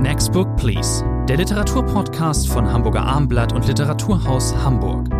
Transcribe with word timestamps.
Next 0.00 0.32
Book 0.32 0.56
Please, 0.56 1.04
der 1.28 1.36
Literaturpodcast 1.36 2.48
von 2.48 2.72
Hamburger 2.72 3.02
Armblatt 3.02 3.52
und 3.52 3.66
Literaturhaus 3.66 4.56
Hamburg. 4.56 5.10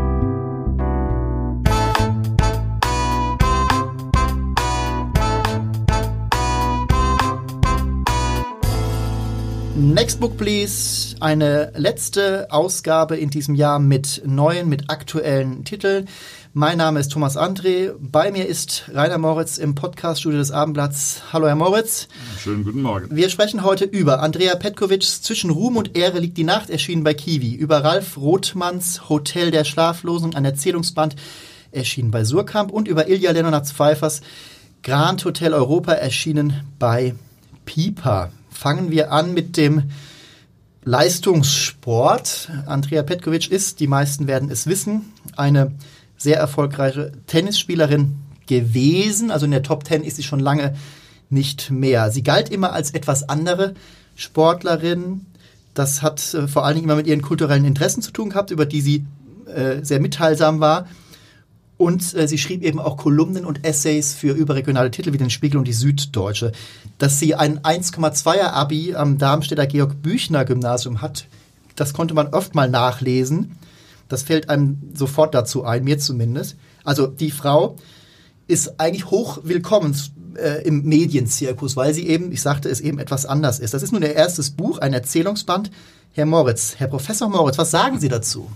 Next 9.76 10.18
Book 10.18 10.38
Please, 10.38 11.14
eine 11.20 11.72
letzte 11.76 12.50
Ausgabe 12.50 13.16
in 13.16 13.28
diesem 13.28 13.54
Jahr 13.54 13.78
mit 13.78 14.22
neuen, 14.24 14.70
mit 14.70 14.88
aktuellen 14.88 15.64
Titeln. 15.64 16.08
Mein 16.52 16.78
Name 16.78 16.98
ist 16.98 17.12
Thomas 17.12 17.36
André. 17.36 17.92
Bei 18.00 18.32
mir 18.32 18.44
ist 18.44 18.90
Rainer 18.92 19.18
Moritz 19.18 19.56
im 19.56 19.76
Podcaststudio 19.76 20.40
des 20.40 20.50
Abendblatts. 20.50 21.22
Hallo, 21.32 21.46
Herr 21.46 21.54
Moritz. 21.54 22.08
Schönen 22.40 22.64
guten 22.64 22.82
Morgen. 22.82 23.14
Wir 23.14 23.30
sprechen 23.30 23.62
heute 23.62 23.84
über 23.84 24.20
Andrea 24.20 24.56
Petkovics 24.56 25.22
Zwischen 25.22 25.50
Ruhm 25.50 25.76
und 25.76 25.96
Ehre 25.96 26.18
liegt 26.18 26.36
die 26.36 26.42
Nacht, 26.42 26.68
erschienen 26.68 27.04
bei 27.04 27.14
Kiwi. 27.14 27.54
Über 27.54 27.84
Ralf 27.84 28.16
Rothmanns 28.16 29.08
Hotel 29.08 29.52
der 29.52 29.62
Schlaflosen, 29.62 30.34
ein 30.34 30.44
Erzählungsband, 30.44 31.14
erschienen 31.70 32.10
bei 32.10 32.24
Surkamp. 32.24 32.72
Und 32.72 32.88
über 32.88 33.06
Ilja 33.06 33.30
Leonards 33.30 33.70
Pfeifers 33.70 34.20
Grand 34.82 35.24
Hotel 35.24 35.54
Europa, 35.54 35.92
erschienen 35.92 36.64
bei 36.80 37.14
Pipa 37.64 38.32
fangen 38.50 38.90
wir 38.90 39.12
an 39.12 39.34
mit 39.34 39.56
dem 39.56 39.84
Leistungssport. 40.82 42.50
Andrea 42.66 43.04
Petkovic 43.04 43.52
ist, 43.52 43.78
die 43.78 43.86
meisten 43.86 44.26
werden 44.26 44.50
es 44.50 44.66
wissen, 44.66 45.12
eine 45.36 45.72
sehr 46.20 46.36
erfolgreiche 46.36 47.12
Tennisspielerin 47.26 48.16
gewesen. 48.46 49.30
Also 49.30 49.46
in 49.46 49.52
der 49.52 49.62
Top 49.62 49.84
Ten 49.84 50.04
ist 50.04 50.16
sie 50.16 50.22
schon 50.22 50.38
lange 50.38 50.74
nicht 51.30 51.70
mehr. 51.70 52.10
Sie 52.10 52.22
galt 52.22 52.50
immer 52.50 52.72
als 52.72 52.90
etwas 52.90 53.28
andere 53.28 53.74
Sportlerin. 54.16 55.24
Das 55.72 56.02
hat 56.02 56.34
äh, 56.34 56.46
vor 56.46 56.64
allen 56.64 56.74
Dingen 56.74 56.84
immer 56.84 56.96
mit 56.96 57.06
ihren 57.06 57.22
kulturellen 57.22 57.64
Interessen 57.64 58.02
zu 58.02 58.10
tun 58.10 58.30
gehabt, 58.30 58.50
über 58.50 58.66
die 58.66 58.82
sie 58.82 59.06
äh, 59.46 59.82
sehr 59.82 60.00
mitteilsam 60.00 60.60
war. 60.60 60.86
Und 61.78 62.14
äh, 62.14 62.28
sie 62.28 62.36
schrieb 62.36 62.62
eben 62.62 62.80
auch 62.80 62.98
Kolumnen 62.98 63.46
und 63.46 63.64
Essays 63.64 64.12
für 64.12 64.34
überregionale 64.34 64.90
Titel 64.90 65.14
wie 65.14 65.18
den 65.18 65.30
Spiegel 65.30 65.56
und 65.56 65.66
die 65.66 65.72
Süddeutsche. 65.72 66.52
Dass 66.98 67.18
sie 67.18 67.34
ein 67.34 67.60
1,2er 67.60 68.50
Abi 68.50 68.94
am 68.94 69.16
Darmstädter 69.16 69.66
Georg 69.66 70.02
Büchner 70.02 70.44
Gymnasium 70.44 71.00
hat, 71.00 71.26
das 71.76 71.94
konnte 71.94 72.12
man 72.12 72.28
oft 72.28 72.54
mal 72.54 72.68
nachlesen. 72.68 73.56
Das 74.10 74.24
fällt 74.24 74.50
einem 74.50 74.78
sofort 74.92 75.34
dazu 75.34 75.64
ein, 75.64 75.84
mir 75.84 75.98
zumindest. 75.98 76.56
Also 76.84 77.06
die 77.06 77.30
Frau 77.30 77.76
ist 78.48 78.80
eigentlich 78.80 79.06
hoch 79.06 79.38
willkommen 79.44 79.96
äh, 80.34 80.66
im 80.66 80.82
Medienzirkus, 80.82 81.76
weil 81.76 81.94
sie 81.94 82.08
eben, 82.08 82.32
ich 82.32 82.42
sagte 82.42 82.68
es 82.68 82.80
eben, 82.80 82.98
etwas 82.98 83.24
anders 83.24 83.60
ist. 83.60 83.72
Das 83.72 83.84
ist 83.84 83.92
nun 83.92 84.02
ihr 84.02 84.14
erstes 84.14 84.50
Buch, 84.50 84.78
ein 84.78 84.92
Erzählungsband. 84.92 85.70
Herr 86.12 86.26
Moritz, 86.26 86.74
Herr 86.78 86.88
Professor 86.88 87.28
Moritz, 87.28 87.56
was 87.56 87.70
sagen 87.70 88.00
Sie 88.00 88.08
dazu? 88.08 88.50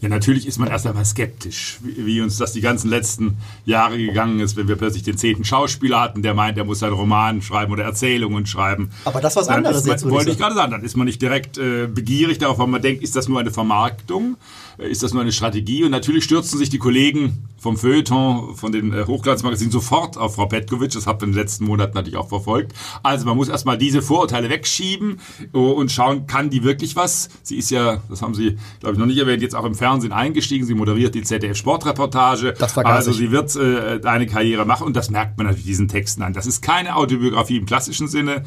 Ja, 0.00 0.08
natürlich 0.08 0.46
ist 0.46 0.58
man 0.58 0.68
erst 0.68 0.86
einmal 0.86 1.04
skeptisch, 1.04 1.78
wie, 1.82 2.20
uns 2.20 2.38
das 2.38 2.52
die 2.52 2.60
ganzen 2.60 2.88
letzten 2.88 3.36
Jahre 3.64 3.98
gegangen 3.98 4.38
ist, 4.38 4.56
wenn 4.56 4.68
wir 4.68 4.76
plötzlich 4.76 5.02
den 5.02 5.16
zehnten 5.16 5.44
Schauspieler 5.44 6.00
hatten, 6.00 6.22
der 6.22 6.34
meint, 6.34 6.56
er 6.56 6.64
muss 6.64 6.82
einen 6.82 6.92
Roman 6.92 7.42
schreiben 7.42 7.72
oder 7.72 7.84
Erzählungen 7.84 8.46
schreiben. 8.46 8.90
Aber 9.04 9.20
das 9.20 9.34
was 9.34 9.48
anderes 9.48 9.84
man, 9.84 9.92
jetzt. 9.92 10.08
Wollte 10.08 10.30
ich 10.30 10.38
gerade 10.38 10.54
sagen, 10.54 10.70
dann 10.70 10.84
ist 10.84 10.96
man 10.96 11.06
nicht 11.06 11.20
direkt 11.20 11.58
äh, 11.58 11.88
begierig 11.88 12.38
darauf, 12.38 12.58
weil 12.58 12.68
man 12.68 12.82
denkt, 12.82 13.02
ist 13.02 13.16
das 13.16 13.28
nur 13.28 13.40
eine 13.40 13.50
Vermarktung? 13.50 14.36
Ist 14.78 15.02
das 15.02 15.12
nur 15.12 15.22
eine 15.22 15.32
Strategie? 15.32 15.82
Und 15.82 15.90
natürlich 15.90 16.24
stürzen 16.24 16.56
sich 16.56 16.70
die 16.70 16.78
Kollegen 16.78 17.48
vom 17.58 17.76
Feuilleton, 17.76 18.54
von 18.54 18.70
den 18.70 18.92
äh, 18.92 19.04
Hochglanzmagazinen 19.06 19.72
sofort 19.72 20.16
auf 20.16 20.36
Frau 20.36 20.46
Petkovic. 20.46 20.92
Das 20.92 21.06
hat 21.08 21.20
man 21.20 21.30
in 21.30 21.34
den 21.34 21.40
letzten 21.40 21.64
Monaten 21.64 21.94
natürlich 21.94 22.16
auch 22.16 22.28
verfolgt. 22.28 22.72
Also 23.02 23.26
man 23.26 23.36
muss 23.36 23.48
erstmal 23.48 23.76
diese 23.76 24.02
Vorurteile 24.02 24.48
wegschieben 24.48 25.20
äh, 25.52 25.58
und 25.58 25.90
schauen, 25.90 26.28
kann 26.28 26.48
die 26.50 26.62
wirklich 26.62 26.94
was? 26.94 27.28
Sie 27.42 27.56
ist 27.56 27.70
ja, 27.70 28.00
das 28.08 28.22
haben 28.22 28.34
Sie, 28.34 28.56
glaube 28.78 28.94
ich, 28.94 28.98
noch 28.98 29.06
nicht 29.06 29.18
erwähnt, 29.18 29.42
jetzt 29.42 29.56
auch 29.56 29.64
im 29.64 29.74
Fernsehen 29.74 30.12
eingestiegen. 30.12 30.64
Sie 30.64 30.74
moderiert 30.74 31.16
die 31.16 31.22
ZDF-Sportreportage. 31.22 32.54
Das 32.56 32.76
war 32.76 32.86
Also 32.86 33.12
sie 33.12 33.32
wird 33.32 33.56
äh, 33.56 34.00
eine 34.04 34.26
Karriere 34.26 34.64
machen 34.64 34.86
und 34.86 34.94
das 34.94 35.10
merkt 35.10 35.36
man 35.38 35.48
natürlich 35.48 35.66
diesen 35.66 35.88
Texten 35.88 36.22
an. 36.22 36.32
Das 36.32 36.46
ist 36.46 36.62
keine 36.62 36.94
Autobiografie 36.94 37.56
im 37.56 37.66
klassischen 37.66 38.06
Sinne, 38.06 38.44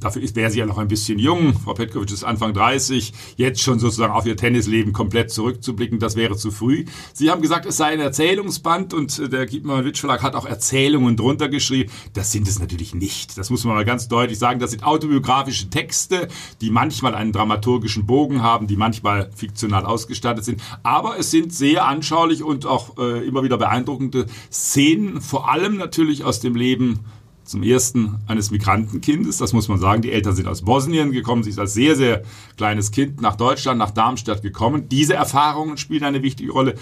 Dafür 0.00 0.22
wäre 0.34 0.50
sie 0.50 0.58
ja 0.58 0.66
noch 0.66 0.78
ein 0.78 0.88
bisschen 0.88 1.18
jung. 1.18 1.54
Frau 1.54 1.74
Petkovic 1.74 2.10
ist 2.10 2.24
Anfang 2.24 2.52
30. 2.52 3.12
Jetzt 3.36 3.62
schon 3.62 3.78
sozusagen 3.78 4.12
auf 4.12 4.26
ihr 4.26 4.36
Tennisleben 4.36 4.92
komplett 4.92 5.30
zurückzublicken, 5.30 5.98
das 5.98 6.16
wäre 6.16 6.36
zu 6.36 6.50
früh. 6.50 6.84
Sie 7.12 7.30
haben 7.30 7.40
gesagt, 7.42 7.66
es 7.66 7.76
sei 7.76 7.86
ein 7.86 8.00
Erzählungsband 8.00 8.92
und 8.94 9.18
äh, 9.18 9.28
der 9.28 9.46
Giepmann-Witsch 9.46 10.00
Verlag 10.00 10.22
hat 10.22 10.34
auch 10.34 10.46
Erzählungen 10.46 11.16
drunter 11.16 11.48
geschrieben. 11.48 11.90
Das 12.12 12.32
sind 12.32 12.46
es 12.46 12.58
natürlich 12.58 12.94
nicht. 12.94 13.38
Das 13.38 13.50
muss 13.50 13.64
man 13.64 13.74
mal 13.74 13.84
ganz 13.84 14.08
deutlich 14.08 14.38
sagen. 14.38 14.60
Das 14.60 14.70
sind 14.70 14.84
autobiografische 14.84 15.70
Texte, 15.70 16.28
die 16.60 16.70
manchmal 16.70 17.14
einen 17.14 17.32
dramaturgischen 17.32 18.06
Bogen 18.06 18.42
haben, 18.42 18.66
die 18.66 18.76
manchmal 18.76 19.30
fiktional 19.34 19.86
ausgestattet 19.86 20.44
sind. 20.44 20.62
Aber 20.82 21.18
es 21.18 21.30
sind 21.30 21.52
sehr 21.52 21.86
anschaulich 21.86 22.42
und 22.42 22.66
auch 22.66 22.98
äh, 22.98 23.26
immer 23.26 23.42
wieder 23.42 23.56
beeindruckende 23.56 24.26
Szenen, 24.52 25.20
vor 25.20 25.50
allem 25.50 25.76
natürlich 25.76 26.24
aus 26.24 26.40
dem 26.40 26.54
Leben 26.54 27.00
zum 27.46 27.62
ersten 27.62 28.16
eines 28.26 28.50
Migrantenkindes. 28.50 29.38
Das 29.38 29.52
muss 29.52 29.68
man 29.68 29.78
sagen. 29.78 30.02
Die 30.02 30.12
Eltern 30.12 30.34
sind 30.34 30.48
aus 30.48 30.62
Bosnien 30.62 31.12
gekommen. 31.12 31.42
Sie 31.42 31.50
ist 31.50 31.58
als 31.58 31.74
sehr, 31.74 31.96
sehr 31.96 32.22
kleines 32.56 32.90
Kind 32.90 33.20
nach 33.20 33.36
Deutschland, 33.36 33.78
nach 33.78 33.92
Darmstadt 33.92 34.42
gekommen. 34.42 34.88
Diese 34.88 35.14
Erfahrungen 35.14 35.76
spielen 35.76 36.04
eine 36.04 36.22
wichtige 36.22 36.52
Rolle. 36.52 36.74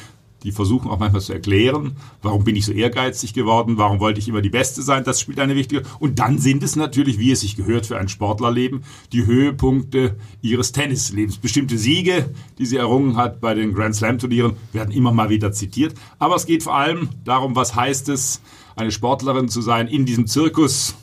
Die 0.45 0.53
versuchen 0.53 0.91
auch 0.91 0.99
manchmal 0.99 1.23
zu 1.23 1.33
erklären, 1.33 1.97
warum 2.21 2.45
bin 2.45 2.55
ich 2.55 2.67
so 2.67 2.73
ehrgeizig 2.73 3.33
geworden, 3.33 3.79
warum 3.79 3.99
wollte 3.99 4.21
ich 4.21 4.29
immer 4.29 4.43
die 4.43 4.51
Beste 4.51 4.83
sein, 4.83 5.03
das 5.03 5.19
spielt 5.19 5.41
eine 5.41 5.57
wichtige. 5.57 5.83
Und 5.99 6.19
dann 6.19 6.39
sind 6.39 6.63
es 6.63 6.77
natürlich, 6.77 7.19
wie 7.19 7.33
es 7.33 7.41
sich 7.41 7.57
gehört 7.57 7.87
für 7.87 7.97
ein 7.97 8.09
Sportlerleben, 8.11 8.85
die 9.13 9.25
Höhepunkte 9.25 10.17
ihres 10.43 10.73
Tennislebens. 10.73 11.39
Bestimmte 11.39 11.79
Siege, 11.79 12.35
die 12.59 12.67
sie 12.67 12.77
errungen 12.77 13.17
hat 13.17 13.41
bei 13.41 13.55
den 13.55 13.73
Grand 13.73 13.97
Slam 13.97 14.19
Turnieren, 14.19 14.57
werden 14.73 14.93
immer 14.93 15.13
mal 15.13 15.31
wieder 15.31 15.51
zitiert. 15.51 15.95
Aber 16.19 16.37
es 16.37 16.45
geht 16.45 16.63
vor 16.63 16.77
allem 16.77 17.09
darum, 17.25 17.57
was 17.57 17.75
heißt 17.75 18.11
es, 18.11 18.43
eine 18.77 18.91
Sportlerin 18.91 19.49
zu 19.49 19.63
sein 19.63 19.89
in 19.89 20.07
diesem 20.07 20.27
Zirkus. 20.27 20.95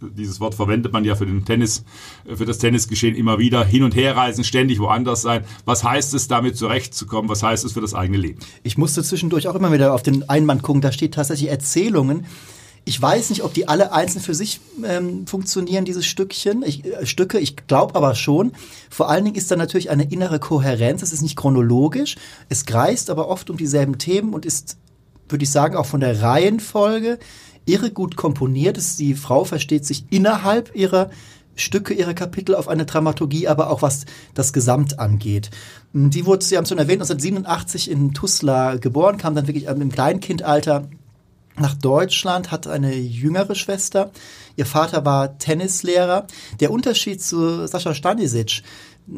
Dieses 0.00 0.38
Wort 0.38 0.54
verwendet 0.54 0.92
man 0.92 1.04
ja 1.04 1.16
für 1.16 1.26
den 1.26 1.44
Tennis, 1.44 1.84
für 2.32 2.44
das 2.44 2.58
Tennisgeschehen 2.58 3.16
immer 3.16 3.38
wieder. 3.38 3.64
Hin 3.64 3.82
und 3.82 3.96
her 3.96 4.16
reisen, 4.16 4.44
ständig 4.44 4.78
woanders 4.78 5.22
sein. 5.22 5.44
Was 5.64 5.82
heißt 5.82 6.14
es, 6.14 6.28
damit 6.28 6.56
zurechtzukommen? 6.56 7.28
Was 7.28 7.42
heißt 7.42 7.64
es 7.64 7.72
für 7.72 7.80
das 7.80 7.94
eigene 7.94 8.18
Leben? 8.18 8.38
Ich 8.62 8.78
musste 8.78 9.02
zwischendurch 9.02 9.48
auch 9.48 9.56
immer 9.56 9.72
wieder 9.72 9.92
auf 9.92 10.04
den 10.04 10.28
Einband 10.28 10.62
gucken. 10.62 10.82
Da 10.82 10.92
steht 10.92 11.14
tatsächlich 11.14 11.50
Erzählungen. 11.50 12.26
Ich 12.84 13.02
weiß 13.02 13.28
nicht, 13.30 13.42
ob 13.42 13.52
die 13.52 13.68
alle 13.68 13.92
einzeln 13.92 14.22
für 14.22 14.34
sich 14.34 14.60
ähm, 14.82 15.26
funktionieren, 15.26 15.84
diese 15.84 16.02
Stückchen, 16.02 16.62
ich, 16.62 16.86
äh, 16.86 17.04
Stücke. 17.04 17.38
Ich 17.38 17.66
glaube 17.66 17.94
aber 17.96 18.14
schon. 18.14 18.52
Vor 18.88 19.10
allen 19.10 19.24
Dingen 19.24 19.36
ist 19.36 19.50
da 19.50 19.56
natürlich 19.56 19.90
eine 19.90 20.10
innere 20.10 20.38
Kohärenz. 20.38 21.02
Es 21.02 21.12
ist 21.12 21.22
nicht 21.22 21.36
chronologisch. 21.36 22.16
Es 22.48 22.64
kreist 22.64 23.10
aber 23.10 23.28
oft 23.28 23.50
um 23.50 23.56
dieselben 23.56 23.98
Themen 23.98 24.32
und 24.32 24.46
ist 24.46 24.78
würde 25.28 25.44
ich 25.44 25.50
sagen, 25.50 25.76
auch 25.76 25.86
von 25.86 26.00
der 26.00 26.22
Reihenfolge 26.22 27.18
irre 27.66 27.90
gut 27.90 28.16
komponiert 28.16 28.78
ist. 28.78 28.98
Die 28.98 29.14
Frau 29.14 29.44
versteht 29.44 29.84
sich 29.84 30.04
innerhalb 30.10 30.74
ihrer 30.74 31.10
Stücke, 31.54 31.92
ihrer 31.92 32.14
Kapitel 32.14 32.54
auf 32.54 32.68
eine 32.68 32.86
Dramaturgie, 32.86 33.48
aber 33.48 33.70
auch 33.70 33.82
was 33.82 34.06
das 34.34 34.52
Gesamt 34.52 34.98
angeht. 34.98 35.50
Die 35.92 36.24
wurde, 36.24 36.44
Sie 36.44 36.56
haben 36.56 36.64
es 36.64 36.68
schon 36.68 36.78
erwähnt, 36.78 37.02
1987 37.02 37.90
in 37.90 38.14
Tuzla 38.14 38.76
geboren, 38.76 39.18
kam 39.18 39.34
dann 39.34 39.46
wirklich 39.46 39.64
im 39.64 39.90
Kleinkindalter 39.90 40.88
nach 41.56 41.74
Deutschland, 41.74 42.50
hat 42.52 42.66
eine 42.66 42.94
jüngere 42.94 43.54
Schwester. 43.54 44.10
Ihr 44.56 44.66
Vater 44.66 45.04
war 45.04 45.38
Tennislehrer. 45.38 46.26
Der 46.60 46.70
Unterschied 46.70 47.20
zu 47.22 47.66
Sascha 47.66 47.94
Stanisic, 47.94 48.62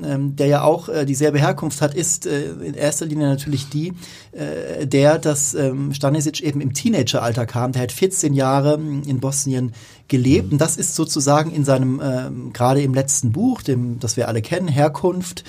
ähm, 0.05 0.37
der 0.37 0.47
ja 0.47 0.63
auch 0.63 0.89
äh, 0.89 1.05
dieselbe 1.05 1.39
Herkunft 1.39 1.81
hat, 1.83 1.95
ist 1.95 2.27
äh, 2.27 2.51
in 2.53 2.75
erster 2.75 3.07
Linie 3.07 3.29
natürlich 3.29 3.69
die, 3.69 3.93
äh, 4.33 4.87
der, 4.87 5.19
dass 5.19 5.55
ähm, 5.55 5.93
Stanisic 5.93 6.41
eben 6.41 6.61
im 6.61 6.75
Teenageralter 6.75 7.47
kam. 7.47 7.73
Der 7.73 7.83
hat 7.83 7.93
14 7.93 8.35
Jahre 8.35 8.75
ähm, 8.75 9.03
in 9.07 9.21
Bosnien 9.21 9.73
gelebt 10.09 10.53
und 10.53 10.61
das 10.61 10.77
ist 10.77 10.95
sozusagen 10.95 11.51
in 11.53 11.65
seinem, 11.65 12.01
ähm, 12.03 12.53
gerade 12.53 12.83
im 12.83 12.95
letzten 12.95 13.33
Buch, 13.33 13.63
dem, 13.63 13.99
das 14.01 14.17
wir 14.17 14.29
alle 14.29 14.43
kennen, 14.43 14.69
Herkunft, 14.69 15.45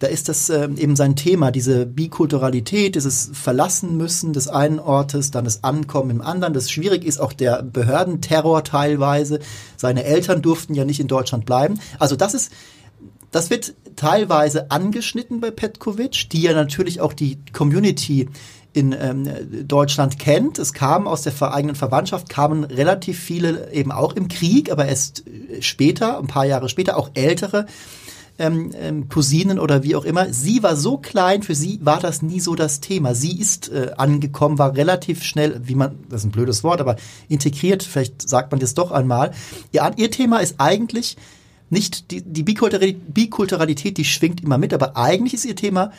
da 0.00 0.08
ist 0.08 0.28
das 0.28 0.50
äh, 0.50 0.68
eben 0.76 0.96
sein 0.96 1.14
Thema, 1.14 1.50
diese 1.50 1.86
Bikulturalität, 1.86 2.96
dieses 2.96 3.30
Verlassen 3.32 3.96
müssen 3.96 4.32
des 4.32 4.48
einen 4.48 4.80
Ortes, 4.80 5.30
dann 5.30 5.44
das 5.44 5.62
Ankommen 5.62 6.10
im 6.10 6.20
anderen. 6.20 6.52
Das 6.52 6.70
schwierig 6.70 7.04
ist 7.04 7.20
auch 7.20 7.32
der 7.32 7.62
Behördenterror 7.62 8.64
teilweise. 8.64 9.38
Seine 9.76 10.04
Eltern 10.04 10.42
durften 10.42 10.74
ja 10.74 10.84
nicht 10.84 11.00
in 11.00 11.06
Deutschland 11.06 11.46
bleiben. 11.46 11.78
Also 11.98 12.16
das 12.16 12.34
ist 12.34 12.50
das 13.34 13.50
wird 13.50 13.74
teilweise 13.96 14.70
angeschnitten 14.70 15.40
bei 15.40 15.50
Petkovic, 15.50 16.30
die 16.30 16.42
ja 16.42 16.52
natürlich 16.52 17.00
auch 17.00 17.12
die 17.12 17.38
Community 17.52 18.28
in 18.72 18.94
ähm, 18.98 19.28
Deutschland 19.68 20.18
kennt. 20.18 20.58
Es 20.58 20.72
kamen 20.72 21.06
aus 21.06 21.22
der 21.22 21.40
eigenen 21.54 21.76
Verwandtschaft, 21.76 22.28
kamen 22.28 22.64
relativ 22.64 23.18
viele 23.18 23.72
eben 23.72 23.92
auch 23.92 24.14
im 24.14 24.28
Krieg, 24.28 24.70
aber 24.70 24.86
erst 24.86 25.24
später, 25.60 26.18
ein 26.18 26.26
paar 26.26 26.44
Jahre 26.44 26.68
später, 26.68 26.96
auch 26.96 27.10
ältere 27.14 27.66
ähm, 28.38 28.72
ähm, 28.76 29.08
Cousinen 29.08 29.58
oder 29.58 29.82
wie 29.84 29.94
auch 29.94 30.04
immer. 30.04 30.32
Sie 30.32 30.62
war 30.62 30.74
so 30.76 30.98
klein, 30.98 31.42
für 31.42 31.54
sie 31.54 31.78
war 31.82 32.00
das 32.00 32.20
nie 32.22 32.40
so 32.40 32.54
das 32.54 32.80
Thema. 32.80 33.14
Sie 33.14 33.38
ist 33.38 33.70
äh, 33.70 33.92
angekommen, 33.96 34.58
war 34.58 34.76
relativ 34.76 35.22
schnell, 35.22 35.60
wie 35.64 35.76
man, 35.76 36.00
das 36.08 36.22
ist 36.22 36.26
ein 36.26 36.32
blödes 36.32 36.64
Wort, 36.64 36.80
aber 36.80 36.96
integriert, 37.28 37.84
vielleicht 37.84 38.28
sagt 38.28 38.50
man 38.50 38.60
das 38.60 38.74
doch 38.74 38.90
einmal. 38.90 39.30
Ihr, 39.70 39.88
ihr 39.96 40.10
Thema 40.10 40.38
ist 40.38 40.56
eigentlich, 40.58 41.16
nicht 41.74 42.10
die, 42.10 42.22
die 42.22 42.42
Bikulturalität, 42.42 43.12
Bikulturalität, 43.12 43.98
die 43.98 44.04
schwingt 44.06 44.42
immer 44.42 44.56
mit, 44.56 44.72
aber 44.72 44.96
eigentlich 44.96 45.34
ist 45.34 45.44
ihr 45.44 45.56
Thema, 45.56 45.92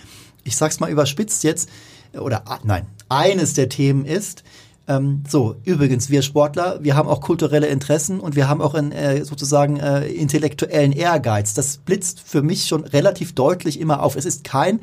ich 0.44 0.56
sag's 0.56 0.80
mal 0.80 0.90
überspitzt 0.90 1.44
jetzt, 1.44 1.70
oder 2.18 2.44
ah, 2.48 2.60
nein, 2.64 2.88
eines 3.10 3.54
der 3.54 3.70
Themen 3.70 4.06
ist, 4.06 4.44
ähm, 4.88 5.24
so, 5.28 5.56
übrigens, 5.64 6.10
wir 6.10 6.22
Sportler, 6.22 6.80
wir 6.84 6.96
haben 6.96 7.10
auch 7.10 7.22
kulturelle 7.22 7.68
Interessen 7.68 8.20
und 8.20 8.36
wir 8.36 8.48
haben 8.48 8.62
auch 8.62 8.76
einen 8.76 8.92
äh, 8.92 9.26
sozusagen 9.26 9.78
äh, 9.78 10.08
intellektuellen 10.08 10.92
Ehrgeiz. 10.92 11.56
Das 11.56 11.78
blitzt 11.78 12.20
für 12.20 12.44
mich 12.44 12.68
schon 12.68 12.84
relativ 12.84 13.34
deutlich 13.34 13.80
immer 13.80 14.04
auf. 14.04 14.16
Es 14.16 14.26
ist 14.26 14.44
kein 14.44 14.80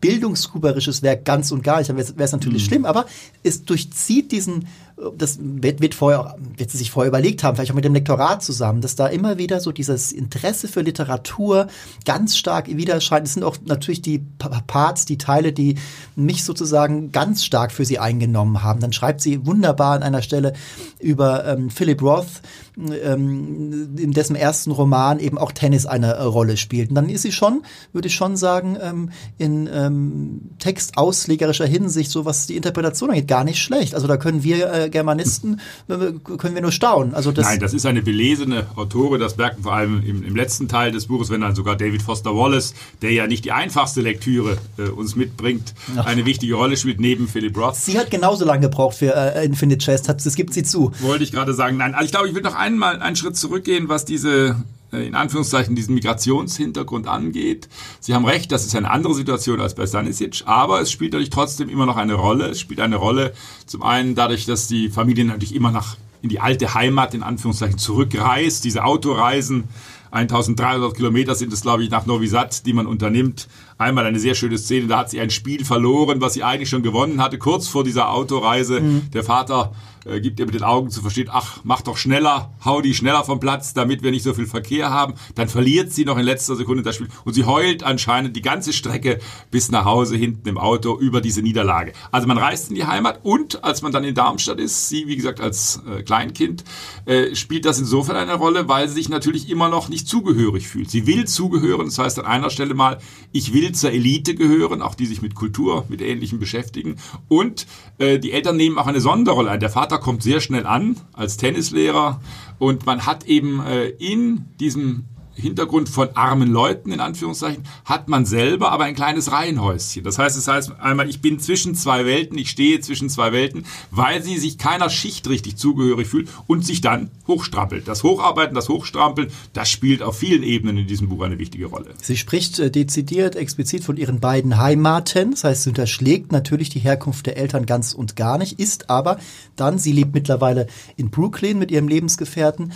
bildungshuberisches 0.00 1.02
Werk 1.02 1.24
ganz 1.24 1.50
und 1.50 1.62
gar 1.62 1.78
nicht, 1.78 1.88
dann 1.88 1.96
wäre 1.96 2.12
es 2.16 2.32
natürlich 2.32 2.64
mhm. 2.64 2.66
schlimm, 2.66 2.84
aber 2.84 3.06
es 3.42 3.64
durchzieht 3.64 4.32
diesen 4.32 4.66
das 5.16 5.38
wird, 5.40 5.80
wird 5.80 5.94
vorher, 5.94 6.36
wird 6.56 6.70
sie 6.70 6.78
sich 6.78 6.90
vorher 6.90 7.08
überlegt 7.08 7.42
haben, 7.42 7.56
vielleicht 7.56 7.70
auch 7.70 7.76
mit 7.76 7.84
dem 7.84 7.94
Lektorat 7.94 8.42
zusammen, 8.42 8.80
dass 8.80 8.96
da 8.96 9.06
immer 9.06 9.38
wieder 9.38 9.60
so 9.60 9.72
dieses 9.72 10.12
Interesse 10.12 10.68
für 10.68 10.82
Literatur 10.82 11.66
ganz 12.04 12.36
stark 12.36 12.68
widerscheint. 12.68 13.26
Es 13.26 13.34
sind 13.34 13.44
auch 13.44 13.56
natürlich 13.64 14.02
die 14.02 14.20
Parts, 14.66 15.04
die 15.04 15.18
Teile, 15.18 15.52
die 15.52 15.76
mich 16.16 16.44
sozusagen 16.44 17.12
ganz 17.12 17.44
stark 17.44 17.72
für 17.72 17.84
sie 17.84 17.98
eingenommen 17.98 18.62
haben. 18.62 18.80
Dann 18.80 18.92
schreibt 18.92 19.20
sie 19.20 19.44
wunderbar 19.46 19.96
an 19.96 20.02
einer 20.02 20.22
Stelle 20.22 20.52
über 21.00 21.46
ähm, 21.46 21.70
Philip 21.70 22.00
Roth, 22.02 22.42
ähm, 22.76 23.96
in 23.98 24.12
dessen 24.12 24.36
ersten 24.36 24.70
Roman 24.70 25.18
eben 25.18 25.36
auch 25.38 25.52
Tennis 25.52 25.86
eine 25.86 26.24
Rolle 26.24 26.56
spielt. 26.56 26.90
Und 26.90 26.94
dann 26.94 27.08
ist 27.08 27.22
sie 27.22 27.32
schon, 27.32 27.62
würde 27.92 28.08
ich 28.08 28.14
schon 28.14 28.36
sagen, 28.36 28.78
ähm, 28.80 29.10
in 29.38 29.68
ähm, 29.72 30.50
textauslegerischer 30.58 31.66
Hinsicht, 31.66 32.10
so 32.10 32.24
was 32.24 32.46
die 32.46 32.56
Interpretation 32.56 33.10
angeht, 33.10 33.28
gar 33.28 33.44
nicht 33.44 33.60
schlecht. 33.60 33.94
Also 33.94 34.06
da 34.06 34.16
können 34.16 34.42
wir 34.42 34.72
äh, 34.72 34.90
Germanisten, 34.92 35.60
können 35.88 36.54
wir 36.54 36.62
nur 36.62 36.72
staunen. 36.72 37.14
Also 37.14 37.32
das 37.32 37.46
Nein, 37.46 37.60
das 37.60 37.74
ist 37.74 37.86
eine 37.86 38.02
belesene 38.02 38.66
Autorin, 38.76 39.20
das 39.20 39.36
merkt 39.36 39.56
man 39.56 39.62
vor 39.64 39.72
allem 39.74 40.02
im, 40.06 40.22
im, 40.22 40.36
letzten 40.36 40.68
Teil 40.68 40.92
des 40.92 41.06
Buches, 41.06 41.30
wenn 41.30 41.40
dann 41.40 41.54
sogar 41.54 41.76
David 41.76 42.02
Foster 42.02 42.34
Wallace, 42.36 42.74
der 43.00 43.10
ja 43.12 43.26
nicht 43.26 43.44
die 43.44 43.52
einfachste 43.52 44.00
Lektüre 44.00 44.58
äh, 44.78 44.82
uns 44.82 45.16
mitbringt, 45.16 45.74
Ach. 45.96 46.06
eine 46.06 46.24
wichtige 46.26 46.54
Rolle 46.54 46.76
spielt 46.76 47.00
neben 47.00 47.26
Philip 47.26 47.56
Roth. 47.56 47.76
Sie 47.76 47.98
hat 47.98 48.10
genauso 48.10 48.44
lange 48.44 48.68
gebraucht 48.68 48.96
für 48.96 49.14
äh, 49.14 49.44
Infinite 49.44 49.84
Chest, 49.84 50.08
das 50.08 50.34
gibt 50.34 50.54
sie 50.54 50.62
zu. 50.62 50.92
Wollte 51.00 51.24
ich 51.24 51.32
gerade 51.32 51.54
sagen. 51.54 51.78
Nein, 51.78 51.94
also 51.94 52.04
ich 52.04 52.12
glaube, 52.12 52.28
ich 52.28 52.34
will 52.34 52.42
noch 52.42 52.54
einmal 52.54 53.00
einen 53.00 53.16
Schritt 53.16 53.36
zurückgehen, 53.36 53.88
was 53.88 54.04
diese 54.04 54.56
in 54.92 55.14
Anführungszeichen 55.14 55.74
diesen 55.74 55.94
Migrationshintergrund 55.94 57.08
angeht. 57.08 57.68
Sie 58.00 58.14
haben 58.14 58.26
recht, 58.26 58.52
das 58.52 58.66
ist 58.66 58.76
eine 58.76 58.90
andere 58.90 59.14
Situation 59.14 59.60
als 59.60 59.74
bei 59.74 59.86
Stanisic, 59.86 60.42
aber 60.44 60.80
es 60.80 60.92
spielt 60.92 61.12
natürlich 61.12 61.30
trotzdem 61.30 61.68
immer 61.68 61.86
noch 61.86 61.96
eine 61.96 62.14
Rolle. 62.14 62.48
Es 62.48 62.60
spielt 62.60 62.80
eine 62.80 62.96
Rolle 62.96 63.32
zum 63.66 63.82
einen 63.82 64.14
dadurch, 64.14 64.44
dass 64.44 64.68
die 64.68 64.90
Familie 64.90 65.24
natürlich 65.24 65.54
immer 65.54 65.70
nach 65.70 65.96
in 66.20 66.28
die 66.28 66.38
alte 66.38 66.74
Heimat 66.74 67.14
in 67.14 67.22
Anführungszeichen 67.24 67.78
zurückreist. 67.78 68.64
Diese 68.64 68.84
Autoreisen, 68.84 69.64
1300 70.12 70.94
Kilometer 70.94 71.34
sind 71.34 71.52
es, 71.52 71.62
glaube 71.62 71.82
ich, 71.82 71.90
nach 71.90 72.06
Novi 72.06 72.28
Sad, 72.28 72.66
die 72.66 72.74
man 72.74 72.86
unternimmt. 72.86 73.48
Einmal 73.78 74.06
eine 74.06 74.18
sehr 74.18 74.34
schöne 74.34 74.58
Szene, 74.58 74.86
da 74.86 74.98
hat 74.98 75.10
sie 75.10 75.20
ein 75.20 75.30
Spiel 75.30 75.64
verloren, 75.64 76.20
was 76.20 76.34
sie 76.34 76.44
eigentlich 76.44 76.68
schon 76.68 76.82
gewonnen 76.82 77.20
hatte, 77.20 77.38
kurz 77.38 77.66
vor 77.66 77.82
dieser 77.82 78.10
Autoreise. 78.10 78.80
Mhm. 78.80 79.10
Der 79.12 79.24
Vater 79.24 79.72
äh, 80.04 80.20
gibt 80.20 80.40
ihr 80.40 80.46
mit 80.46 80.54
den 80.54 80.62
Augen 80.62 80.90
zu 80.90 81.00
verstehen, 81.00 81.28
ach, 81.30 81.60
mach 81.64 81.82
doch 81.82 81.96
schneller, 81.96 82.52
hau 82.64 82.80
die 82.80 82.94
schneller 82.94 83.24
vom 83.24 83.40
Platz, 83.40 83.74
damit 83.74 84.02
wir 84.02 84.10
nicht 84.10 84.22
so 84.22 84.34
viel 84.34 84.46
Verkehr 84.46 84.90
haben. 84.90 85.14
Dann 85.34 85.48
verliert 85.48 85.92
sie 85.92 86.04
noch 86.04 86.18
in 86.18 86.24
letzter 86.24 86.56
Sekunde 86.56 86.82
das 86.82 86.96
Spiel 86.96 87.08
und 87.24 87.34
sie 87.34 87.44
heult 87.44 87.82
anscheinend 87.82 88.36
die 88.36 88.42
ganze 88.42 88.72
Strecke 88.72 89.18
bis 89.50 89.70
nach 89.70 89.84
Hause 89.84 90.16
hinten 90.16 90.48
im 90.48 90.58
Auto 90.58 90.98
über 90.98 91.20
diese 91.20 91.42
Niederlage. 91.42 91.92
Also 92.10 92.26
man 92.26 92.38
reist 92.38 92.70
in 92.70 92.74
die 92.74 92.84
Heimat 92.84 93.20
und 93.22 93.64
als 93.64 93.82
man 93.82 93.92
dann 93.92 94.04
in 94.04 94.14
Darmstadt 94.14 94.58
ist, 94.58 94.88
sie 94.88 95.06
wie 95.06 95.16
gesagt 95.16 95.40
als 95.40 95.82
äh, 95.88 96.02
Kleinkind, 96.02 96.64
äh, 97.06 97.34
spielt 97.34 97.64
das 97.64 97.78
insofern 97.78 98.16
eine 98.16 98.34
Rolle, 98.34 98.68
weil 98.68 98.88
sie 98.88 98.94
sich 98.94 99.08
natürlich 99.08 99.48
immer 99.48 99.68
noch 99.68 99.88
nicht 99.88 100.01
zugehörig 100.06 100.66
fühlt. 100.66 100.90
Sie 100.90 101.06
will 101.06 101.26
zugehören, 101.26 101.86
das 101.86 101.98
heißt 101.98 102.18
an 102.18 102.26
einer 102.26 102.50
Stelle 102.50 102.74
mal, 102.74 102.98
ich 103.30 103.52
will 103.52 103.72
zur 103.72 103.92
Elite 103.92 104.34
gehören, 104.34 104.82
auch 104.82 104.94
die 104.94 105.06
sich 105.06 105.22
mit 105.22 105.34
Kultur, 105.34 105.84
mit 105.88 106.00
Ähnlichem 106.00 106.38
beschäftigen 106.38 106.96
und 107.28 107.66
äh, 107.98 108.18
die 108.18 108.32
Eltern 108.32 108.56
nehmen 108.56 108.78
auch 108.78 108.86
eine 108.86 109.00
Sonderrolle 109.00 109.50
ein. 109.50 109.60
Der 109.60 109.70
Vater 109.70 109.82
Vater 109.82 109.98
kommt 109.98 110.22
sehr 110.22 110.40
schnell 110.40 110.64
an 110.64 110.96
als 111.12 111.36
Tennislehrer 111.36 112.20
und 112.60 112.86
man 112.86 113.04
hat 113.04 113.24
eben 113.24 113.60
äh, 113.66 113.88
in 113.88 114.46
diesem 114.60 115.06
Hintergrund 115.34 115.88
von 115.88 116.10
armen 116.14 116.50
Leuten, 116.50 116.92
in 116.92 117.00
Anführungszeichen, 117.00 117.64
hat 117.84 118.08
man 118.08 118.26
selber 118.26 118.72
aber 118.72 118.84
ein 118.84 118.94
kleines 118.94 119.32
Reihenhäuschen. 119.32 120.04
Das 120.04 120.18
heißt, 120.18 120.36
es 120.36 120.48
heißt 120.48 120.72
einmal, 120.80 121.08
ich 121.08 121.20
bin 121.20 121.40
zwischen 121.40 121.74
zwei 121.74 122.04
Welten, 122.04 122.38
ich 122.38 122.50
stehe 122.50 122.80
zwischen 122.80 123.08
zwei 123.08 123.32
Welten, 123.32 123.64
weil 123.90 124.22
sie 124.22 124.38
sich 124.38 124.58
keiner 124.58 124.90
Schicht 124.90 125.28
richtig 125.28 125.56
zugehörig 125.56 126.08
fühlt 126.08 126.28
und 126.46 126.64
sich 126.64 126.80
dann 126.80 127.10
hochstrampelt. 127.26 127.88
Das 127.88 128.02
Hocharbeiten, 128.02 128.54
das 128.54 128.68
Hochstrampeln, 128.68 129.30
das 129.52 129.70
spielt 129.70 130.02
auf 130.02 130.18
vielen 130.18 130.42
Ebenen 130.42 130.76
in 130.78 130.86
diesem 130.86 131.08
Buch 131.08 131.22
eine 131.22 131.38
wichtige 131.38 131.66
Rolle. 131.66 131.94
Sie 132.00 132.16
spricht 132.16 132.58
äh, 132.58 132.70
dezidiert, 132.70 133.36
explizit 133.36 133.84
von 133.84 133.96
ihren 133.96 134.20
beiden 134.20 134.58
Heimaten. 134.58 135.32
Das 135.32 135.44
heißt, 135.44 135.62
sie 135.64 135.70
unterschlägt 135.70 136.32
natürlich 136.32 136.68
die 136.68 136.80
Herkunft 136.80 137.26
der 137.26 137.36
Eltern 137.36 137.66
ganz 137.66 137.92
und 137.94 138.16
gar 138.16 138.38
nicht, 138.38 138.58
ist 138.58 138.90
aber 138.90 139.18
dann, 139.56 139.78
sie 139.78 139.92
lebt 139.92 140.14
mittlerweile 140.14 140.66
in 140.96 141.10
Brooklyn 141.10 141.58
mit 141.58 141.70
ihrem 141.70 141.88
Lebensgefährten, 141.88 142.72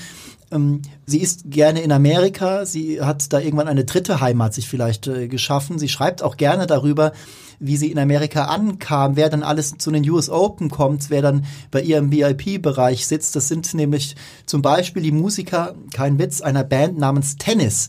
ähm, 0.53 0.83
sie 1.07 1.21
ist 1.21 1.51
gerne 1.51 1.81
in 1.81 1.93
Amerika. 1.93 2.67
Sie 2.67 3.01
hat 3.01 3.33
da 3.33 3.41
irgendwann 3.41 3.69
eine 3.69 3.85
dritte 3.85 4.21
Heimat 4.21 4.55
sich 4.55 4.69
vielleicht 4.69 5.07
äh, 5.07 5.29
geschaffen. 5.29 5.79
Sie 5.79 5.89
schreibt 5.89 6.23
auch 6.23 6.37
gerne 6.37 6.67
darüber, 6.67 7.13
wie 7.59 7.77
sie 7.77 7.91
in 7.91 7.99
Amerika 7.99 8.45
ankam, 8.45 9.17
wer 9.17 9.29
dann 9.29 9.43
alles 9.43 9.77
zu 9.79 9.91
den 9.91 10.09
US 10.09 10.29
Open 10.29 10.71
kommt, 10.71 11.11
wer 11.11 11.23
dann 11.23 11.47
bei 11.71 11.83
ihr 11.83 11.99
im 11.99 12.13
VIP-Bereich 12.13 13.07
sitzt. 13.07 13.35
Das 13.35 13.49
sind 13.49 13.75
nämlich 13.75 14.15
zum 14.45 14.63
Beispiel 14.63 15.03
die 15.03 15.13
Musiker, 15.13 15.75
kein 15.93 16.19
Witz, 16.19 16.41
einer 16.41 16.65
Band 16.65 16.99
namens 16.99 17.37
Tennis. 17.37 17.89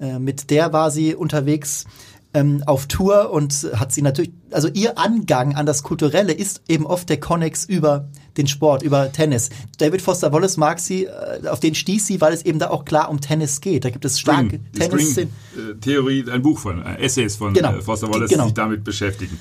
Äh, 0.00 0.18
mit 0.18 0.50
der 0.50 0.72
war 0.72 0.90
sie 0.90 1.14
unterwegs 1.14 1.84
ähm, 2.32 2.62
auf 2.66 2.86
Tour 2.86 3.30
und 3.30 3.68
hat 3.74 3.92
sie 3.92 4.02
natürlich, 4.02 4.32
also 4.50 4.68
ihr 4.68 4.98
Angang 4.98 5.56
an 5.56 5.66
das 5.66 5.82
Kulturelle 5.82 6.32
ist 6.32 6.62
eben 6.68 6.86
oft 6.86 7.08
der 7.08 7.20
Connex 7.20 7.64
über 7.64 8.08
den 8.38 8.46
Sport, 8.46 8.82
über 8.82 9.12
Tennis. 9.12 9.50
David 9.76 10.00
Foster 10.00 10.32
Wallace 10.32 10.56
mag 10.56 10.78
sie, 10.80 11.04
äh, 11.04 11.46
auf 11.48 11.60
den 11.60 11.74
stieß 11.74 12.06
sie, 12.06 12.20
weil 12.20 12.32
es 12.32 12.44
eben 12.44 12.58
da 12.58 12.70
auch 12.70 12.84
klar 12.84 13.10
um 13.10 13.20
Tennis 13.20 13.60
geht. 13.60 13.84
Da 13.84 13.90
gibt 13.90 14.04
es 14.04 14.18
starke 14.18 14.60
Tennis. 14.72 15.18
Theorie, 15.80 16.24
ein 16.30 16.42
Buch 16.42 16.58
von 16.58 16.84
äh, 16.84 17.02
Essays 17.02 17.36
von 17.36 17.52
genau. 17.52 17.74
äh, 17.74 17.82
Foster 17.82 18.08
Wallace, 18.08 18.30
genau. 18.30 18.44
die 18.44 18.48
sich 18.48 18.54
damit 18.54 18.84
beschäftigen. 18.84 19.38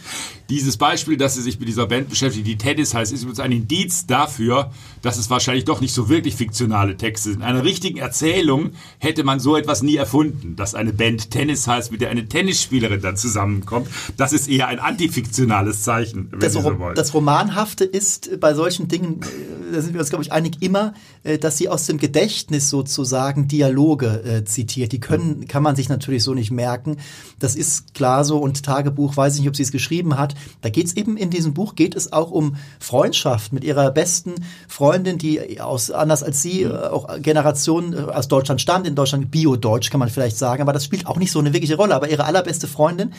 Dieses 0.50 0.78
Beispiel, 0.78 1.18
dass 1.18 1.36
sie 1.36 1.42
sich 1.42 1.60
mit 1.60 1.68
dieser 1.68 1.86
Band 1.86 2.10
beschäftigt, 2.10 2.48
die 2.48 2.58
Tennis 2.58 2.94
heißt, 2.94 3.14
ist 3.14 3.22
übrigens 3.22 3.40
ein 3.40 3.52
Indiz 3.52 4.08
dafür, 4.08 4.72
dass 5.02 5.18
es 5.18 5.30
wahrscheinlich 5.30 5.66
doch 5.66 5.80
nicht 5.80 5.94
so 5.94 6.10
wirklich 6.10 6.36
fiktionale 6.36 6.98
Texte 6.98 7.30
sind. 7.30 7.42
In 7.42 7.46
einer 7.46 7.64
richtigen 7.64 8.00
Erzählung 8.00 8.72
hätte 8.98 9.24
man 9.24 9.40
so 9.40 9.56
etwas 9.56 9.84
nie 9.84 9.96
erfunden, 9.96 10.56
dass 10.56 10.74
eine 10.74 10.92
Band 10.92 11.30
Tennis 11.32 11.68
heißt, 11.68 11.92
mit 11.92 12.02
der 12.02 12.10
eine 12.10 12.28
Tennisspielerin 12.28 13.02
dann 13.02 13.16
zusammenkommt. 13.16 13.88
Das 14.18 14.34
ist 14.34 14.50
eher 14.50 14.68
ein 14.68 14.80
antifiktionales 14.80 15.84
Zeichen, 15.84 16.30
wenn 16.32 16.40
das, 16.40 16.54
Sie 16.54 16.62
so 16.62 16.80
wollen. 16.80 16.96
Das 16.96 17.14
Romanhafte 17.14 17.84
ist 17.84 18.40
bei 18.40 18.54
solchen 18.54 18.87
Dingen, 18.88 19.22
äh, 19.22 19.74
da 19.74 19.82
sind 19.82 19.94
wir 19.94 20.00
uns, 20.00 20.10
glaube 20.10 20.24
ich, 20.24 20.32
einig, 20.32 20.62
immer, 20.62 20.94
äh, 21.24 21.38
dass 21.38 21.58
sie 21.58 21.70
aus 21.70 21.86
dem 21.86 21.98
Gedächtnis 21.98 22.70
sozusagen 22.70 23.48
Dialoge 23.48 24.24
äh, 24.24 24.46
zitiert. 24.46 24.92
Die 24.92 25.00
können, 25.00 25.48
kann 25.48 25.64
man 25.64 25.76
sich 25.76 25.90
natürlich 25.90 26.24
so 26.24 26.34
nicht 26.34 26.52
merken. 26.52 26.98
Das 27.40 27.56
ist 27.56 27.94
klar 27.94 28.24
so 28.24 28.40
und 28.40 28.64
Tagebuch, 28.64 29.18
weiß 29.18 29.36
ich 29.36 29.42
nicht, 29.42 29.50
ob 29.50 29.56
sie 29.56 29.64
es 29.64 29.72
geschrieben 29.72 30.18
hat. 30.18 30.36
Da 30.62 30.70
geht 30.70 30.88
es 30.88 30.96
eben 30.96 31.18
in 31.18 31.30
diesem 31.30 31.54
Buch, 31.54 31.76
geht 31.76 31.96
es 31.96 32.14
auch 32.14 32.32
um 32.32 32.56
Freundschaft 32.80 33.54
mit 33.54 33.64
ihrer 33.64 33.92
besten 33.92 34.36
Freundin, 34.68 35.18
die 35.18 35.62
aus, 35.62 35.92
anders 35.92 36.24
als 36.24 36.42
sie, 36.42 36.66
mhm. 36.66 36.72
auch 36.72 37.22
Generationen 37.22 38.10
aus 38.10 38.28
Deutschland 38.28 38.62
stammt, 38.62 38.88
in 38.88 38.96
Deutschland 38.96 39.32
Bio-Deutsch 39.32 39.90
kann 39.90 40.00
man 40.00 40.10
vielleicht 40.10 40.38
sagen, 40.38 40.62
aber 40.62 40.74
das 40.74 40.86
spielt 40.86 41.08
auch 41.08 41.18
nicht 41.18 41.32
so 41.32 41.40
eine 41.40 41.54
wirkliche 41.54 41.76
Rolle. 41.76 41.96
Aber 41.96 42.10
ihre 42.10 42.26
allerbeste 42.26 42.68
Freundin, 42.68 43.14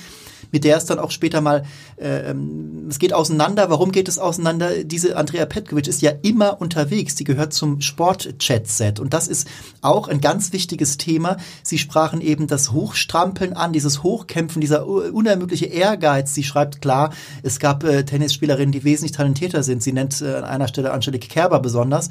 mit 0.51 0.65
der 0.65 0.77
es 0.77 0.87
dann 0.87 0.99
auch 0.99 1.11
später 1.11 1.41
mal, 1.41 1.65
äh, 1.97 2.35
es 2.89 2.99
geht 2.99 3.13
auseinander. 3.13 3.71
Warum 3.71 3.93
geht 3.93 4.09
es 4.09 4.19
auseinander? 4.19 4.85
Diese 4.85 5.17
Andrea 5.17 5.47
Petkovic 5.47 5.87
ist 5.87 6.03
ja 6.03 6.13
immer 6.23 6.61
unterwegs. 6.61 7.15
Die 7.15 7.25
gehört 7.25 7.53
zum 7.53 7.81
Sport-Chat-Set. 7.81 9.01
Und 9.01 9.15
das 9.15 9.29
ist 9.29 9.49
auch 9.81 10.09
ein 10.09 10.21
ganz 10.21 10.53
wichtiges 10.53 10.97
Thema. 10.97 11.37
Sie 11.63 11.79
sprachen 11.79 12.21
eben 12.21 12.47
das 12.47 12.73
Hochstrampeln 12.73 13.53
an, 13.53 13.73
dieses 13.73 14.03
Hochkämpfen, 14.03 14.61
dieser 14.61 14.87
unermüdliche 14.87 15.67
Ehrgeiz. 15.67 16.35
Sie 16.35 16.45
schreibt 16.45 16.81
klar, 16.81 17.13
es 17.43 17.59
gab 17.59 17.85
äh, 17.85 18.05
Tennisspielerinnen, 18.05 18.73
die 18.73 18.85
wesentlich 18.85 19.13
talentierter 19.13 19.63
sind. 19.63 19.83
Sie 19.83 19.93
nennt 19.93 20.21
äh, 20.21 20.35
an 20.35 20.45
einer 20.45 20.69
Stelle 20.69 20.93
Angelique 20.93 21.29
Kerber 21.29 21.61
besonders. 21.61 22.09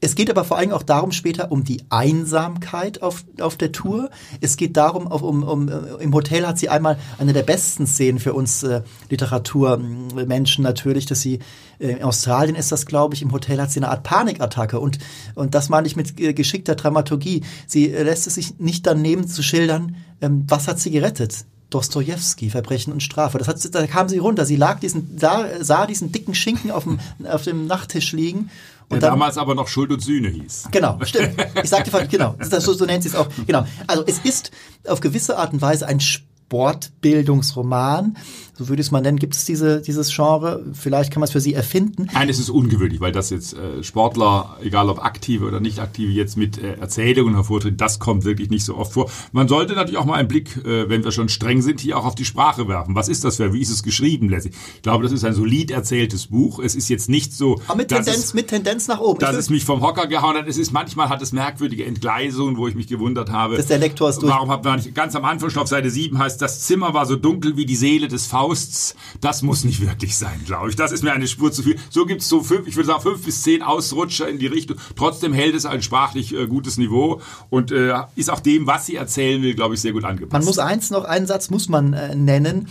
Es 0.00 0.14
geht 0.14 0.30
aber 0.30 0.44
vor 0.44 0.58
allem 0.58 0.70
auch 0.70 0.84
darum 0.84 1.10
später 1.10 1.50
um 1.50 1.64
die 1.64 1.82
Einsamkeit 1.90 3.02
auf, 3.02 3.24
auf 3.40 3.56
der 3.56 3.72
Tour. 3.72 4.10
Es 4.40 4.56
geht 4.56 4.76
darum, 4.76 5.08
um, 5.08 5.42
um, 5.42 5.68
im 5.98 6.14
Hotel 6.14 6.46
hat 6.46 6.58
sie 6.58 6.68
einmal 6.68 6.98
eine 7.18 7.32
der 7.32 7.42
besten 7.42 7.86
Szenen 7.86 8.20
für 8.20 8.32
uns 8.32 8.62
äh, 8.62 8.82
Literaturmenschen 9.10 10.62
natürlich, 10.62 11.06
dass 11.06 11.20
sie 11.20 11.40
äh, 11.80 11.92
in 11.92 12.02
Australien 12.04 12.54
ist 12.54 12.70
das, 12.70 12.86
glaube 12.86 13.14
ich, 13.14 13.22
im 13.22 13.32
Hotel 13.32 13.60
hat 13.60 13.72
sie 13.72 13.80
eine 13.80 13.90
Art 13.90 14.04
Panikattacke 14.04 14.78
und, 14.78 14.98
und 15.34 15.54
das 15.54 15.68
meine 15.68 15.88
ich 15.88 15.96
mit 15.96 16.18
äh, 16.20 16.32
geschickter 16.32 16.76
Dramaturgie. 16.76 17.42
Sie 17.66 17.90
äh, 17.90 18.04
lässt 18.04 18.28
es 18.28 18.36
sich 18.36 18.58
nicht 18.60 18.86
daneben 18.86 19.26
zu 19.26 19.42
schildern, 19.42 19.96
ähm, 20.20 20.44
was 20.46 20.68
hat 20.68 20.78
sie 20.78 20.92
gerettet? 20.92 21.44
Dostoevsky, 21.70 22.48
Verbrechen 22.48 22.94
und 22.94 23.02
Strafe. 23.02 23.36
Das 23.36 23.46
hat, 23.46 23.74
da 23.74 23.86
kam 23.86 24.08
sie 24.08 24.16
runter. 24.16 24.46
Sie 24.46 24.56
lag 24.56 24.80
diesen, 24.80 25.18
sah, 25.18 25.44
sah 25.60 25.86
diesen 25.86 26.12
dicken 26.12 26.34
Schinken 26.34 26.70
auf 26.70 26.84
dem, 26.84 26.98
auf 27.26 27.42
dem 27.42 27.66
Nachttisch 27.66 28.12
liegen 28.12 28.48
Und 28.90 29.02
der 29.02 29.10
dann, 29.10 29.18
damals 29.18 29.36
aber 29.36 29.54
noch 29.54 29.68
Schuld 29.68 29.90
und 29.90 30.00
Sühne 30.00 30.28
hieß. 30.28 30.68
Genau, 30.70 30.98
stimmt. 31.02 31.34
Ich 31.62 31.68
sagte, 31.68 31.90
genau, 32.10 32.36
das, 32.38 32.48
so, 32.64 32.72
so 32.72 32.86
nennt 32.86 33.02
sie 33.02 33.10
es 33.10 33.14
auch. 33.14 33.28
Genau. 33.46 33.66
Also 33.86 34.02
es 34.06 34.18
ist 34.20 34.50
auf 34.86 35.00
gewisse 35.00 35.36
Art 35.36 35.52
und 35.52 35.60
Weise 35.60 35.86
ein 35.86 36.00
Sportbildungsroman 36.00 38.16
so 38.58 38.68
würde 38.68 38.80
ich 38.80 38.88
es 38.88 38.90
mal 38.90 39.00
nennen. 39.00 39.18
Gibt 39.18 39.36
es 39.36 39.44
diese, 39.44 39.80
dieses 39.80 40.12
Genre? 40.14 40.64
Vielleicht 40.72 41.12
kann 41.12 41.20
man 41.20 41.26
es 41.26 41.32
für 41.32 41.40
Sie 41.40 41.54
erfinden. 41.54 42.08
Nein, 42.12 42.28
es 42.28 42.40
ist 42.40 42.50
ungewöhnlich, 42.50 43.00
weil 43.00 43.12
das 43.12 43.30
jetzt 43.30 43.54
äh, 43.54 43.84
Sportler, 43.84 44.56
egal 44.62 44.88
ob 44.88 45.04
aktive 45.04 45.46
oder 45.46 45.60
nicht 45.60 45.78
aktive, 45.78 46.10
jetzt 46.10 46.36
mit 46.36 46.58
äh, 46.58 46.74
Erzählungen 46.74 47.34
hervortreten, 47.34 47.76
das 47.76 48.00
kommt 48.00 48.24
wirklich 48.24 48.50
nicht 48.50 48.64
so 48.64 48.76
oft 48.76 48.92
vor. 48.92 49.10
Man 49.30 49.46
sollte 49.46 49.74
natürlich 49.74 49.96
auch 49.96 50.04
mal 50.04 50.14
einen 50.14 50.26
Blick, 50.26 50.56
äh, 50.64 50.88
wenn 50.88 51.04
wir 51.04 51.12
schon 51.12 51.28
streng 51.28 51.62
sind, 51.62 51.78
hier 51.80 51.96
auch 51.96 52.04
auf 52.04 52.16
die 52.16 52.24
Sprache 52.24 52.66
werfen. 52.66 52.96
Was 52.96 53.08
ist 53.08 53.24
das 53.24 53.36
für, 53.36 53.52
wie 53.52 53.60
ist 53.60 53.70
es 53.70 53.84
geschrieben 53.84 54.28
letztlich? 54.28 54.56
Ich 54.74 54.82
glaube, 54.82 55.04
das 55.04 55.12
ist 55.12 55.24
ein 55.24 55.34
solid 55.34 55.70
erzähltes 55.70 56.26
Buch. 56.26 56.58
Es 56.58 56.74
ist 56.74 56.88
jetzt 56.88 57.08
nicht 57.08 57.32
so... 57.32 57.60
Aber 57.68 57.76
mit 57.76 57.88
Tendenz, 57.88 58.16
es, 58.16 58.34
mit 58.34 58.48
Tendenz 58.48 58.88
nach 58.88 58.98
oben. 58.98 59.20
Dass 59.20 59.36
es 59.36 59.50
mich 59.50 59.64
vom 59.64 59.82
Hocker 59.82 60.08
gehauen 60.08 60.36
hat. 60.36 60.48
Es 60.48 60.58
ist, 60.58 60.72
manchmal 60.72 61.08
hat 61.10 61.22
es 61.22 61.30
merkwürdige 61.30 61.84
Entgleisungen, 61.84 62.56
wo 62.56 62.66
ich 62.66 62.74
mich 62.74 62.88
gewundert 62.88 63.30
habe. 63.30 63.56
Dass 63.56 63.66
der 63.66 63.78
Lektor 63.78 64.10
ist 64.10 64.18
durch. 64.18 64.32
Warum 64.32 64.50
hat 64.50 64.64
man 64.64 64.80
nicht, 64.80 64.96
ganz 64.96 65.14
am 65.14 65.24
Anfang 65.24 65.50
schon 65.50 65.62
auf 65.62 65.68
Seite 65.68 65.90
7 65.90 66.18
heißt, 66.18 66.42
das 66.42 66.66
Zimmer 66.66 66.92
war 66.92 67.06
so 67.06 67.14
dunkel 67.14 67.56
wie 67.56 67.64
die 67.64 67.76
Seele 67.76 68.08
des 68.08 68.26
Fausts. 68.48 68.94
Das 69.20 69.42
muss 69.42 69.64
nicht 69.64 69.80
wirklich 69.80 70.16
sein, 70.16 70.40
glaube 70.46 70.70
ich. 70.70 70.76
Das 70.76 70.92
ist 70.92 71.02
mir 71.02 71.12
eine 71.12 71.26
Spur 71.26 71.52
zu 71.52 71.62
viel. 71.62 71.76
So 71.90 72.06
gibt 72.06 72.22
es 72.22 72.28
so 72.28 72.42
fünf, 72.42 72.66
ich 72.66 72.76
würde 72.76 72.86
sagen, 72.86 73.02
fünf 73.02 73.24
bis 73.24 73.42
zehn 73.42 73.62
Ausrutscher 73.62 74.28
in 74.28 74.38
die 74.38 74.46
Richtung. 74.46 74.78
Trotzdem 74.96 75.32
hält 75.32 75.54
es 75.54 75.66
ein 75.66 75.82
sprachlich 75.82 76.34
äh, 76.34 76.46
gutes 76.46 76.78
Niveau 76.78 77.20
und 77.50 77.70
äh, 77.70 77.94
ist 78.16 78.30
auch 78.30 78.40
dem, 78.40 78.66
was 78.66 78.86
sie 78.86 78.96
erzählen 78.96 79.42
will, 79.42 79.54
glaube 79.54 79.74
ich, 79.74 79.80
sehr 79.80 79.92
gut 79.92 80.04
angepasst. 80.04 80.32
Man 80.32 80.44
muss 80.44 80.58
eins 80.58 80.90
noch, 80.90 81.04
einen 81.04 81.26
Satz 81.26 81.50
muss 81.50 81.68
man 81.68 81.92
äh, 81.92 82.14
nennen, 82.14 82.68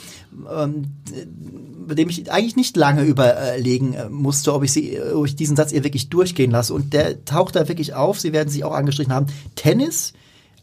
ähm, 0.51 0.86
bei 1.88 1.96
dem 1.96 2.10
ich 2.10 2.31
eigentlich 2.31 2.55
nicht 2.55 2.75
lange 2.75 3.03
überlegen 3.03 3.93
äh, 3.93 4.10
musste, 4.10 4.53
ob 4.53 4.63
ich, 4.63 4.72
sie, 4.72 5.00
ob 5.00 5.25
ich 5.25 5.36
diesen 5.36 5.55
Satz 5.55 5.72
ihr 5.72 5.84
wirklich 5.84 6.10
durchgehen 6.10 6.51
lasse. 6.51 6.74
Und 6.74 6.93
der 6.93 7.24
taucht 7.25 7.55
da 7.55 7.67
wirklich 7.67 7.93
auf. 7.93 8.19
Sie 8.19 8.34
werden 8.34 8.50
sich 8.50 8.63
auch 8.63 8.74
angestrichen 8.74 9.13
haben. 9.13 9.27
Tennis 9.55 10.13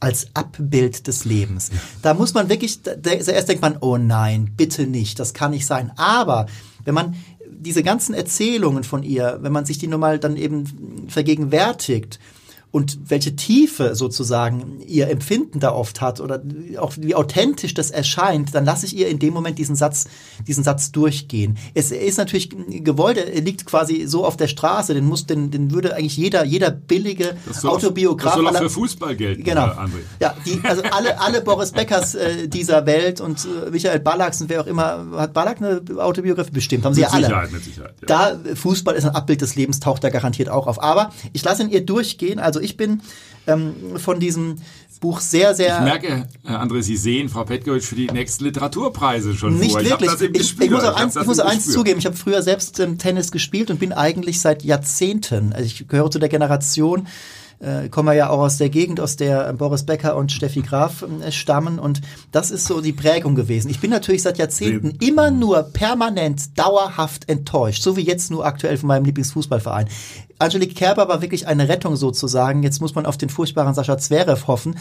als 0.05 0.29
Abbild 0.35 1.07
des 1.07 1.25
Lebens. 1.25 1.71
Da 2.03 2.13
muss 2.13 2.35
man 2.35 2.51
wirklich, 2.51 2.83
zuerst 2.83 3.49
denkt 3.49 3.63
man, 3.63 3.79
oh 3.81 3.97
nein, 3.97 4.53
bitte 4.55 4.87
nicht, 4.87 5.19
das 5.19 5.33
kann 5.33 5.53
nicht 5.53 5.65
sein. 5.65 5.93
Aber 5.97 6.47
wenn 6.85 6.95
man 6.95 7.15
diese 7.51 7.83
ganzen 7.83 8.15
Erzählungen 8.15 8.85
von 8.85 9.03
ihr, 9.03 9.39
wenn 9.41 9.53
man 9.53 9.65
sich 9.65 9.79
die 9.79 9.87
nun 9.87 10.01
mal 10.01 10.19
dann 10.19 10.37
eben 10.37 11.07
vergegenwärtigt 11.09 12.19
und 12.75 12.99
welche 13.09 13.37
Tiefe 13.37 13.95
sozusagen 13.95 14.81
ihr 14.85 15.09
Empfinden 15.09 15.61
da 15.61 15.73
oft 15.73 16.01
hat 16.01 16.21
oder 16.21 16.43
auch 16.77 16.95
wie 16.97 17.15
authentisch 17.15 17.73
das 17.73 17.93
erscheint, 17.93 18.53
dann 18.53 18.65
lasse 18.65 18.85
ich 18.85 18.97
ihr 18.97 19.07
in 19.07 19.21
dem 19.21 19.33
Moment 19.33 19.61
diesen 19.61 19.77
Satz, 19.77 20.07
diesen 20.49 20.65
Satz 20.65 20.91
durchgehen. 20.91 21.57
Es 21.75 21.93
ist 21.93 22.19
natürlich 22.19 22.51
gewollt, 22.69 23.17
er 23.17 23.41
liegt 23.43 23.65
quasi 23.65 24.07
so 24.09 24.25
auf 24.25 24.37
der 24.37 24.49
Straße, 24.49 24.93
den 24.93 25.05
muss, 25.05 25.25
den, 25.25 25.53
den 25.53 25.71
würde 25.71 25.95
eigentlich 25.95 26.17
jeder, 26.17 26.45
jeder 26.45 26.73
billige 26.73 27.37
das 27.47 27.65
Autobiograf. 27.65 28.35
Das 28.35 28.43
soll 28.43 28.49
auch 28.49 28.59
für 28.59 28.71
Fußball 28.71 29.15
gelten, 29.15 29.45
genau. 29.45 29.67
André. 29.67 30.01
Ja, 30.19 30.35
die, 30.45 30.59
also 30.65 30.83
alle, 30.91 31.21
alle 31.21 31.43
Boris 31.43 31.71
Beckers 31.71 32.17
äh, 32.17 32.49
dieser 32.49 32.87
Welt 32.87 33.21
und 33.21 33.47
äh, 33.67 33.71
Michael 33.71 34.01
Ballacks 34.01 34.41
und 34.41 34.49
wer 34.49 34.63
auch 34.63 34.67
immer, 34.67 35.07
hat 35.17 35.33
Ballack 35.33 35.63
eine 35.63 35.81
Autobiografie 36.03 36.51
bestimmt, 36.51 36.85
haben 36.85 36.95
sie 36.95 37.03
mit 37.03 37.11
ja 37.11 37.15
alle. 37.15 37.27
Sicherheit, 37.27 37.53
mit 37.53 37.63
Sicherheit, 37.63 37.95
ja. 38.01 38.07
Da 38.09 38.41
Fußball 38.57 38.97
ist 38.97 39.05
ein 39.05 39.15
Abbild 39.15 39.43
des 39.43 39.55
Lebens, 39.55 39.79
taucht 39.79 40.03
da 40.03 40.11
garantiert 40.11 40.49
auch 40.49 40.67
auf. 40.67 40.83
Aber 40.83 41.13
ich 41.33 41.45
lasse 41.45 41.63
ihn 41.63 41.71
ihr 41.71 41.87
durchgehen, 41.87 42.41
also 42.41 42.64
ich 42.65 42.77
bin 42.77 43.03
ähm, 43.47 43.75
von 43.97 44.19
diesem 44.19 44.57
Buch 45.05 45.21
sehr, 45.21 45.55
sehr. 45.55 45.77
Ich 45.77 45.85
merke, 45.85 46.27
Herr 46.45 46.63
André, 46.63 46.81
Sie 46.83 46.97
sehen 46.97 47.29
Frau 47.29 47.45
Petkovic 47.45 47.85
für 47.85 47.95
die 47.95 48.07
nächsten 48.07 48.45
Literaturpreise 48.45 49.35
schon 49.35 49.59
nicht 49.59 49.73
vor. 49.73 49.83
Nicht 49.83 50.01
wirklich. 50.01 50.31
Ich, 50.33 50.41
ich, 50.41 50.61
ich, 50.61 50.71
muss 50.71 50.83
auch 50.83 50.97
eins, 50.97 51.15
ich 51.15 51.27
muss 51.27 51.41
eins 51.41 51.71
zugeben. 51.71 51.99
Ich 51.99 52.07
habe 52.07 52.17
früher 52.17 52.43
selbst 52.43 52.81
ähm, 52.81 52.97
Tennis 52.97 53.31
gespielt 53.31 53.71
und 53.71 53.79
bin 53.79 53.93
eigentlich 53.93 54.41
seit 54.41 54.63
Jahrzehnten, 54.63 55.53
also 55.53 55.67
ich 55.67 55.87
gehöre 55.89 56.11
zu 56.11 56.19
der 56.19 56.31
Generation, 56.31 57.07
äh, 57.61 57.89
kommen 57.89 58.09
wir 58.09 58.15
ja 58.15 58.31
auch 58.31 58.41
aus 58.41 58.59
der 58.59 58.69
Gegend, 58.69 59.01
aus 59.01 59.17
der 59.17 59.53
Boris 59.53 59.85
Becker 59.85 60.17
und 60.17 60.33
Steffi 60.33 60.63
Graf 60.63 61.03
äh, 61.03 61.33
stammen. 61.33 61.79
Und 61.79 62.01
das 62.33 62.51
ist 62.51 62.67
so 62.67 62.81
die 62.81 62.93
Prägung 62.93 63.35
gewesen. 63.35 63.71
Ich 63.71 63.81
bin 63.81 63.91
natürlich 63.91 64.23
seit 64.23 64.39
Jahrzehnten 64.39 64.91
immer 65.01 65.31
nur 65.31 65.63
permanent, 65.63 66.59
dauerhaft 66.59 67.29
enttäuscht, 67.29 67.83
so 67.83 67.97
wie 67.97 68.03
jetzt 68.03 68.31
nur 68.31 68.45
aktuell 68.45 68.77
von 68.77 68.89
meinem 68.89 69.05
Lieblingsfußballverein. 69.05 69.89
Angelique 70.39 70.75
Kerber 70.75 71.09
war 71.09 71.23
wirklich 71.23 71.47
eine 71.47 71.69
Rettung 71.69 71.97
sozusagen. 71.97 72.63
Jetzt 72.63 72.81
muss 72.81 72.95
man 72.95 73.07
auf 73.07 73.17
den 73.17 73.29
furchtbaren 73.29 73.75
Sascha 73.75 73.99
Zverev 73.99 74.47
hoffen, 74.47 74.77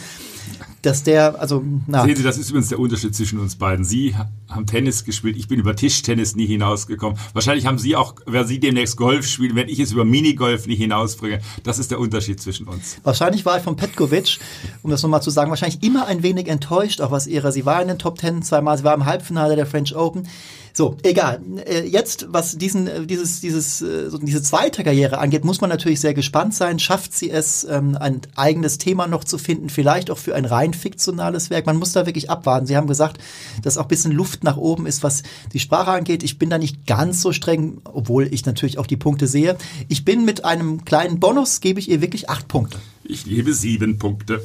dass 0.84 1.02
der, 1.02 1.40
also, 1.40 1.64
na. 1.86 2.04
Sehen 2.04 2.16
Sie, 2.16 2.22
das 2.22 2.38
ist 2.38 2.50
übrigens 2.50 2.68
der 2.68 2.78
Unterschied 2.78 3.14
zwischen 3.14 3.38
uns 3.38 3.56
beiden. 3.56 3.84
Sie 3.84 4.14
haben 4.48 4.66
Tennis 4.66 5.04
gespielt, 5.04 5.36
ich 5.36 5.48
bin 5.48 5.58
über 5.58 5.74
Tischtennis 5.74 6.36
nie 6.36 6.46
hinausgekommen. 6.46 7.18
Wahrscheinlich 7.32 7.66
haben 7.66 7.78
Sie 7.78 7.96
auch, 7.96 8.14
werden 8.26 8.46
Sie 8.46 8.60
demnächst 8.60 8.96
Golf 8.96 9.26
spielen, 9.26 9.56
wenn 9.56 9.68
ich 9.68 9.80
es 9.80 9.92
über 9.92 10.04
Minigolf 10.04 10.66
nie 10.66 10.76
hinausbringe. 10.76 11.40
Das 11.62 11.78
ist 11.78 11.90
der 11.90 11.98
Unterschied 11.98 12.40
zwischen 12.40 12.66
uns. 12.66 12.98
Wahrscheinlich 13.02 13.44
war 13.46 13.56
ich 13.56 13.62
von 13.62 13.76
Petkovic, 13.76 14.38
um 14.82 14.90
das 14.90 15.02
nochmal 15.02 15.22
zu 15.22 15.30
sagen, 15.30 15.50
wahrscheinlich 15.50 15.82
immer 15.82 16.06
ein 16.06 16.22
wenig 16.22 16.48
enttäuscht, 16.48 17.00
auch 17.00 17.10
was 17.10 17.26
ihre, 17.26 17.52
sie 17.52 17.64
war 17.64 17.80
in 17.80 17.88
den 17.88 17.98
Top 17.98 18.18
Ten 18.18 18.42
zweimal, 18.42 18.76
sie 18.76 18.84
war 18.84 18.94
im 18.94 19.06
Halbfinale 19.06 19.56
der 19.56 19.66
French 19.66 19.96
Open. 19.96 20.28
So, 20.76 20.96
egal. 21.04 21.40
Äh, 21.66 21.86
jetzt, 21.86 22.26
was 22.30 22.58
diesen, 22.58 22.88
äh, 22.88 23.06
dieses, 23.06 23.40
dieses, 23.40 23.80
äh, 23.80 24.10
diese 24.20 24.42
zweite 24.42 24.82
Karriere 24.82 25.18
angeht, 25.18 25.44
muss 25.44 25.60
man 25.60 25.70
natürlich 25.70 26.00
sehr 26.00 26.14
gespannt 26.14 26.52
sein. 26.52 26.80
Schafft 26.80 27.14
sie 27.16 27.30
es, 27.30 27.62
ähm, 27.62 27.96
ein 27.96 28.22
eigenes 28.34 28.78
Thema 28.78 29.06
noch 29.06 29.22
zu 29.22 29.38
finden, 29.38 29.70
vielleicht 29.70 30.10
auch 30.10 30.18
für 30.18 30.34
ein 30.34 30.44
rein 30.44 30.74
fiktionales 30.74 31.48
Werk? 31.48 31.66
Man 31.66 31.76
muss 31.76 31.92
da 31.92 32.06
wirklich 32.06 32.28
abwarten. 32.28 32.66
Sie 32.66 32.76
haben 32.76 32.88
gesagt, 32.88 33.18
dass 33.62 33.78
auch 33.78 33.82
ein 33.84 33.88
bisschen 33.88 34.10
Luft 34.10 34.42
nach 34.42 34.56
oben 34.56 34.86
ist, 34.86 35.04
was 35.04 35.22
die 35.52 35.60
Sprache 35.60 35.92
angeht. 35.92 36.24
Ich 36.24 36.40
bin 36.40 36.50
da 36.50 36.58
nicht 36.58 36.88
ganz 36.88 37.22
so 37.22 37.32
streng, 37.32 37.80
obwohl 37.84 38.26
ich 38.34 38.44
natürlich 38.44 38.78
auch 38.78 38.88
die 38.88 38.96
Punkte 38.96 39.28
sehe. 39.28 39.56
Ich 39.86 40.04
bin 40.04 40.24
mit 40.24 40.44
einem 40.44 40.84
kleinen 40.84 41.20
Bonus, 41.20 41.60
gebe 41.60 41.78
ich 41.78 41.88
ihr 41.88 42.00
wirklich 42.00 42.28
acht 42.28 42.48
Punkte. 42.48 42.78
Ich 43.04 43.24
gebe 43.26 43.54
sieben 43.54 43.98
Punkte. 43.98 44.42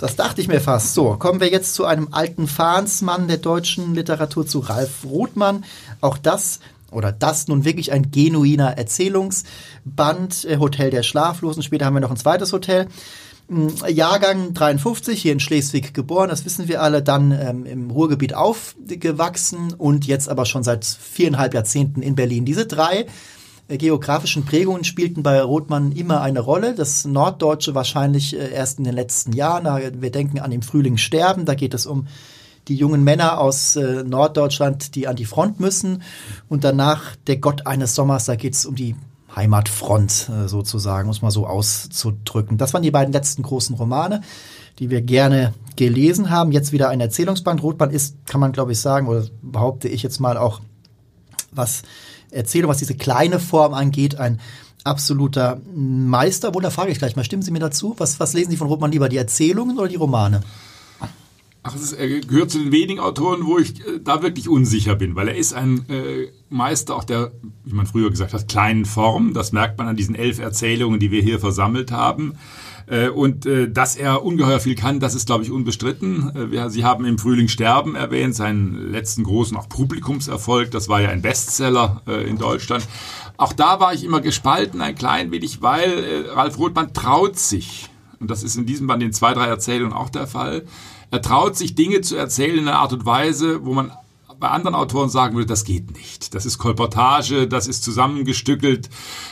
Das 0.00 0.16
dachte 0.16 0.40
ich 0.40 0.48
mir 0.48 0.62
fast. 0.62 0.94
So, 0.94 1.16
kommen 1.16 1.40
wir 1.40 1.50
jetzt 1.50 1.74
zu 1.74 1.84
einem 1.84 2.08
alten 2.12 2.48
Fahnsmann 2.48 3.28
der 3.28 3.36
deutschen 3.36 3.94
Literatur, 3.94 4.46
zu 4.46 4.60
Ralf 4.60 5.04
Rothmann. 5.04 5.64
Auch 6.00 6.16
das 6.16 6.60
oder 6.90 7.12
das 7.12 7.48
nun 7.48 7.66
wirklich 7.66 7.92
ein 7.92 8.10
genuiner 8.10 8.78
Erzählungsband, 8.78 10.46
äh, 10.46 10.56
Hotel 10.56 10.90
der 10.90 11.02
Schlaflosen. 11.02 11.62
Später 11.62 11.84
haben 11.84 11.94
wir 11.94 12.00
noch 12.00 12.10
ein 12.10 12.16
zweites 12.16 12.54
Hotel. 12.54 12.88
Mm, 13.48 13.68
Jahrgang 13.88 14.54
53, 14.54 15.20
hier 15.20 15.34
in 15.34 15.40
Schleswig 15.40 15.92
geboren, 15.92 16.30
das 16.30 16.46
wissen 16.46 16.66
wir 16.66 16.80
alle, 16.80 17.02
dann 17.02 17.30
ähm, 17.32 17.66
im 17.66 17.90
Ruhrgebiet 17.90 18.32
aufgewachsen 18.32 19.74
und 19.76 20.06
jetzt 20.06 20.30
aber 20.30 20.46
schon 20.46 20.64
seit 20.64 20.86
viereinhalb 20.86 21.52
Jahrzehnten 21.52 22.00
in 22.00 22.14
Berlin. 22.14 22.46
Diese 22.46 22.64
drei 22.64 23.06
geografischen 23.78 24.44
Prägungen 24.44 24.84
spielten 24.84 25.22
bei 25.22 25.40
Rothmann 25.40 25.92
immer 25.92 26.20
eine 26.20 26.40
Rolle. 26.40 26.74
Das 26.74 27.04
Norddeutsche 27.04 27.74
wahrscheinlich 27.74 28.38
äh, 28.38 28.52
erst 28.52 28.78
in 28.78 28.84
den 28.84 28.94
letzten 28.94 29.32
Jahren. 29.32 30.00
Wir 30.00 30.10
denken 30.10 30.38
an 30.38 30.50
den 30.50 30.62
Frühling 30.62 30.96
sterben. 30.96 31.44
Da 31.44 31.54
geht 31.54 31.74
es 31.74 31.86
um 31.86 32.06
die 32.68 32.76
jungen 32.76 33.04
Männer 33.04 33.38
aus 33.38 33.76
äh, 33.76 34.04
Norddeutschland, 34.04 34.94
die 34.94 35.08
an 35.08 35.16
die 35.16 35.24
Front 35.24 35.60
müssen. 35.60 36.02
Und 36.48 36.64
danach 36.64 37.16
der 37.26 37.38
Gott 37.38 37.66
eines 37.66 37.94
Sommers. 37.94 38.26
Da 38.26 38.36
geht 38.36 38.54
es 38.54 38.66
um 38.66 38.74
die 38.74 38.96
Heimatfront 39.34 40.28
äh, 40.28 40.48
sozusagen, 40.48 41.06
muss 41.06 41.22
man 41.22 41.30
so 41.30 41.46
auszudrücken. 41.46 42.58
Das 42.58 42.74
waren 42.74 42.82
die 42.82 42.90
beiden 42.90 43.12
letzten 43.12 43.42
großen 43.42 43.76
Romane, 43.76 44.22
die 44.78 44.90
wir 44.90 45.02
gerne 45.02 45.54
gelesen 45.76 46.30
haben. 46.30 46.52
Jetzt 46.52 46.72
wieder 46.72 46.88
ein 46.88 47.00
Erzählungsband. 47.00 47.62
Rothmann 47.62 47.90
ist, 47.90 48.16
kann 48.26 48.40
man 48.40 48.52
glaube 48.52 48.72
ich 48.72 48.80
sagen, 48.80 49.06
oder 49.06 49.24
behaupte 49.42 49.88
ich 49.88 50.02
jetzt 50.02 50.20
mal 50.20 50.36
auch, 50.36 50.60
was 51.52 51.82
Erzählung, 52.30 52.70
was 52.70 52.78
diese 52.78 52.94
kleine 52.94 53.38
Form 53.38 53.74
angeht, 53.74 54.16
ein 54.16 54.40
absoluter 54.84 55.60
Meister. 55.74 56.54
Wo 56.54 56.60
da 56.60 56.70
frage 56.70 56.90
ich 56.90 56.98
gleich 56.98 57.16
mal, 57.16 57.24
stimmen 57.24 57.42
Sie 57.42 57.50
mir 57.50 57.58
dazu? 57.58 57.94
Was, 57.98 58.20
was 58.20 58.32
lesen 58.32 58.50
Sie 58.50 58.56
von 58.56 58.68
Rothmann 58.68 58.92
lieber, 58.92 59.08
die 59.08 59.16
Erzählungen 59.16 59.78
oder 59.78 59.88
die 59.88 59.96
Romane? 59.96 60.42
Ach, 61.62 61.74
ist, 61.74 61.92
er 61.92 62.08
gehört 62.20 62.50
zu 62.50 62.58
den 62.58 62.72
wenigen 62.72 63.00
Autoren, 63.00 63.44
wo 63.44 63.58
ich 63.58 63.80
äh, 63.86 64.00
da 64.02 64.22
wirklich 64.22 64.48
unsicher 64.48 64.94
bin, 64.94 65.14
weil 65.14 65.28
er 65.28 65.36
ist 65.36 65.52
ein 65.52 65.84
äh, 65.90 66.28
Meister 66.48 66.96
auch 66.96 67.04
der, 67.04 67.32
wie 67.64 67.74
man 67.74 67.86
früher 67.86 68.08
gesagt 68.08 68.32
hat, 68.32 68.48
kleinen 68.48 68.86
Form. 68.86 69.34
Das 69.34 69.52
merkt 69.52 69.76
man 69.76 69.86
an 69.86 69.96
diesen 69.96 70.14
elf 70.14 70.38
Erzählungen, 70.38 71.00
die 71.00 71.10
wir 71.10 71.22
hier 71.22 71.38
versammelt 71.38 71.92
haben. 71.92 72.34
Äh, 72.90 73.08
und 73.08 73.46
äh, 73.46 73.70
dass 73.70 73.94
er 73.94 74.24
ungeheuer 74.24 74.58
viel 74.58 74.74
kann, 74.74 74.98
das 74.98 75.14
ist, 75.14 75.26
glaube 75.26 75.44
ich, 75.44 75.50
unbestritten. 75.50 76.52
Äh, 76.52 76.70
Sie 76.70 76.84
haben 76.84 77.04
im 77.04 77.18
Frühling 77.18 77.48
Sterben 77.48 77.94
erwähnt, 77.94 78.34
seinen 78.34 78.90
letzten 78.90 79.22
großen 79.22 79.56
auch 79.56 79.68
Publikumserfolg. 79.68 80.70
Das 80.72 80.88
war 80.88 81.00
ja 81.00 81.10
ein 81.10 81.22
Bestseller 81.22 82.02
in 82.26 82.38
Deutschland. 82.38 82.86
Auch 83.36 83.52
da 83.52 83.78
war 83.80 83.94
ich 83.94 84.04
immer 84.04 84.20
gespalten, 84.20 84.80
ein 84.80 84.94
klein 84.94 85.30
wenig, 85.30 85.62
weil 85.62 86.26
Ralf 86.34 86.58
Rothmann 86.58 86.92
traut 86.92 87.38
sich, 87.38 87.88
und 88.18 88.30
das 88.30 88.42
ist 88.42 88.56
in 88.56 88.66
diesem 88.66 88.86
Band 88.86 89.02
in 89.02 89.12
zwei, 89.12 89.34
drei 89.34 89.46
Erzählungen 89.46 89.92
auch 89.92 90.10
der 90.10 90.26
Fall, 90.26 90.64
er 91.10 91.22
traut 91.22 91.56
sich 91.56 91.74
Dinge 91.74 92.00
zu 92.00 92.16
erzählen 92.16 92.58
in 92.58 92.68
einer 92.68 92.78
Art 92.78 92.92
und 92.92 93.06
Weise, 93.06 93.64
wo 93.64 93.72
man 93.72 93.92
bei 94.40 94.48
anderen 94.48 94.74
Autoren 94.74 95.10
sagen 95.10 95.36
würde, 95.36 95.46
das 95.46 95.64
geht 95.64 95.92
nicht. 95.92 96.34
Das 96.34 96.46
ist 96.46 96.58
Kolportage, 96.58 97.46
das 97.46 97.68
ist 97.68 97.84
zusammengestückelt. 97.84 98.88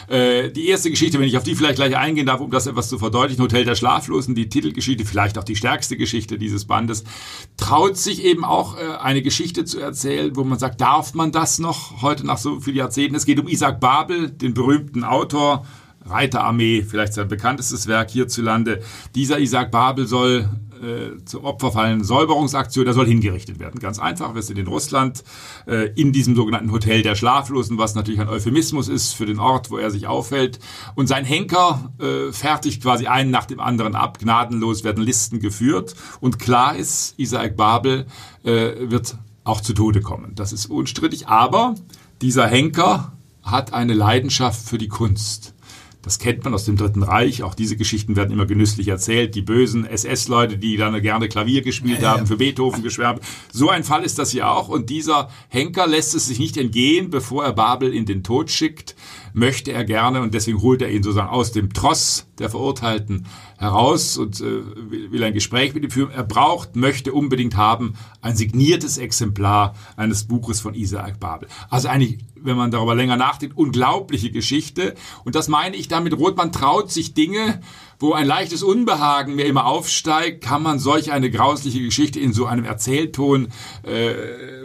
Äh, 0.08 0.50
die 0.50 0.68
erste 0.68 0.90
Geschichte, 0.90 1.18
wenn 1.18 1.26
ich 1.26 1.38
auf 1.38 1.42
die 1.42 1.54
vielleicht 1.54 1.76
gleich 1.76 1.96
eingehen 1.96 2.26
darf, 2.26 2.40
um 2.40 2.50
das 2.50 2.66
etwas 2.66 2.88
zu 2.88 2.98
verdeutlichen, 2.98 3.42
Hotel 3.42 3.64
der 3.64 3.74
Schlaflosen, 3.74 4.34
die 4.34 4.48
Titelgeschichte, 4.48 5.06
vielleicht 5.06 5.38
auch 5.38 5.44
die 5.44 5.56
stärkste 5.56 5.96
Geschichte 5.96 6.38
dieses 6.38 6.66
Bandes, 6.66 7.04
traut 7.56 7.96
sich 7.96 8.22
eben 8.22 8.44
auch 8.44 8.76
äh, 8.76 8.98
eine 9.00 9.22
Geschichte 9.22 9.64
zu 9.64 9.80
erzählen, 9.80 10.36
wo 10.36 10.44
man 10.44 10.58
sagt, 10.58 10.80
darf 10.80 11.14
man 11.14 11.32
das 11.32 11.58
noch 11.58 12.02
heute 12.02 12.26
nach 12.26 12.38
so 12.38 12.60
vielen 12.60 12.76
Jahrzehnten? 12.76 13.16
Es 13.16 13.24
geht 13.24 13.40
um 13.40 13.48
Isaac 13.48 13.80
Babel, 13.80 14.30
den 14.30 14.52
berühmten 14.52 15.04
Autor, 15.04 15.64
Reiterarmee, 16.06 16.82
vielleicht 16.82 17.14
sein 17.14 17.28
bekanntestes 17.28 17.86
Werk 17.86 18.10
hierzulande. 18.10 18.82
Dieser 19.14 19.38
Isaac 19.38 19.70
Babel 19.70 20.06
soll 20.06 20.48
äh, 20.82 21.24
zum 21.24 21.44
Opfer 21.44 21.72
fallen 21.72 22.04
Säuberungsaktion, 22.04 22.84
der 22.84 22.94
soll 22.94 23.06
hingerichtet 23.06 23.58
werden. 23.58 23.80
Ganz 23.80 23.98
einfach, 23.98 24.34
wir 24.34 24.42
sind 24.42 24.58
in 24.58 24.66
Russland, 24.66 25.24
äh, 25.66 25.90
in 25.94 26.12
diesem 26.12 26.34
sogenannten 26.34 26.72
Hotel 26.72 27.02
der 27.02 27.14
Schlaflosen, 27.14 27.78
was 27.78 27.94
natürlich 27.94 28.20
ein 28.20 28.28
Euphemismus 28.28 28.88
ist 28.88 29.12
für 29.12 29.26
den 29.26 29.38
Ort, 29.38 29.70
wo 29.70 29.78
er 29.78 29.90
sich 29.90 30.06
aufhält. 30.06 30.58
Und 30.94 31.06
sein 31.06 31.24
Henker 31.24 31.92
äh, 31.98 32.32
fertigt 32.32 32.82
quasi 32.82 33.06
einen 33.06 33.30
nach 33.30 33.46
dem 33.46 33.60
anderen 33.60 33.94
ab, 33.94 34.18
gnadenlos 34.18 34.84
werden 34.84 35.02
Listen 35.02 35.40
geführt. 35.40 35.94
Und 36.20 36.38
klar 36.38 36.76
ist, 36.76 37.14
Isaac 37.18 37.56
Babel 37.56 38.06
äh, 38.44 38.90
wird 38.90 39.16
auch 39.44 39.60
zu 39.60 39.72
Tode 39.72 40.00
kommen. 40.00 40.34
Das 40.34 40.52
ist 40.52 40.66
unstrittig. 40.66 41.28
Aber 41.28 41.74
dieser 42.20 42.46
Henker 42.46 43.12
hat 43.42 43.72
eine 43.72 43.94
Leidenschaft 43.94 44.68
für 44.68 44.78
die 44.78 44.88
Kunst. 44.88 45.54
Das 46.08 46.18
kennt 46.18 46.42
man 46.42 46.54
aus 46.54 46.64
dem 46.64 46.78
Dritten 46.78 47.02
Reich. 47.02 47.42
Auch 47.42 47.54
diese 47.54 47.76
Geschichten 47.76 48.16
werden 48.16 48.30
immer 48.30 48.46
genüsslich 48.46 48.88
erzählt. 48.88 49.34
Die 49.34 49.42
bösen 49.42 49.84
SS-Leute, 49.84 50.56
die 50.56 50.78
dann 50.78 50.98
gerne 51.02 51.28
Klavier 51.28 51.60
gespielt 51.60 52.00
ja, 52.00 52.12
haben, 52.12 52.20
ja. 52.20 52.24
für 52.24 52.38
Beethoven 52.38 52.82
geschwärmt. 52.82 53.20
So 53.52 53.68
ein 53.68 53.84
Fall 53.84 54.04
ist 54.04 54.18
das 54.18 54.30
hier 54.30 54.48
auch. 54.48 54.68
Und 54.68 54.88
dieser 54.88 55.28
Henker 55.50 55.86
lässt 55.86 56.14
es 56.14 56.26
sich 56.26 56.38
nicht 56.38 56.56
entgehen, 56.56 57.10
bevor 57.10 57.44
er 57.44 57.52
Babel 57.52 57.92
in 57.92 58.06
den 58.06 58.24
Tod 58.24 58.50
schickt 58.50 58.94
möchte 59.32 59.72
er 59.72 59.84
gerne 59.84 60.20
und 60.22 60.34
deswegen 60.34 60.62
holt 60.62 60.82
er 60.82 60.90
ihn 60.90 61.02
sozusagen 61.02 61.30
aus 61.30 61.52
dem 61.52 61.72
Tross 61.72 62.26
der 62.38 62.50
Verurteilten 62.50 63.26
heraus 63.58 64.16
und 64.16 64.40
äh, 64.40 64.62
will 65.10 65.22
ein 65.24 65.34
Gespräch 65.34 65.74
mit 65.74 65.84
ihm 65.84 65.90
führen. 65.90 66.10
Er 66.10 66.24
braucht, 66.24 66.76
möchte 66.76 67.12
unbedingt 67.12 67.56
haben 67.56 67.94
ein 68.22 68.36
signiertes 68.36 68.98
Exemplar 68.98 69.74
eines 69.96 70.24
Buches 70.24 70.60
von 70.60 70.74
Isaac 70.74 71.18
Babel. 71.20 71.48
Also 71.68 71.88
eigentlich, 71.88 72.18
wenn 72.36 72.56
man 72.56 72.70
darüber 72.70 72.94
länger 72.94 73.16
nachdenkt, 73.16 73.56
unglaubliche 73.56 74.30
Geschichte. 74.30 74.94
Und 75.24 75.34
das 75.34 75.48
meine 75.48 75.76
ich 75.76 75.88
damit, 75.88 76.16
Rothmann 76.16 76.52
traut 76.52 76.92
sich 76.92 77.14
Dinge, 77.14 77.60
wo 78.00 78.12
ein 78.12 78.26
leichtes 78.26 78.62
Unbehagen 78.62 79.34
mir 79.34 79.46
immer 79.46 79.66
aufsteigt, 79.66 80.42
kann 80.42 80.62
man 80.62 80.78
solch 80.78 81.10
eine 81.10 81.30
grausliche 81.30 81.80
Geschichte 81.82 82.20
in 82.20 82.32
so 82.32 82.46
einem 82.46 82.64
Erzählton 82.64 83.48
äh, 83.82 84.14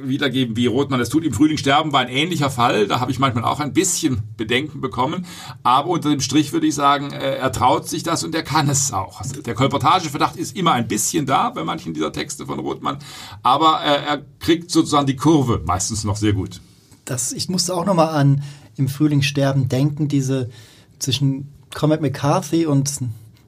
wiedergeben, 0.04 0.56
wie 0.56 0.68
Rothmann 0.68 1.00
es 1.00 1.10
tut. 1.10 1.24
Im 1.24 1.34
Frühling 1.34 1.58
sterben 1.58 1.92
war 1.94 2.02
ein 2.02 2.10
ähnlicher 2.10 2.52
Fall. 2.52 2.88
Da 2.88 3.00
habe 3.00 3.12
ich 3.12 3.18
manchmal 3.18 3.44
auch 3.44 3.60
ein 3.60 3.74
bisschen 3.74 4.22
Bedenken 4.38 4.82
bekommen. 4.82 5.26
Aber 5.64 5.90
unter 5.90 6.10
dem 6.10 6.22
Strich 6.22 6.54
würde 6.54 6.68
ich 6.68 6.76
sagen, 6.76 7.12
äh, 7.12 7.38
er 7.38 7.52
traut 7.52 7.88
sich 7.88 8.04
das 8.04 8.24
und 8.24 8.36
er 8.36 8.44
kann 8.44 8.70
es 8.70 8.94
auch. 8.94 9.20
Also 9.20 9.42
der 9.42 9.56
Kolportageverdacht 9.56 10.36
ist 10.36 10.56
immer 10.56 10.74
ein 10.74 10.88
bisschen 10.88 11.26
da 11.26 11.50
bei 11.50 11.64
manchen 11.64 11.96
dieser 11.96 12.12
Texte 12.12 12.46
von 12.46 12.60
Rothmann. 12.60 13.00
Aber 13.42 13.82
äh, 13.84 14.06
er 14.06 14.22
kriegt 14.40 14.70
sozusagen 14.70 15.08
die 15.08 15.16
Kurve 15.16 15.62
meistens 15.66 16.04
noch 16.04 16.18
sehr 16.18 16.34
gut. 16.34 16.62
Das, 17.06 17.32
ich 17.32 17.50
musste 17.50 17.76
auch 17.76 17.86
nochmal 17.86 18.10
an 18.10 18.44
im 18.76 18.88
Frühling 18.88 19.24
sterben 19.24 19.70
denken, 19.70 20.08
diese 20.08 20.50
zwischen 21.00 21.50
Cormac 21.74 22.02
McCarthy 22.02 22.66
und 22.66 22.90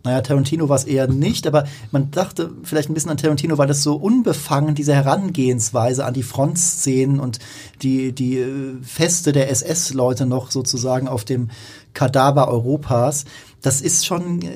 naja, 0.05 0.21
Tarantino 0.21 0.69
war 0.69 0.77
es 0.77 0.85
eher 0.85 1.07
nicht, 1.07 1.47
aber 1.47 1.65
man 1.91 2.11
dachte 2.11 2.51
vielleicht 2.63 2.89
ein 2.89 2.93
bisschen 2.93 3.11
an 3.11 3.17
Tarantino, 3.17 3.57
weil 3.57 3.67
das 3.67 3.83
so 3.83 3.95
unbefangen, 3.95 4.75
diese 4.75 4.93
Herangehensweise 4.93 6.05
an 6.05 6.13
die 6.13 6.23
Frontszenen 6.23 7.19
und 7.19 7.39
die, 7.81 8.13
die 8.13 8.37
äh, 8.37 8.75
Feste 8.83 9.31
der 9.31 9.49
SS-Leute 9.49 10.25
noch 10.25 10.51
sozusagen 10.51 11.07
auf 11.07 11.25
dem 11.25 11.49
Kadaver 11.95 12.47
Europas, 12.49 13.25
das 13.65 13.81
ist 13.81 14.05
schon, 14.05 14.43
äh, 14.43 14.51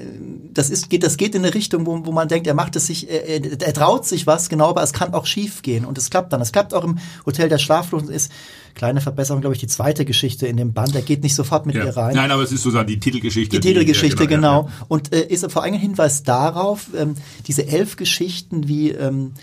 das 0.53 0.69
ist, 0.69 0.89
geht, 0.89 1.03
das 1.03 1.17
geht 1.17 1.34
in 1.34 1.43
eine 1.43 1.55
Richtung, 1.55 1.88
wo, 1.88 2.05
wo 2.05 2.12
man 2.12 2.27
denkt, 2.27 2.46
er 2.46 2.53
macht 2.53 2.75
es 2.75 2.86
sich, 2.86 3.10
er, 3.10 3.62
er 3.62 3.74
traut 3.74 4.05
sich 4.05 4.27
was, 4.27 4.50
genau, 4.50 4.69
aber 4.69 4.84
es 4.84 4.93
kann 4.93 5.15
auch 5.15 5.25
schief 5.25 5.63
gehen 5.63 5.86
und 5.86 5.98
es 5.98 6.12
klappt 6.12 6.31
dann. 6.31 6.41
Es 6.41 6.51
klappt 6.51 6.75
auch 6.75 6.84
im 6.84 7.00
Hotel 7.25 7.50
der 7.50 7.58
Schlaflosen 7.58 8.10
ist, 8.10 8.31
kleine 8.75 9.01
Verbesserung, 9.01 9.41
glaube 9.41 9.55
ich, 9.55 9.60
die 9.60 9.67
zweite 9.67 10.05
Geschichte 10.05 10.46
in 10.46 10.58
dem 10.58 10.74
Band. 10.74 10.96
Er 10.96 11.01
geht 11.01 11.24
nicht 11.24 11.34
sofort 11.34 11.65
mit 11.65 11.75
ja. 11.75 11.86
ihr 11.86 11.98
rein. 11.98 12.15
Nein, 12.15 12.29
aber 12.29 12.43
es 12.43 12.51
ist 12.51 12.62
sozusagen 12.62 12.88
die 12.88 13.00
Titelgeschichte. 13.00 13.60
Die 13.60 13.67
Titelgeschichte, 13.67 14.24
die, 14.24 14.27
genau. 14.27 14.63
genau. 14.63 14.86
Und 14.88 15.13
äh, 15.13 15.22
ist 15.22 15.51
vor 15.51 15.63
allem 15.63 15.74
ein 15.74 15.79
Hinweis 15.79 16.22
darauf, 16.22 16.88
ähm, 16.96 17.15
diese 17.48 17.67
elf 17.67 17.96
Geschichten 17.96 18.67
wie 18.67 18.91
ähm, 18.91 19.34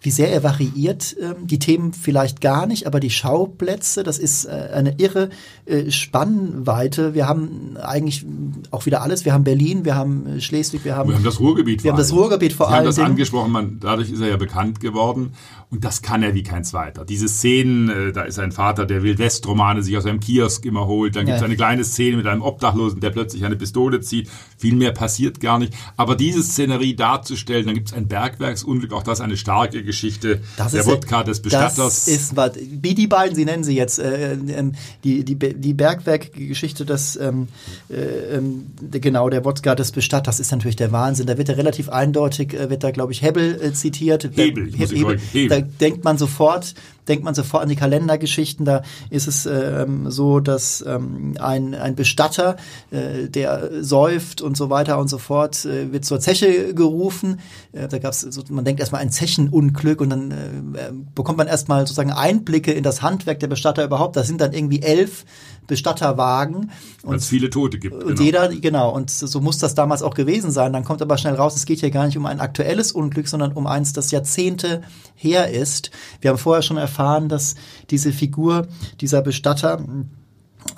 wie 0.00 0.10
sehr 0.10 0.32
er 0.32 0.42
variiert. 0.42 1.16
Ähm, 1.20 1.46
die 1.46 1.58
Themen 1.58 1.92
vielleicht 1.92 2.40
gar 2.40 2.66
nicht, 2.66 2.86
aber 2.86 3.00
die 3.00 3.10
Schauplätze, 3.10 4.02
das 4.02 4.18
ist 4.18 4.46
äh, 4.46 4.70
eine 4.72 4.94
irre 4.98 5.30
äh, 5.66 5.90
Spannweite. 5.90 7.14
Wir 7.14 7.28
haben 7.28 7.76
eigentlich 7.76 8.24
auch 8.70 8.86
wieder 8.86 9.02
alles. 9.02 9.24
Wir 9.24 9.32
haben 9.32 9.44
Berlin, 9.44 9.84
wir 9.84 9.94
haben 9.94 10.26
äh, 10.26 10.40
Schleswig, 10.40 10.84
wir 10.84 10.96
haben, 10.96 11.10
wir 11.10 11.16
haben 11.16 11.24
das 11.24 11.40
Ruhrgebiet. 11.40 11.84
Wir 11.84 11.92
haben 11.92 11.98
das 11.98 12.12
Ruhrgebiet 12.12 12.52
vor 12.52 12.68
allem. 12.68 12.72
Wir 12.72 12.78
haben 12.78 12.86
das 12.86 12.98
angesprochen, 12.98 13.52
man, 13.52 13.78
dadurch 13.80 14.10
ist 14.10 14.20
er 14.20 14.28
ja 14.28 14.36
bekannt 14.36 14.80
geworden. 14.80 15.32
Und 15.70 15.84
das 15.84 16.02
kann 16.02 16.24
er 16.24 16.34
wie 16.34 16.42
kein 16.42 16.64
zweiter. 16.64 17.04
Diese 17.04 17.28
Szenen, 17.28 18.12
da 18.12 18.22
ist 18.22 18.40
ein 18.40 18.50
Vater, 18.50 18.86
der 18.86 19.04
Wildwest-Romane 19.04 19.84
sich 19.84 19.96
aus 19.96 20.04
einem 20.04 20.18
Kiosk 20.18 20.64
immer 20.64 20.88
holt. 20.88 21.14
Dann 21.14 21.26
gibt 21.26 21.36
es 21.36 21.42
ja. 21.42 21.46
eine 21.46 21.54
kleine 21.54 21.84
Szene 21.84 22.16
mit 22.16 22.26
einem 22.26 22.42
Obdachlosen, 22.42 22.98
der 22.98 23.10
plötzlich 23.10 23.44
eine 23.44 23.54
Pistole 23.54 24.00
zieht. 24.00 24.28
Viel 24.58 24.74
mehr 24.74 24.90
passiert 24.90 25.38
gar 25.38 25.60
nicht. 25.60 25.72
Aber 25.96 26.16
diese 26.16 26.42
Szenerie 26.42 26.96
darzustellen, 26.96 27.66
dann 27.66 27.76
gibt 27.76 27.86
es 27.86 27.94
ein 27.94 28.08
Bergwerksunglück, 28.08 28.92
auch 28.92 29.04
das 29.04 29.20
eine 29.20 29.36
starke 29.36 29.84
Geschichte 29.90 30.40
das 30.56 30.72
der 30.72 30.86
Wodka 30.86 31.24
des 31.24 31.40
Bestatters. 31.40 31.76
Das 31.76 32.08
ist 32.08 32.36
was, 32.36 32.52
wie 32.56 32.94
die 32.94 33.06
beiden, 33.06 33.34
Sie 33.34 33.44
nennen 33.44 33.64
sie 33.64 33.74
jetzt, 33.74 33.98
äh, 33.98 34.32
äh, 34.32 34.72
die, 35.04 35.24
die, 35.24 35.34
die 35.36 35.74
Bergwerkgeschichte 35.74 36.84
des, 36.84 37.16
ähm, 37.16 37.48
äh, 37.90 38.36
ähm, 38.36 38.66
genau, 38.90 39.28
der 39.28 39.44
Wodka 39.44 39.74
des 39.74 39.92
Bestatters 39.92 40.40
ist 40.40 40.52
natürlich 40.52 40.76
der 40.76 40.92
Wahnsinn. 40.92 41.26
Da 41.26 41.38
wird 41.38 41.48
er 41.48 41.56
relativ 41.56 41.88
eindeutig, 41.88 42.54
äh, 42.54 42.70
wird 42.70 42.84
da, 42.84 42.90
glaube 42.90 43.12
ich, 43.12 43.22
Hebel 43.22 43.60
äh, 43.60 43.72
zitiert. 43.72 44.30
Hebel, 44.34 44.72
Hebel, 44.72 44.96
Hebel. 44.96 45.20
Hebel. 45.32 45.48
Da 45.48 45.66
denkt 45.80 46.04
man 46.04 46.18
sofort, 46.18 46.74
denkt 47.08 47.24
man 47.24 47.34
sofort 47.34 47.62
an 47.62 47.68
die 47.68 47.76
Kalendergeschichten. 47.76 48.64
Da 48.64 48.82
ist 49.10 49.26
es 49.26 49.46
ähm, 49.46 50.10
so, 50.10 50.40
dass 50.40 50.84
ähm, 50.86 51.34
ein, 51.38 51.74
ein 51.74 51.94
Bestatter, 51.94 52.56
äh, 52.90 53.28
der 53.28 53.82
säuft 53.82 54.42
und 54.42 54.56
so 54.56 54.70
weiter 54.70 54.98
und 54.98 55.08
so 55.08 55.18
fort, 55.18 55.64
äh, 55.64 55.92
wird 55.92 56.04
zur 56.04 56.20
Zeche 56.20 56.74
gerufen. 56.74 57.40
Äh, 57.72 57.88
da 57.88 57.98
gab's, 57.98 58.20
so, 58.20 58.42
man 58.50 58.64
denkt 58.64 58.80
erstmal 58.80 59.00
ein 59.00 59.10
Zechenunglück 59.10 60.00
und 60.00 60.10
dann 60.10 60.30
äh, 60.30 60.92
bekommt 61.14 61.38
man 61.38 61.48
erstmal 61.48 61.80
sozusagen 61.80 62.12
Einblicke 62.12 62.72
in 62.72 62.82
das 62.82 63.02
Handwerk 63.02 63.40
der 63.40 63.48
Bestatter 63.48 63.84
überhaupt. 63.84 64.16
Das 64.16 64.26
sind 64.26 64.40
dann 64.40 64.52
irgendwie 64.52 64.82
elf 64.82 65.24
Bestatterwagen. 65.70 66.72
Weil 67.04 67.16
es 67.16 67.28
viele 67.28 67.48
Tote 67.48 67.78
gibt. 67.78 67.94
Und 67.94 68.16
genau. 68.16 68.22
jeder, 68.22 68.48
genau, 68.48 68.90
und 68.90 69.08
so 69.08 69.40
muss 69.40 69.58
das 69.58 69.76
damals 69.76 70.02
auch 70.02 70.14
gewesen 70.14 70.50
sein. 70.50 70.72
Dann 70.72 70.84
kommt 70.84 71.00
aber 71.00 71.16
schnell 71.16 71.34
raus, 71.34 71.54
es 71.54 71.64
geht 71.64 71.78
hier 71.78 71.92
gar 71.92 72.06
nicht 72.06 72.18
um 72.18 72.26
ein 72.26 72.40
aktuelles 72.40 72.90
Unglück, 72.90 73.28
sondern 73.28 73.52
um 73.52 73.68
eins, 73.68 73.92
das 73.92 74.10
Jahrzehnte 74.10 74.82
her 75.14 75.50
ist. 75.50 75.92
Wir 76.20 76.30
haben 76.30 76.38
vorher 76.38 76.62
schon 76.62 76.76
erfahren, 76.76 76.99
dass 77.28 77.54
diese 77.90 78.12
Figur, 78.12 78.68
dieser 79.00 79.22
Bestatter, 79.22 79.84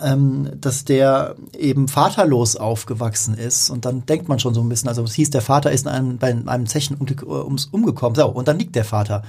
ähm, 0.03 0.51
dass 0.61 0.85
der 0.85 1.37
eben 1.59 1.89
vaterlos 1.89 2.57
aufgewachsen 2.57 3.35
ist. 3.35 3.71
Und 3.71 3.85
dann 3.85 4.07
denkt 4.07 4.29
man 4.29 4.39
schon 4.39 4.55
so 4.55 4.61
ein 4.61 4.69
bisschen, 4.69 4.89
also 4.89 5.03
es 5.03 5.15
hieß, 5.15 5.31
der 5.31 5.43
Vater 5.43 5.73
ist 5.73 5.87
in 5.87 5.93
einem, 5.93 6.19
bei 6.19 6.29
einem 6.29 6.67
Zechenunglück 6.67 7.25
ums, 7.27 7.67
umgekommen. 7.67 8.15
So, 8.15 8.27
und 8.29 8.49
dann 8.49 8.59
liegt 8.59 8.77
der 8.77 8.85
Vater 8.85 9.23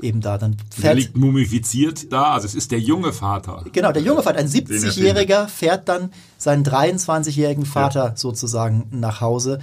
eben 0.00 0.20
da. 0.20 0.38
Dann 0.38 0.56
fährt, 0.70 0.84
der 0.84 0.94
liegt 0.94 1.16
mumifiziert 1.16 2.12
da, 2.12 2.32
also 2.32 2.46
es 2.46 2.54
ist 2.54 2.70
der 2.72 2.80
junge 2.80 3.12
Vater. 3.12 3.64
Genau, 3.72 3.92
der 3.92 4.02
junge 4.02 4.22
Vater, 4.22 4.38
ein 4.38 4.48
70-Jähriger 4.48 5.46
fährt 5.46 5.88
dann 5.88 6.10
seinen 6.38 6.64
23-jährigen 6.64 7.64
Vater 7.64 8.04
ja. 8.06 8.16
sozusagen 8.16 8.88
nach 8.90 9.20
Hause. 9.20 9.60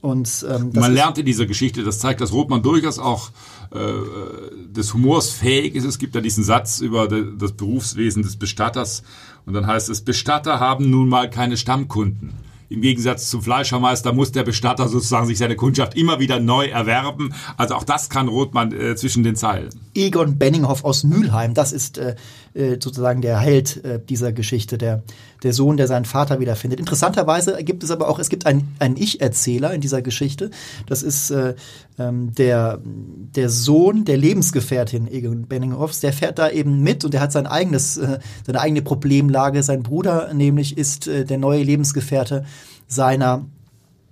Und, 0.00 0.44
ähm, 0.50 0.70
Man 0.74 0.92
lernt 0.92 1.16
in 1.16 1.24
dieser 1.24 1.46
Geschichte, 1.46 1.82
das 1.82 1.98
zeigt, 1.98 2.20
dass 2.20 2.32
Rothmann 2.32 2.62
durchaus 2.62 2.98
auch 2.98 3.30
des 3.74 4.94
Humors 4.94 5.30
fähig 5.30 5.74
ist. 5.74 5.84
Es 5.84 5.98
gibt 5.98 6.14
ja 6.14 6.20
diesen 6.20 6.44
Satz 6.44 6.80
über 6.80 7.08
das 7.08 7.52
Berufswesen 7.52 8.22
des 8.22 8.36
Bestatters 8.36 9.02
und 9.46 9.54
dann 9.54 9.66
heißt 9.66 9.90
es, 9.90 10.00
Bestatter 10.02 10.60
haben 10.60 10.90
nun 10.90 11.08
mal 11.08 11.28
keine 11.28 11.56
Stammkunden. 11.56 12.34
Im 12.70 12.80
Gegensatz 12.80 13.28
zum 13.28 13.42
Fleischermeister 13.42 14.12
muss 14.12 14.32
der 14.32 14.42
Bestatter 14.42 14.88
sozusagen 14.88 15.26
sich 15.26 15.38
seine 15.38 15.54
Kundschaft 15.54 15.96
immer 15.96 16.18
wieder 16.18 16.40
neu 16.40 16.66
erwerben. 16.66 17.34
Also 17.56 17.74
auch 17.74 17.84
das 17.84 18.08
kann 18.08 18.26
Rothmann 18.26 18.72
äh, 18.72 18.96
zwischen 18.96 19.22
den 19.22 19.36
Zeilen. 19.36 19.68
Egon 19.94 20.38
Benninghoff 20.38 20.82
aus 20.82 21.04
Mülheim, 21.04 21.54
das 21.54 21.72
ist 21.72 21.98
äh, 21.98 22.16
äh, 22.54 22.78
sozusagen 22.80 23.20
der 23.20 23.38
Held 23.38 23.84
äh, 23.84 24.00
dieser 24.00 24.32
Geschichte, 24.32 24.78
der, 24.78 25.02
der 25.42 25.52
Sohn, 25.52 25.76
der 25.76 25.88
seinen 25.88 26.04
Vater 26.04 26.40
wiederfindet. 26.40 26.78
Interessanterweise 26.78 27.62
gibt 27.64 27.82
es 27.82 27.90
aber 27.90 28.08
auch, 28.08 28.18
es 28.18 28.28
gibt 28.28 28.46
einen, 28.46 28.74
einen 28.78 28.96
Ich-Erzähler 28.96 29.74
in 29.74 29.80
dieser 29.80 30.02
Geschichte. 30.02 30.50
Das 30.86 31.02
ist 31.02 31.30
äh, 31.30 31.54
ähm, 31.98 32.32
der, 32.34 32.80
der 32.84 33.50
Sohn 33.50 34.04
der 34.04 34.16
Lebensgefährtin 34.16 35.08
Egon 35.10 35.46
Benninghoffs. 35.46 36.00
Der 36.00 36.12
fährt 36.12 36.38
da 36.38 36.48
eben 36.48 36.82
mit 36.82 37.04
und 37.04 37.12
der 37.12 37.20
hat 37.20 37.32
sein 37.32 37.46
eigenes, 37.46 37.96
äh, 37.96 38.18
seine 38.46 38.60
eigene 38.60 38.82
Problemlage. 38.82 39.62
Sein 39.62 39.82
Bruder 39.82 40.32
nämlich 40.32 40.78
ist 40.78 41.08
äh, 41.08 41.24
der 41.24 41.38
neue 41.38 41.62
Lebensgefährte 41.62 42.44
seiner 42.86 43.46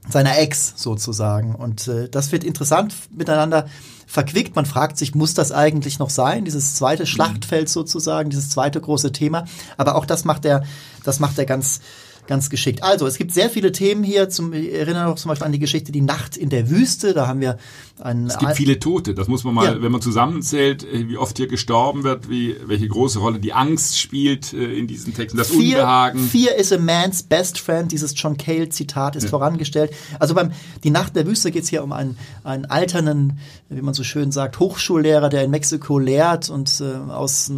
seiner 0.09 0.39
Ex 0.39 0.75
sozusagen. 0.77 1.55
Und 1.55 1.89
äh, 1.89 2.09
das 2.09 2.33
wird 2.33 2.45
interessant 2.45 2.95
miteinander 3.11 3.67
verquickt. 4.07 4.57
Man 4.57 4.67
fragt 4.67 4.99
sich, 4.99 5.15
muss 5.15 5.35
das 5.35 5.53
eigentlich 5.53 5.99
noch 5.99 6.11
sein? 6.11 6.45
Dieses 6.45 6.75
zweite 6.75 7.07
Schlachtfeld 7.07 7.69
sozusagen, 7.69 8.31
dieses 8.31 8.51
zweite 8.51 8.81
große 8.81 9.13
Thema. 9.13 9.45
Aber 9.77 9.95
auch 9.95 10.05
das 10.05 10.25
macht 10.25 10.45
er, 10.45 10.65
das 11.05 11.19
macht 11.21 11.39
er 11.39 11.47
ganz, 11.47 11.81
ganz 12.27 12.51
geschickt. 12.51 12.83
Also, 12.83 13.07
es 13.07 13.17
gibt 13.17 13.33
sehr 13.33 13.51
viele 13.51 13.73
Themen 13.73 14.05
hier. 14.05 14.29
Zum, 14.29 14.53
ich 14.53 14.73
erinnere 14.73 15.05
noch 15.05 15.17
zum 15.17 15.29
Beispiel 15.29 15.47
an 15.47 15.53
die 15.53 15.59
Geschichte 15.59 15.93
Die 15.93 16.01
Nacht 16.01 16.37
in 16.37 16.51
der 16.51 16.71
Wüste. 16.71 17.15
Da 17.15 17.27
haben 17.27 17.41
wir 17.41 17.59
einen. 18.01 18.27
Es 18.27 18.39
gibt 18.39 18.57
viele 18.57 18.79
Tote. 18.79 19.15
Das 19.15 19.29
muss 19.29 19.45
man 19.45 19.55
mal, 19.55 19.75
ja. 19.77 19.83
wenn 19.83 19.93
man 19.93 20.01
zusammenzählt, 20.01 20.85
äh, 20.85 21.09
wie 21.09 21.17
oft 21.17 21.37
hier 21.37 21.49
gestorben 21.49 22.05
wird, 22.05 22.29
wie, 22.29 22.57
welche 22.65 22.89
große 22.89 23.19
Rolle 23.19 23.39
die 23.39 23.53
Angst 23.53 23.99
spielt 23.99 24.53
äh, 24.53 24.79
in 24.79 24.87
diesen 24.87 25.15
Texten, 25.15 25.39
das 25.39 25.49
Fear, 25.49 25.81
Unbehagen. 25.81 26.21
Fear 26.21 26.55
is 26.57 26.73
a 26.73 26.79
man's 26.79 27.23
best 27.23 27.59
friend. 27.59 27.91
Dieses 27.93 28.15
John 28.17 28.37
Cale 28.37 28.69
Zitat 28.69 29.17
ist 29.17 29.25
ja. 29.25 29.31
vorangestellt. 29.31 29.93
Also 30.19 30.35
beim 30.35 30.53
Die 30.85 30.91
Nacht 30.91 31.09
in 31.09 31.15
der 31.15 31.27
Wüste 31.27 31.51
geht 31.51 31.65
es 31.65 31.69
hier 31.69 31.83
um 31.83 31.93
einen, 31.93 32.17
einen 32.45 32.67
alternden, 32.67 33.39
wie 33.69 33.83
man 33.83 33.95
so 33.95 34.05
schön 34.05 34.33
sagt, 34.33 34.59
Hochschullehrer, 34.59 35.29
der 35.29 35.45
in 35.45 35.51
Mexiko 35.51 35.99
lehrt 35.99 36.51
und 36.51 36.81
äh, 36.81 37.11
aus 37.11 37.51
äh, 37.51 37.53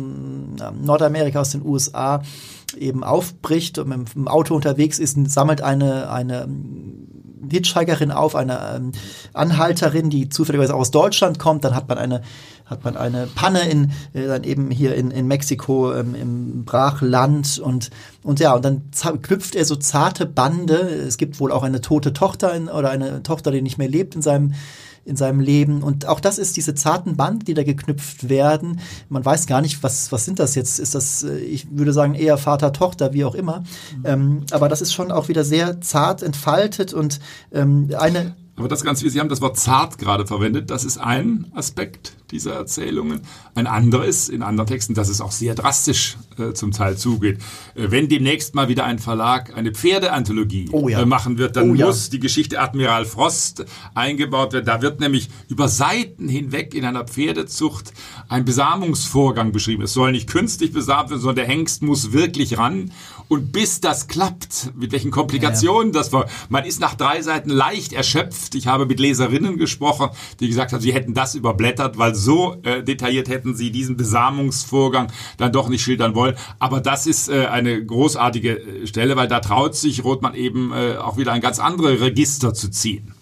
Nordamerika, 0.83 1.40
aus 1.40 1.50
den 1.50 1.64
USA 1.64 2.22
eben 2.77 3.05
aufbricht 3.05 3.79
und 3.79 3.89
mit 3.89 4.15
dem 4.15 4.29
Auto 4.29 4.55
unterwegs 4.55 4.99
ist, 4.99 5.17
sammelt 5.31 5.63
eine, 5.63 6.11
eine 6.11 6.49
Hitchhikerin 7.51 8.11
auf, 8.11 8.35
eine 8.35 8.77
ähm, 8.77 8.93
Anhalterin, 9.33 10.11
die 10.11 10.29
zufälligerweise 10.29 10.75
aus 10.75 10.91
Deutschland 10.91 11.39
kommt, 11.39 11.65
dann 11.65 11.75
hat 11.75 11.89
man 11.89 11.99
eine 11.99 12.23
hat 12.64 12.85
man 12.85 12.96
eine 12.96 13.27
Panne 13.27 13.68
in 13.68 13.92
äh, 14.12 14.27
dann 14.27 14.44
eben 14.44 14.70
hier 14.70 14.94
in, 14.94 15.11
in 15.11 15.27
Mexiko 15.27 15.94
ähm, 15.94 16.14
im 16.14 16.64
Brachland 16.64 17.59
und 17.59 17.90
und 18.22 18.40
ja 18.40 18.55
und 18.55 18.64
dann 18.64 18.83
knüpft 19.22 19.55
er 19.55 19.64
so 19.64 19.77
zarte 19.77 20.27
Bande. 20.27 20.77
Es 20.77 21.16
gibt 21.16 21.40
wohl 21.40 21.53
auch 21.53 21.62
eine 21.62 21.81
tote 21.81 22.12
Tochter 22.12 22.55
in, 22.55 22.68
oder 22.68 22.90
eine 22.90 23.22
Tochter, 23.22 23.50
die 23.50 23.62
nicht 23.62 23.79
mehr 23.79 23.88
lebt 23.88 24.14
in 24.14 24.22
seinem 24.22 24.55
in 25.05 25.16
seinem 25.16 25.40
Leben. 25.40 25.83
Und 25.83 26.07
auch 26.07 26.20
das 26.20 26.38
ist 26.38 26.57
diese 26.57 26.74
zarten 26.74 27.16
Band, 27.16 27.46
die 27.46 27.55
da 27.55 27.62
geknüpft 27.62 28.29
werden. 28.29 28.81
Man 29.09 29.24
weiß 29.24 29.46
gar 29.46 29.61
nicht, 29.61 29.83
was, 29.83 30.11
was 30.12 30.24
sind 30.24 30.38
das 30.38 30.55
jetzt? 30.55 30.79
Ist 30.79 30.94
das, 30.94 31.22
äh, 31.22 31.37
ich 31.37 31.66
würde 31.70 31.92
sagen, 31.92 32.14
eher 32.14 32.38
Vater, 32.38 32.72
Tochter, 32.72 33.12
wie 33.12 33.24
auch 33.24 33.35
immer. 33.35 33.61
Mhm. 33.98 34.05
Ähm, 34.05 34.40
aber 34.50 34.68
das 34.68 34.81
ist 34.81 34.94
schon 34.94 35.12
auch 35.12 35.29
wieder 35.29 35.44
sehr 35.44 35.81
zart 35.81 36.22
entfaltet 36.22 36.94
und 36.94 37.20
ähm, 37.53 37.90
eine. 37.98 38.35
Aber 38.57 38.69
das 38.69 38.85
Ganze, 38.85 39.09
Sie 39.09 39.19
haben 39.19 39.29
das 39.29 39.40
Wort 39.40 39.59
zart 39.59 39.99
gerade 39.99 40.27
verwendet. 40.27 40.71
Das 40.71 40.85
ist 40.85 40.99
ein 40.99 41.51
Aspekt 41.55 42.17
dieser 42.31 42.55
Erzählungen. 42.55 43.23
Ein 43.55 43.67
anderer 43.67 44.05
ist 44.05 44.29
in 44.29 44.43
anderen 44.43 44.69
Texten, 44.69 44.95
dass 44.95 45.09
es 45.09 45.21
auch 45.21 45.33
sehr 45.33 45.55
drastisch 45.55 46.17
äh, 46.38 46.53
zum 46.53 46.73
Teil 46.73 46.97
zugeht. 46.97 47.38
Äh, 47.75 47.90
wenn 47.90 48.09
demnächst 48.09 48.55
mal 48.55 48.69
wieder 48.69 48.85
ein 48.85 48.99
Verlag 48.99 49.57
eine 49.57 49.73
Pferdeanthologie 49.73 50.69
oh 50.73 50.88
ja. 50.88 51.03
äh, 51.03 51.07
machen 51.07 51.38
wird, 51.38 51.57
dann 51.57 51.71
oh 51.71 51.75
ja. 51.75 51.87
muss 51.87 52.11
die 52.11 52.21
Geschichte 52.21 52.61
Admiral 52.61 53.05
Frost 53.05 53.64
eingebaut 53.95 54.53
werden. 54.53 54.67
Da 54.67 54.83
wird 54.83 55.01
nämlich 55.01 55.31
über 55.49 55.69
Seiten 55.69 56.29
hinweg 56.29 56.75
in 56.75 56.85
einer 56.85 57.05
Pferdezucht 57.05 57.93
ein 58.29 58.45
Besamungsvorgang 58.45 59.53
beschrieben. 59.53 59.83
Es 59.83 59.93
soll 59.93 60.12
nicht 60.12 60.29
künstlich 60.29 60.73
besamt 60.73 61.11
werden, 61.11 61.21
sondern 61.21 61.47
der 61.47 61.47
Hengst 61.47 61.83
muss 61.83 62.12
wirklich 62.12 62.57
ran. 62.59 62.93
Und 63.29 63.53
bis 63.53 63.81
das 63.81 64.07
klappt, 64.07 64.73
mit 64.77 64.93
welchen 64.93 65.11
Komplikationen 65.11 65.93
ja, 65.93 65.99
das 65.99 66.13
war, 66.13 66.27
man 66.49 66.65
ist 66.65 66.81
nach 66.81 66.95
drei 66.95 67.23
Seiten 67.23 67.51
leicht 67.51 67.93
erschöpft. 67.93 68.55
Ich 68.55 68.67
habe 68.67 68.87
mit 68.87 69.01
Leserinnen 69.01 69.57
gesprochen, 69.57 70.11
die 70.41 70.49
gesagt 70.49 70.73
haben, 70.73 70.81
sie 70.81 70.93
hätten 70.93 71.15
das 71.15 71.35
überblättert, 71.35 71.97
weil 71.97 72.15
so 72.15 72.57
äh, 72.63 72.83
detailliert 72.83 73.29
hätten 73.29 73.55
sie 73.55 73.71
diesen 73.71 73.97
Besamungsvorgang 73.97 75.09
dann 75.39 75.53
doch 75.53 75.69
nicht 75.69 75.83
schildern 75.83 76.15
wollen. 76.15 76.37
Aber 76.59 76.81
das 76.81 77.07
ist 77.07 77.29
äh, 77.29 77.47
eine 77.47 77.85
großartige 77.85 78.83
äh, 78.83 78.87
Stelle, 78.87 79.17
weil 79.17 79.29
da 79.29 79.41
traut 79.41 79.75
sich 79.75 80.05
Rothmann 80.05 80.35
eben 80.35 80.73
äh, 80.73 80.97
auch 80.97 81.17
wieder 81.17 81.33
ein 81.33 81.41
ganz 81.41 81.59
andere 81.59 82.01
Register 82.01 82.53
zu 82.53 82.71
ziehen. 82.71 83.13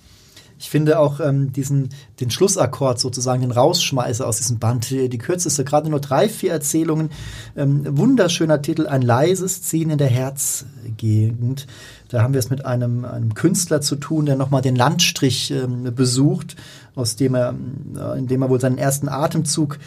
Ich 0.63 0.71
finde 0.71 1.01
auch 1.01 1.19
ähm, 1.19 1.53
diesen, 1.53 1.89
den 2.21 2.31
Schlussakkord 2.31 3.01
sozusagen, 3.01 3.43
den 3.43 3.51
Rausschmeißer 3.51 4.25
aus 4.25 4.37
diesem 4.37 4.61
Band, 4.61 4.91
die, 4.91 5.09
die 5.09 5.19
kürzeste, 5.19 5.65
gerade 5.65 5.91
nur 5.91 5.99
drei, 5.99 6.29
vier 6.29 6.53
Erzählungen. 6.53 7.11
Ähm, 7.57 7.85
wunderschöner 7.99 8.63
Titel, 8.63 8.87
ein 8.87 9.03
leises 9.03 9.63
Ziehen 9.63 9.91
in 9.91 9.99
der 9.99 10.07
Herzgegend. 10.07 11.67
Da 12.11 12.23
haben 12.23 12.33
wir 12.33 12.39
es 12.39 12.49
mit 12.49 12.65
einem, 12.65 13.05
einem 13.05 13.35
Künstler 13.35 13.81
zu 13.81 13.97
tun, 13.97 14.25
der 14.25 14.37
nochmal 14.37 14.63
den 14.63 14.77
Landstrich 14.77 15.51
ähm, 15.51 15.93
besucht, 15.97 16.55
aus 16.95 17.17
dem 17.17 17.35
er, 17.35 17.57
äh, 17.97 18.19
in 18.21 18.29
dem 18.29 18.43
er 18.43 18.49
wohl 18.49 18.61
seinen 18.61 18.79
ersten 18.79 19.09
Atemzug 19.09 19.81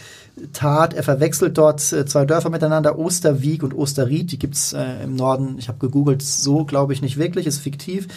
tat. 0.52 0.94
Er 0.94 1.04
verwechselt 1.04 1.58
dort 1.58 1.94
äh, 1.94 2.06
zwei 2.06 2.26
Dörfer 2.26 2.50
miteinander, 2.50 3.00
Osterwieg 3.00 3.64
und 3.64 3.74
Osterried. 3.74 4.34
Die 4.34 4.40
gibt's 4.40 4.74
äh, 4.74 5.06
im 5.06 5.16
Norden, 5.16 5.56
ich 5.58 5.70
habe 5.70 5.80
gegoogelt, 5.80 6.22
so 6.22 6.66
glaube 6.66 6.92
ich 6.92 7.02
nicht 7.02 7.16
wirklich, 7.16 7.48
ist 7.48 7.60
fiktiv. 7.60 8.10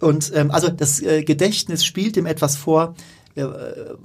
Und 0.00 0.32
ähm, 0.34 0.50
also 0.50 0.68
das 0.68 1.00
äh, 1.00 1.22
Gedächtnis 1.22 1.84
spielt 1.84 2.16
ihm 2.16 2.26
etwas 2.26 2.56
vor, 2.56 2.94
äh, 3.36 3.42
äh 3.42 3.96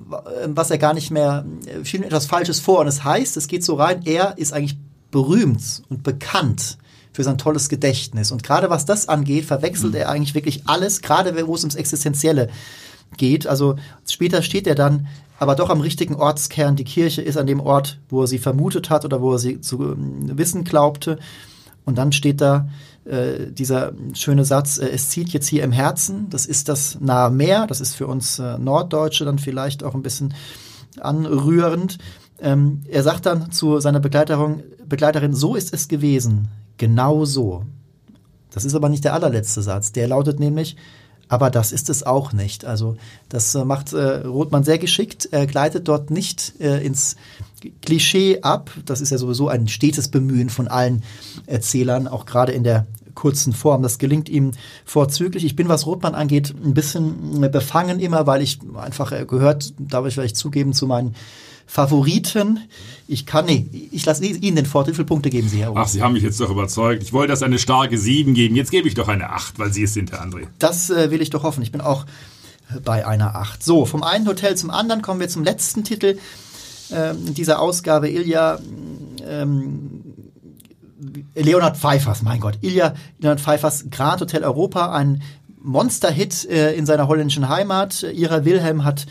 was 0.46 0.72
er 0.72 0.78
gar 0.78 0.94
nicht 0.94 1.12
mehr, 1.12 1.46
äh, 1.66 1.84
spielt 1.86 2.04
ihm 2.04 2.08
etwas 2.08 2.26
Falsches 2.26 2.60
vor. 2.60 2.80
Und 2.80 2.88
es 2.88 2.98
das 2.98 3.06
heißt, 3.06 3.38
es 3.38 3.48
geht 3.48 3.64
so 3.64 3.76
rein, 3.76 4.02
er 4.06 4.38
ist 4.38 4.54
eigentlich 4.54 4.78
berühmt 5.12 5.84
und 5.90 6.04
bekannt 6.04 6.78
für 7.12 7.24
sein 7.24 7.38
tolles 7.38 7.70
Gedächtnis. 7.70 8.32
Und 8.32 8.44
gerade 8.44 8.70
was 8.70 8.86
das 8.86 9.10
angeht, 9.10 9.46
verwechselt 9.46 9.94
mhm. 9.94 10.00
er 10.00 10.10
eigentlich 10.10 10.36
wirklich 10.36 10.68
alles, 10.68 11.02
gerade 11.02 11.36
wo 11.48 11.56
es 11.56 11.64
ums 11.64 11.76
Existenzielle 11.76 12.50
geht. 13.18 13.48
Also 13.48 13.76
später 14.08 14.42
steht 14.42 14.68
er 14.68 14.76
dann 14.76 15.08
aber 15.40 15.56
doch 15.56 15.70
am 15.70 15.82
richtigen 15.82 16.16
Ortskern. 16.16 16.76
Die 16.76 16.84
Kirche 16.84 17.22
ist 17.22 17.38
an 17.38 17.48
dem 17.48 17.62
Ort, 17.62 17.98
wo 18.10 18.22
er 18.22 18.28
sie 18.28 18.40
vermutet 18.40 18.90
hat 18.90 19.06
oder 19.06 19.22
wo 19.22 19.34
er 19.34 19.40
sie 19.40 19.62
zu 19.62 19.82
ähm, 19.94 20.38
wissen 20.38 20.64
glaubte. 20.64 21.18
Und 21.86 21.98
dann 21.98 22.12
steht 22.12 22.42
da 22.42 22.68
äh, 23.10 23.52
dieser 23.52 23.94
schöne 24.14 24.46
Satz, 24.46 24.78
äh, 24.78 24.90
es 24.90 25.10
zieht 25.10 25.30
jetzt 25.30 25.48
hier 25.48 25.64
im 25.64 25.72
Herzen. 25.72 26.30
Das 26.30 26.46
ist 26.46 26.70
das 26.70 27.00
nahe 27.00 27.32
Meer. 27.32 27.68
Das 27.68 27.82
ist 27.82 27.96
für 27.96 28.08
uns 28.08 28.40
äh, 28.40 28.58
Norddeutsche 28.58 29.26
dann 29.26 29.40
vielleicht 29.40 29.84
auch 29.84 29.96
ein 29.96 30.04
bisschen 30.04 30.34
anrührend. 31.00 31.98
Ähm, 32.42 32.84
er 32.88 33.04
sagt 33.04 33.26
dann 33.26 33.52
zu 33.52 33.80
seiner 33.80 34.00
Begleiterin, 34.00 34.64
Begleiterin, 34.88 35.34
so 35.34 35.56
ist 35.56 35.74
es 35.74 35.88
gewesen. 35.88 36.48
Genau 36.78 37.26
so. 37.26 37.64
Das 38.52 38.66
ist 38.66 38.76
aber 38.76 38.90
nicht 38.90 39.04
der 39.04 39.14
allerletzte 39.14 39.62
Satz. 39.62 39.92
Der 39.92 40.08
lautet 40.08 40.40
nämlich, 40.40 40.76
aber 41.28 41.52
das 41.52 41.72
ist 41.72 41.90
es 41.90 42.04
auch 42.04 42.34
nicht. 42.34 42.66
Also 42.66 42.98
das 43.30 43.54
äh, 43.54 43.64
macht 43.64 43.94
äh, 43.94 44.26
Rothmann 44.26 44.64
sehr 44.64 44.80
geschickt. 44.80 45.30
Er 45.32 45.46
gleitet 45.46 45.88
dort 45.88 46.10
nicht 46.10 46.54
äh, 46.60 46.84
ins 46.84 47.16
Klischee 47.82 48.42
ab. 48.42 48.72
Das 48.86 49.02
ist 49.02 49.12
ja 49.12 49.18
sowieso 49.18 49.48
ein 49.48 49.68
stetes 49.68 50.08
Bemühen 50.08 50.50
von 50.50 50.68
allen 50.68 51.04
Erzählern, 51.46 52.08
auch 52.08 52.26
gerade 52.26 52.52
in 52.52 52.64
der 52.64 52.88
kurzen 53.20 53.54
Form. 53.54 53.84
Das 53.84 53.98
gelingt 53.98 54.30
ihm 54.30 54.52
vorzüglich. 54.86 55.44
Ich 55.44 55.56
bin, 55.56 55.68
was 55.68 55.86
Rothmann 55.86 56.16
angeht, 56.16 56.56
ein 56.64 56.74
bisschen 56.74 57.52
befangen 57.52 58.00
immer, 58.00 58.26
weil 58.26 58.42
ich 58.42 58.60
einfach 58.76 59.12
äh, 59.12 59.26
gehört, 59.26 59.74
darf 59.78 60.06
ich 60.06 60.14
vielleicht 60.14 60.38
zugeben, 60.38 60.74
zu 60.74 60.88
meinen 60.88 61.16
Favoriten. 61.68 62.62
Ich 63.08 63.26
kann, 63.26 63.46
nee, 63.46 63.90
ich 63.92 64.06
lasse 64.06 64.26
Ihnen 64.26 64.56
den 64.56 64.66
Vortritt. 64.66 64.94
Wie 64.94 64.98
viele 64.98 65.06
Punkte 65.06 65.30
geben 65.30 65.50
Sie, 65.50 65.60
Herr 65.60 65.74
Ach, 65.76 65.88
Sie 65.88 66.02
haben 66.02 66.14
mich 66.14 66.24
jetzt 66.24 66.40
doch 66.40 66.50
überzeugt. 66.50 67.04
Ich 67.04 67.14
wollte 67.14 67.32
das 67.32 67.44
eine 67.44 67.60
starke 67.60 67.98
7 67.98 68.34
geben. 68.34 68.56
Jetzt 68.56 68.72
gebe 68.72 68.88
ich 68.88 68.96
doch 68.96 69.10
eine 69.10 69.30
8, 69.30 69.60
weil 69.60 69.72
Sie 69.72 69.84
es 69.84 69.94
sind, 69.94 70.12
Herr 70.12 70.24
André. 70.24 70.48
Das 70.58 70.90
äh, 70.90 71.12
will 71.12 71.22
ich 71.22 71.30
doch 71.30 71.44
hoffen. 71.44 71.62
Ich 71.62 71.72
bin 71.72 71.82
auch 71.82 72.06
bei 72.84 73.06
einer 73.06 73.36
8. 73.36 73.62
So, 73.62 73.86
vom 73.86 74.02
einen 74.02 74.28
Hotel 74.28 74.56
zum 74.56 74.70
anderen 74.70 75.02
kommen 75.02 75.20
wir 75.20 75.28
zum 75.28 75.44
letzten 75.44 75.84
Titel 75.84 76.18
ähm, 76.92 77.34
dieser 77.34 77.60
Ausgabe. 77.60 78.10
Ilja, 78.10 78.60
ähm, 79.28 80.09
Leonhard 81.36 81.78
Pfeiffers, 81.78 82.22
mein 82.22 82.40
Gott. 82.40 82.60
Ilja 82.62 82.94
Leonhard 83.20 83.40
Pfeiffers 83.40 83.86
Grand 83.90 84.22
Hotel 84.22 84.44
Europa, 84.44 84.92
ein 84.92 85.22
Monster-Hit 85.62 86.50
äh, 86.50 86.74
in 86.74 86.86
seiner 86.86 87.08
holländischen 87.08 87.50
Heimat. 87.50 88.04
Ihrer 88.04 88.46
Wilhelm 88.46 88.86
hat 88.86 89.06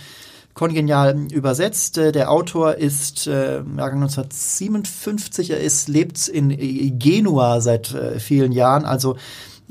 kongenial 0.54 1.28
übersetzt. 1.32 1.98
Äh, 1.98 2.12
der 2.12 2.30
Autor 2.30 2.74
ist 2.74 3.26
äh, 3.26 3.56
Jahrgang 3.56 4.02
1957, 4.02 5.50
er 5.50 5.60
ist, 5.60 5.88
lebt 5.88 6.28
in 6.28 6.98
Genua 6.98 7.60
seit 7.60 7.94
äh, 7.94 8.18
vielen 8.18 8.52
Jahren, 8.52 8.84
also 8.84 9.16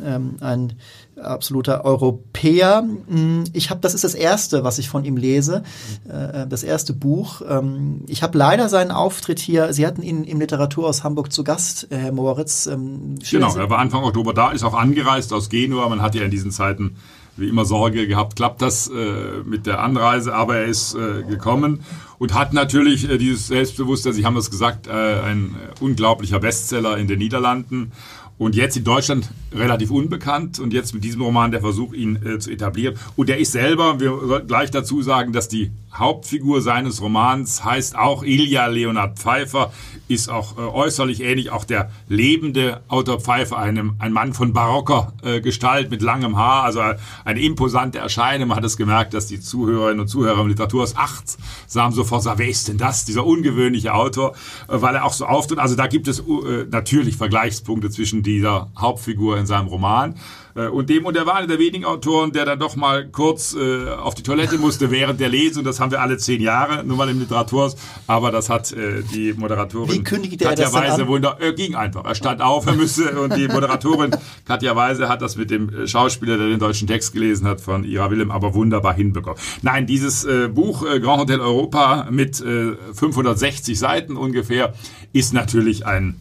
ähm, 0.04 0.38
ein 0.40 0.74
absoluter 1.22 1.86
Europäer. 1.86 2.82
Mm, 2.82 3.44
ich 3.54 3.70
habe, 3.70 3.82
das 3.82 3.94
ist 3.94 4.04
das 4.04 4.16
erste, 4.16 4.64
was 4.64 4.80
ich 4.80 4.90
von 4.90 5.06
ihm 5.06 5.18
lese, 5.18 5.64
äh, 6.08 6.48
das 6.48 6.64
erste 6.64 6.94
Buch. 6.94 7.42
Ähm, 7.48 8.02
ich 8.08 8.24
habe 8.24 8.38
leider 8.38 8.70
seinen 8.70 8.92
Auftritt 8.92 9.40
hier. 9.40 9.74
Sie 9.74 9.86
hatten 9.86 10.04
ihn 10.04 10.24
im 10.24 10.40
Literaturhaus 10.40 11.04
Hamburg 11.04 11.32
zu 11.32 11.44
Gast, 11.44 11.88
Herr 11.90 12.12
Moritz. 12.12 12.68
Ähm, 12.68 13.20
genau, 13.30 13.56
er 13.56 13.70
war 13.70 13.80
Anfang 13.80 14.04
Oktober 14.04 14.34
da, 14.34 14.52
ist 14.52 14.64
auch 14.64 14.76
angereist 14.76 15.34
aus 15.34 15.50
Genua. 15.50 15.90
Man 15.90 16.02
hat 16.02 16.16
ja 16.16 16.24
in 16.24 16.32
diesen 16.32 16.52
Zeiten 16.52 16.96
wie 17.38 17.48
immer 17.48 17.66
Sorge 17.66 18.08
gehabt, 18.08 18.36
klappt 18.36 18.62
das 18.62 18.90
äh, 18.90 19.44
mit 19.46 19.68
der 19.68 19.82
Anreise, 19.82 20.34
aber 20.34 20.58
er 20.58 20.66
ist 20.66 20.96
äh, 20.96 21.24
gekommen 21.24 21.84
und 22.18 22.34
hat 22.34 22.52
natürlich 22.52 23.10
äh, 23.10 23.18
dieses 23.18 23.48
Selbstbewusstsein, 23.48 24.14
Sie 24.14 24.26
haben 24.26 24.36
es 24.38 24.50
gesagt, 24.50 24.88
äh, 24.88 24.92
ein 24.92 25.56
unglaublicher 25.80 26.40
Bestseller 26.40 26.98
in 26.98 27.08
den 27.08 27.20
Niederlanden 27.20 27.92
und 28.38 28.56
jetzt 28.56 28.78
in 28.78 28.84
Deutschland 28.84 29.30
relativ 29.54 29.92
unbekannt 29.92 30.60
und 30.60 30.74
jetzt 30.74 30.94
mit 30.94 31.04
diesem 31.04 31.22
Roman 31.22 31.52
der 31.52 31.62
Versuch, 31.62 31.94
ihn 31.94 32.16
äh, 32.24 32.40
zu 32.40 32.52
etablieren. 32.52 32.96
Und 33.16 33.30
er 33.30 33.38
ist 33.38 33.52
selber, 33.52 34.00
wir 34.00 34.18
sollten 34.26 34.48
gleich 34.48 34.72
dazu 34.72 35.02
sagen, 35.02 35.34
dass 35.34 35.48
die 35.48 35.72
Hauptfigur 36.00 36.62
seines 36.62 37.02
Romans 37.02 37.64
heißt 37.64 37.98
auch 37.98 38.24
Ilja 38.24 38.68
Leonard 38.68 39.18
Pfeiffer, 39.18 39.72
ist 40.08 40.30
auch 40.30 40.58
äh, 40.58 40.62
äußerlich 40.62 41.22
ähnlich, 41.22 41.50
auch 41.50 41.66
der 41.66 41.90
lebende 42.08 42.82
Autor 42.88 43.20
Pfeiffer, 43.20 43.58
einem, 43.58 43.96
ein 44.00 44.14
Mann 44.14 44.34
von 44.34 44.54
barocker 44.54 45.14
äh, 45.24 45.42
Gestalt 45.42 45.90
mit 45.90 46.02
langem 46.02 46.38
Haar, 46.38 46.64
also 46.64 46.82
eine 47.26 47.42
imposante 47.42 48.00
Erscheinung. 48.00 48.50
Man 48.50 48.58
hat 48.58 48.64
es 48.64 48.78
gemerkt, 48.78 49.14
dass 49.14 49.28
die 49.28 49.40
Zuhörerinnen 49.40 50.02
und 50.02 50.08
Zuhörer 50.08 50.42
im 50.42 50.48
Literaturhaus 50.48 50.96
8 50.96 51.38
sagen 51.68 51.94
sofort, 51.94 52.26
wer 52.38 52.48
ist 52.48 52.68
denn 52.68 52.78
das, 52.78 53.06
dieser 53.06 53.26
ungewöhnliche 53.26 53.94
Autor, 53.94 54.34
äh, 54.68 54.82
weil 54.82 54.96
er 54.96 55.06
auch 55.06 55.14
so 55.14 55.26
auftritt. 55.26 55.60
Also 55.60 55.76
da 55.76 55.88
gibt 55.88 56.08
es 56.08 56.20
äh, 56.20 56.66
natürlich 56.70 57.18
Vergleichspunkte 57.18 57.90
zwischen 57.90 58.24
dieser 58.24 58.70
Hauptfigur 58.78 59.38
in 59.38 59.46
seinem 59.46 59.68
Roman 59.68 60.16
und 60.66 60.90
dem, 60.90 61.06
und 61.06 61.16
er 61.16 61.26
war 61.26 61.36
einer 61.36 61.48
der 61.48 61.60
wenigen 61.60 61.86
Autoren, 61.86 62.32
der 62.32 62.46
dann 62.46 62.60
doch 62.60 62.76
mal 62.76 63.08
kurz 63.08 63.56
äh, 63.56 63.90
auf 63.90 64.16
die 64.16 64.24
Toilette 64.24 64.58
musste 64.58 64.92
während 64.92 65.20
der 65.20 65.30
Lesung. 65.30 65.64
Das 65.64 65.80
haben 65.80 65.92
wir 65.92 66.02
alle 66.02 66.18
zehn 66.18 66.42
Jahre, 66.42 66.84
nur 66.84 66.98
mal 66.98 67.10
im 67.10 67.20
Literaturhaus. 67.20 67.76
Aber 68.08 68.32
das 68.32 68.50
hat 68.50 68.72
äh, 68.72 69.04
die 69.14 69.34
Moderatorin 69.34 69.92
Wie 69.92 70.04
kündigte 70.04 70.46
Katja 70.46 70.66
er 70.66 70.72
das 70.72 70.74
Weise 70.74 71.08
wunder, 71.08 71.38
er 71.40 71.54
ging 71.54 71.76
einfach. 71.76 72.06
Er 72.06 72.16
stand 72.16 72.42
auf, 72.42 72.66
er 72.66 72.74
müsste, 72.74 73.20
und 73.20 73.36
die 73.36 73.48
Moderatorin 73.48 74.12
Katja 74.46 74.76
Weise 74.76 75.10
hat 75.10 75.22
das 75.22 75.36
mit 75.38 75.52
dem 75.52 75.70
äh, 75.70 75.88
Schauspieler, 75.88 76.38
der 76.38 76.48
den 76.48 76.60
deutschen 76.60 76.88
Text 76.88 77.14
gelesen 77.14 77.48
hat, 77.48 77.62
von 77.62 77.84
Ira 77.84 78.10
Willem, 78.12 78.32
aber 78.32 78.54
wunderbar 78.54 78.94
hinbekommen. 78.94 79.40
Nein, 79.62 79.88
dieses 79.88 80.26
äh, 80.26 80.48
Buch 80.48 80.86
äh, 80.86 81.00
Grand 81.00 81.22
Hotel 81.22 81.40
Europa 81.40 82.08
mit 82.10 82.40
äh, 82.42 82.74
560 82.94 83.78
Seiten 83.78 84.18
ungefähr 84.18 84.74
ist 85.14 85.34
natürlich 85.34 85.86
ein 85.86 86.20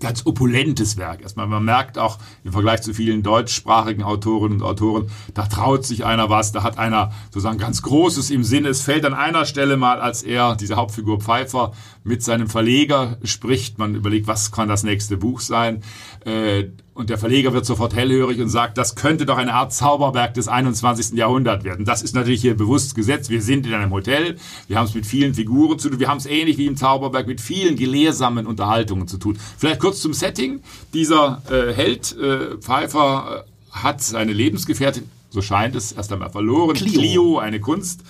ganz 0.00 0.26
opulentes 0.26 0.96
Werk. 0.96 1.22
Erstmal, 1.22 1.46
man 1.46 1.64
merkt 1.64 1.98
auch 1.98 2.18
im 2.44 2.52
Vergleich 2.52 2.82
zu 2.82 2.94
vielen 2.94 3.22
deutschsprachigen 3.22 4.02
Autorinnen 4.02 4.60
und 4.60 4.66
Autoren, 4.66 5.10
da 5.34 5.46
traut 5.46 5.84
sich 5.84 6.04
einer 6.04 6.30
was, 6.30 6.52
da 6.52 6.62
hat 6.62 6.78
einer 6.78 7.12
sozusagen 7.26 7.58
ganz 7.58 7.82
Großes 7.82 8.30
im 8.30 8.44
Sinne. 8.44 8.68
Es 8.68 8.82
fällt 8.82 9.04
an 9.04 9.14
einer 9.14 9.44
Stelle 9.44 9.76
mal, 9.76 10.00
als 10.00 10.22
er, 10.22 10.56
diese 10.56 10.76
Hauptfigur 10.76 11.20
Pfeiffer, 11.20 11.72
mit 12.04 12.22
seinem 12.22 12.48
Verleger 12.48 13.18
spricht, 13.24 13.78
man 13.78 13.94
überlegt, 13.94 14.26
was 14.26 14.52
kann 14.52 14.68
das 14.68 14.82
nächste 14.82 15.16
Buch 15.16 15.40
sein, 15.40 15.82
äh, 16.24 16.66
und 16.96 17.10
der 17.10 17.18
Verleger 17.18 17.52
wird 17.52 17.66
sofort 17.66 17.94
hellhörig 17.94 18.40
und 18.40 18.48
sagt, 18.48 18.78
das 18.78 18.94
könnte 18.94 19.26
doch 19.26 19.36
eine 19.36 19.52
Art 19.52 19.72
Zauberberg 19.72 20.32
des 20.32 20.48
21. 20.48 21.16
Jahrhunderts 21.16 21.62
werden. 21.62 21.84
Das 21.84 22.02
ist 22.02 22.14
natürlich 22.14 22.40
hier 22.40 22.56
bewusst 22.56 22.94
gesetzt. 22.94 23.28
Wir 23.28 23.42
sind 23.42 23.66
in 23.66 23.74
einem 23.74 23.92
Hotel, 23.92 24.36
wir 24.66 24.78
haben 24.78 24.86
es 24.86 24.94
mit 24.94 25.04
vielen 25.04 25.34
Figuren 25.34 25.78
zu 25.78 25.90
tun, 25.90 26.00
wir 26.00 26.08
haben 26.08 26.16
es 26.16 26.26
ähnlich 26.26 26.56
wie 26.56 26.66
im 26.66 26.76
Zauberberg 26.76 27.26
mit 27.26 27.42
vielen 27.42 27.76
gelehrsamen 27.76 28.46
Unterhaltungen 28.46 29.08
zu 29.08 29.18
tun. 29.18 29.38
Vielleicht 29.58 29.80
kurz 29.80 30.00
zum 30.00 30.14
Setting. 30.14 30.60
Dieser 30.94 31.42
äh, 31.50 31.74
Held 31.74 32.16
äh, 32.16 32.56
Pfeiffer 32.56 33.44
äh, 33.44 33.76
hat 33.76 34.00
seine 34.00 34.32
Lebensgefährtin, 34.32 35.04
so 35.28 35.42
scheint 35.42 35.76
es, 35.76 35.92
erst 35.92 36.10
einmal 36.12 36.30
verloren. 36.30 36.76
Clio, 36.76 36.92
Clio 36.92 37.38
eine 37.38 37.60
Kunst. 37.60 38.00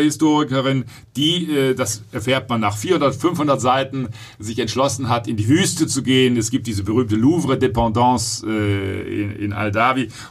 Historikerin, 0.00 0.84
die, 1.16 1.50
äh, 1.50 1.74
das 1.74 2.02
erfährt 2.12 2.48
man 2.48 2.60
nach 2.60 2.76
400, 2.76 3.14
500 3.14 3.60
Seiten, 3.60 4.08
sich 4.38 4.58
entschlossen 4.58 5.08
hat, 5.08 5.28
in 5.28 5.36
die 5.36 5.48
Wüste 5.48 5.86
zu 5.86 6.02
gehen. 6.02 6.36
Es 6.36 6.50
gibt 6.50 6.66
diese 6.66 6.82
berühmte 6.82 7.16
Louvre-Dependance 7.16 8.46
äh, 8.46 9.22
in, 9.22 9.52
in 9.52 9.52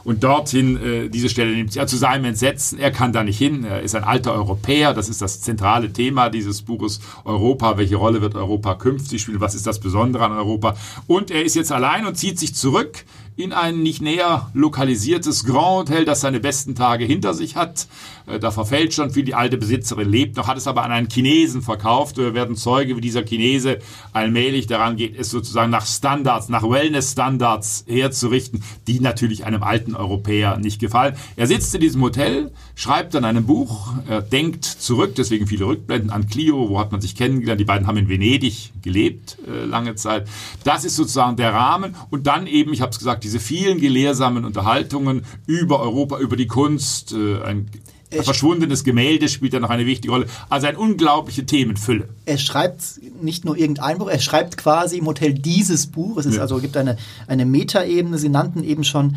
und 0.04 0.24
dorthin 0.24 0.76
äh, 0.76 1.08
diese 1.08 1.28
Stelle 1.28 1.52
nimmt. 1.54 1.74
Ja, 1.74 1.86
zu 1.86 1.96
seinem 1.96 2.24
Entsetzen, 2.24 2.78
er 2.78 2.90
kann 2.90 3.12
da 3.12 3.22
nicht 3.24 3.38
hin, 3.38 3.64
er 3.64 3.82
ist 3.82 3.94
ein 3.94 4.04
alter 4.04 4.32
Europäer, 4.32 4.94
das 4.94 5.08
ist 5.08 5.22
das 5.22 5.40
zentrale 5.40 5.92
Thema 5.92 6.28
dieses 6.28 6.62
Buches. 6.62 7.00
Europa, 7.24 7.76
welche 7.78 7.96
Rolle 7.96 8.20
wird 8.20 8.34
Europa 8.34 8.74
künftig 8.74 9.22
spielen, 9.22 9.40
was 9.40 9.54
ist 9.54 9.66
das 9.66 9.80
Besondere 9.80 10.24
an 10.24 10.32
Europa? 10.32 10.76
Und 11.06 11.30
er 11.30 11.44
ist 11.44 11.54
jetzt 11.54 11.72
allein 11.72 12.06
und 12.06 12.16
zieht 12.16 12.38
sich 12.38 12.54
zurück 12.54 13.04
in 13.36 13.52
ein 13.52 13.82
nicht 13.82 14.02
näher 14.02 14.50
lokalisiertes 14.54 15.44
Grand 15.44 15.88
Hotel, 15.90 16.04
das 16.04 16.20
seine 16.20 16.40
besten 16.40 16.74
Tage 16.74 17.04
hinter 17.04 17.34
sich 17.34 17.56
hat. 17.56 17.86
Äh, 18.26 18.38
da 18.38 18.50
verfällt 18.50 18.94
schon 18.94 19.10
viel, 19.10 19.24
die 19.24 19.34
alte 19.34 19.56
Besitzerin 19.56 20.08
lebt 20.08 20.36
noch, 20.36 20.48
hat 20.48 20.58
es 20.58 20.66
aber 20.66 20.84
an 20.84 20.92
einen 20.92 21.08
Chinesen 21.08 21.62
verkauft. 21.62 22.18
Wir 22.18 22.34
werden 22.34 22.56
Zeuge, 22.56 22.96
wie 22.96 23.00
dieser 23.00 23.24
Chinese 23.24 23.78
allmählich 24.12 24.66
daran 24.66 24.96
geht, 24.96 25.16
es 25.18 25.30
sozusagen 25.30 25.70
nach 25.70 25.86
Standards, 25.86 26.48
nach 26.48 26.62
Wellness-Standards 26.62 27.84
herzurichten, 27.88 28.62
die 28.86 29.00
natürlich 29.00 29.44
einem 29.44 29.62
alten 29.62 29.94
Europäer 29.96 30.58
nicht 30.58 30.80
gefallen. 30.80 31.16
Er 31.36 31.46
sitzt 31.46 31.74
in 31.74 31.80
diesem 31.80 32.02
Hotel, 32.02 32.52
schreibt 32.74 33.14
dann 33.14 33.24
ein 33.24 33.44
Buch, 33.44 33.94
er 34.08 34.20
denkt 34.20 34.64
zurück, 34.64 35.14
deswegen 35.16 35.46
viele 35.46 35.66
Rückblenden 35.66 36.10
an 36.10 36.26
Clio, 36.26 36.68
wo 36.68 36.78
hat 36.78 36.92
man 36.92 37.00
sich 37.00 37.16
kennengelernt. 37.16 37.60
Die 37.60 37.64
beiden 37.64 37.86
haben 37.86 37.96
in 37.96 38.08
Venedig 38.08 38.72
gelebt, 38.82 39.38
äh, 39.48 39.64
lange 39.64 39.94
Zeit. 39.94 40.28
Das 40.64 40.84
ist 40.84 40.96
sozusagen 40.96 41.36
der 41.36 41.54
Rahmen. 41.54 41.94
Und 42.10 42.26
dann 42.26 42.46
eben, 42.46 42.72
ich 42.72 42.80
habe 42.80 42.90
es 42.90 42.98
gesagt, 42.98 43.21
diese 43.22 43.40
vielen 43.40 43.80
gelehrsamen 43.80 44.44
Unterhaltungen 44.44 45.22
über 45.46 45.80
Europa, 45.80 46.18
über 46.18 46.36
die 46.36 46.46
Kunst, 46.46 47.12
äh, 47.12 47.42
ein 47.42 47.70
ein 48.18 48.24
verschwundenes 48.24 48.84
Gemälde 48.84 49.28
spielt 49.28 49.54
da 49.54 49.60
noch 49.60 49.70
eine 49.70 49.86
wichtige 49.86 50.12
Rolle. 50.12 50.26
Also 50.48 50.66
eine 50.66 50.78
unglaubliche 50.78 51.46
Themenfülle. 51.46 52.08
Er 52.26 52.38
schreibt 52.38 52.82
nicht 53.22 53.44
nur 53.44 53.56
irgendein 53.56 53.98
Buch, 53.98 54.08
er 54.08 54.20
schreibt 54.20 54.56
quasi 54.56 54.98
im 54.98 55.06
Hotel 55.06 55.32
dieses 55.32 55.86
Buch. 55.86 56.18
Es 56.18 56.26
ist 56.26 56.36
ja. 56.36 56.42
also 56.42 56.58
gibt 56.58 56.76
eine, 56.76 56.98
eine 57.26 57.46
Metaebene. 57.46 58.18
Sie 58.18 58.28
nannten 58.28 58.64
eben 58.64 58.84
schon 58.84 59.16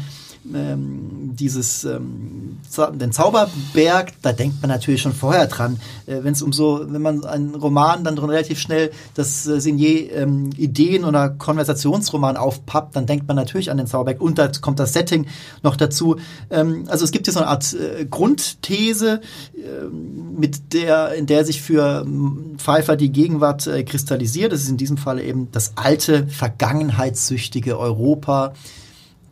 ähm, 0.54 1.25
dieses 1.36 1.84
ähm, 1.84 2.58
den 2.94 3.12
Zauberberg, 3.12 4.14
da 4.22 4.34
denkt 4.34 4.62
man 4.62 4.70
natürlich 4.70 5.02
schon 5.02 5.14
vorher 5.14 5.48
dran, 5.48 5.80
äh, 6.06 6.18
wenn 6.24 6.34
es 6.34 6.42
um 6.42 6.54
so, 6.54 6.86
wenn 6.88 7.02
man 7.02 7.24
einen 7.26 7.56
Roman 7.56 8.04
dann 8.04 8.18
relativ 8.18 8.60
schnell 8.60 8.92
das 9.14 9.48
äh, 9.48 9.60
Signier 9.60 10.12
ähm, 10.14 10.52
Ideen 10.58 11.06
oder 11.06 11.30
Konversationsroman 11.30 12.38
aufpappt, 12.38 12.96
dann 12.96 13.06
denkt 13.06 13.28
man 13.28 13.36
natürlich 13.36 13.72
an 13.72 13.78
den 13.78 13.88
Zauberberg 13.88 14.22
und 14.22 14.38
da 14.38 14.50
kommt 14.62 14.80
das 14.80 14.94
Setting 14.94 15.28
noch 15.64 15.76
dazu. 15.76 16.18
Ähm, 16.50 16.86
also 16.88 17.06
es 17.06 17.12
gibt 17.12 17.28
hier 17.28 17.34
so 17.34 17.40
eine 17.40 17.50
Art 17.50 17.74
äh, 17.74 18.06
Grundthese, 18.06 19.22
äh, 19.56 19.86
mit 19.90 20.74
der 20.74 21.14
in 21.14 21.26
der 21.26 21.46
sich 21.46 21.62
für 21.62 22.04
ähm, 22.06 22.56
Pfeiffer 22.58 22.96
die 22.96 23.12
Gegenwart 23.12 23.68
äh, 23.68 23.84
kristallisiert. 23.84 24.52
Das 24.52 24.62
ist 24.62 24.70
in 24.70 24.78
diesem 24.78 24.98
Fall 24.98 25.20
eben 25.20 25.50
das 25.52 25.74
alte 25.76 26.28
vergangenheitssüchtige 26.28 27.78
Europa 27.78 28.54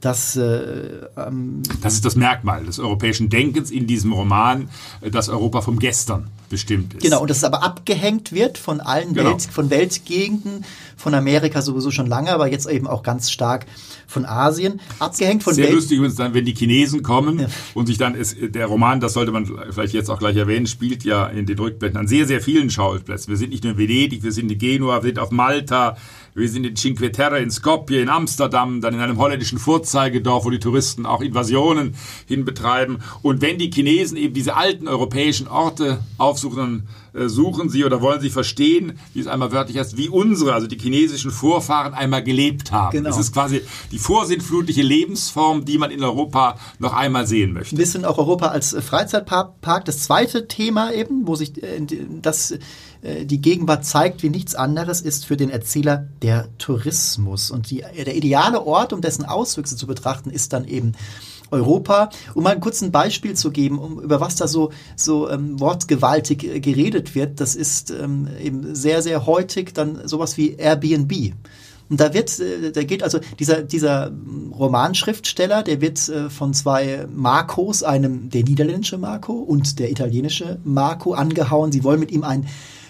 das, 0.03 0.35
äh, 0.35 1.07
ähm 1.17 1.63
das 1.81 1.93
ist 1.93 2.05
das 2.05 2.15
Merkmal 2.15 2.65
des 2.65 2.79
europäischen 2.79 3.29
Denkens 3.29 3.71
in 3.71 3.87
diesem 3.87 4.11
Roman, 4.11 4.69
äh, 5.01 5.09
dass 5.09 5.29
Europa 5.29 5.61
vom 5.61 5.79
Gestern 5.79 6.27
bestimmt 6.49 6.93
ist. 6.93 7.03
Genau, 7.03 7.21
und 7.21 7.29
dass 7.29 7.37
es 7.37 7.43
aber 7.43 7.63
abgehängt 7.63 8.31
wird 8.31 8.57
von 8.57 8.81
allen 8.81 9.13
genau. 9.13 9.31
Welt, 9.31 9.41
von 9.43 9.69
Weltgegenden, 9.69 10.65
von 10.97 11.13
Amerika 11.13 11.61
sowieso 11.61 11.89
schon 11.89 12.07
lange, 12.07 12.31
aber 12.31 12.51
jetzt 12.51 12.67
eben 12.67 12.85
auch 12.85 13.01
ganz 13.01 13.31
stark 13.31 13.65
von 14.07 14.25
Asien. 14.25 14.79
Abgehängt 14.99 15.41
von 15.41 15.53
Sehr 15.53 15.65
Welt 15.65 15.75
lustig 15.75 15.97
übrigens 15.97 16.15
dann, 16.15 16.33
wenn 16.33 16.45
die 16.45 16.53
Chinesen 16.53 17.01
kommen 17.01 17.39
ja. 17.39 17.47
und 17.73 17.87
sich 17.87 17.97
dann, 17.97 18.15
ist, 18.15 18.35
der 18.39 18.67
Roman, 18.67 18.99
das 18.99 19.13
sollte 19.13 19.31
man 19.31 19.49
vielleicht 19.71 19.93
jetzt 19.93 20.09
auch 20.09 20.19
gleich 20.19 20.35
erwähnen, 20.35 20.67
spielt 20.67 21.03
ja 21.03 21.27
in 21.27 21.45
den 21.45 21.57
Rückblenden 21.57 21.99
an 21.99 22.07
sehr, 22.07 22.27
sehr 22.27 22.41
vielen 22.41 22.69
Schauplätzen. 22.69 23.29
Wir 23.29 23.37
sind 23.37 23.49
nicht 23.49 23.63
nur 23.63 23.73
in 23.73 23.79
Venedig, 23.79 24.23
wir 24.23 24.31
sind 24.31 24.51
in 24.51 24.57
Genua, 24.57 25.01
wir 25.01 25.09
sind 25.09 25.19
auf 25.19 25.31
Malta, 25.31 25.97
wir 26.35 26.49
sind 26.49 26.65
in 26.65 26.75
Cinque 26.75 27.11
Terre, 27.11 27.39
in 27.39 27.51
Skopje, 27.51 28.01
in 28.01 28.09
Amsterdam, 28.09 28.81
dann 28.81 28.95
in 28.95 28.99
einem 28.99 29.17
holländischen 29.17 29.59
Vorzeigedorf, 29.59 30.45
wo 30.45 30.49
die 30.49 30.59
Touristen 30.59 31.05
auch 31.05 31.21
Invasionen 31.21 31.95
hinbetreiben. 32.27 33.03
Und 33.21 33.41
wenn 33.41 33.57
die 33.57 33.69
Chinesen 33.69 34.17
eben 34.17 34.33
diese 34.33 34.55
alten 34.55 34.87
europäischen 34.87 35.47
Orte 35.47 35.99
aufsuchen, 36.17 36.57
dann 36.57 36.87
suchen 37.13 37.69
sie 37.69 37.85
oder 37.85 38.01
wollen 38.01 38.21
sie 38.21 38.29
verstehen, 38.29 38.99
wie 39.13 39.19
es 39.19 39.27
einmal 39.27 39.51
wörtlich 39.51 39.77
heißt, 39.77 39.97
wie 39.97 40.09
unsere, 40.09 40.53
also 40.53 40.67
die 40.67 40.77
chinesischen 40.77 41.31
Vorfahren 41.31 41.93
einmal 41.93 42.23
gelebt 42.23 42.71
haben. 42.71 42.91
Genau. 42.91 43.09
Das 43.09 43.19
ist 43.19 43.33
quasi 43.33 43.61
die 43.91 43.99
vorsintflutliche 43.99 44.81
Lebensform, 44.81 45.65
die 45.65 45.77
man 45.77 45.91
in 45.91 46.03
Europa 46.03 46.57
noch 46.79 46.93
einmal 46.93 47.27
sehen 47.27 47.53
möchte. 47.53 47.75
Ein 47.75 47.77
bisschen 47.77 48.05
auch 48.05 48.17
Europa 48.17 48.47
als 48.47 48.75
Freizeitpark. 48.79 49.85
Das 49.85 49.99
zweite 50.03 50.47
Thema 50.47 50.91
eben, 50.91 51.27
wo 51.27 51.35
sich 51.35 51.61
äh, 51.61 51.85
das 52.21 52.57
äh, 53.03 53.25
die 53.25 53.41
Gegenwart 53.41 53.85
zeigt 53.85 54.23
wie 54.23 54.29
nichts 54.29 54.55
anderes, 54.55 55.01
ist 55.01 55.25
für 55.25 55.37
den 55.37 55.49
Erzähler 55.49 56.07
der 56.21 56.47
Tourismus. 56.57 57.51
Und 57.51 57.69
die, 57.69 57.83
der 57.95 58.15
ideale 58.15 58.65
Ort, 58.65 58.93
um 58.93 59.01
dessen 59.01 59.25
Auswüchse 59.25 59.75
zu 59.75 59.87
betrachten, 59.87 60.29
ist 60.29 60.53
dann 60.53 60.65
eben 60.65 60.93
Europa. 61.53 62.09
Um 62.33 62.43
mal 62.43 62.59
kurz 62.59 62.81
ein 62.81 62.91
Beispiel 62.91 63.35
zu 63.35 63.51
geben, 63.51 63.79
um, 63.79 63.99
über 64.01 64.19
was 64.19 64.35
da 64.35 64.47
so, 64.47 64.71
so 64.95 65.29
ähm, 65.29 65.59
wortgewaltig 65.59 66.43
äh, 66.43 66.59
geredet 66.59 67.15
wird, 67.15 67.39
das 67.39 67.55
ist 67.55 67.91
ähm, 67.91 68.27
eben 68.41 68.75
sehr, 68.75 69.01
sehr 69.01 69.25
heutig 69.25 69.73
dann 69.73 70.07
sowas 70.07 70.37
wie 70.37 70.55
Airbnb. 70.55 71.33
Und 71.89 71.99
da 71.99 72.13
wird, 72.13 72.39
äh, 72.39 72.71
da 72.71 72.83
geht 72.83 73.03
also 73.03 73.19
dieser, 73.39 73.61
dieser 73.61 74.11
Romanschriftsteller, 74.57 75.63
der 75.63 75.79
wird 75.79 76.09
äh, 76.09 76.29
von 76.29 76.53
zwei 76.53 77.05
Marcos, 77.13 77.83
einem 77.83 78.29
der 78.29 78.43
niederländische 78.43 78.97
Marco 78.97 79.33
und 79.33 79.79
der 79.79 79.91
italienische 79.91 80.59
Marco 80.63 81.13
angehauen. 81.13 81.71
Sie 81.71 81.83
wollen 81.83 81.99
mit 81.99 82.11
ihm 82.11 82.23
ein 82.23 82.45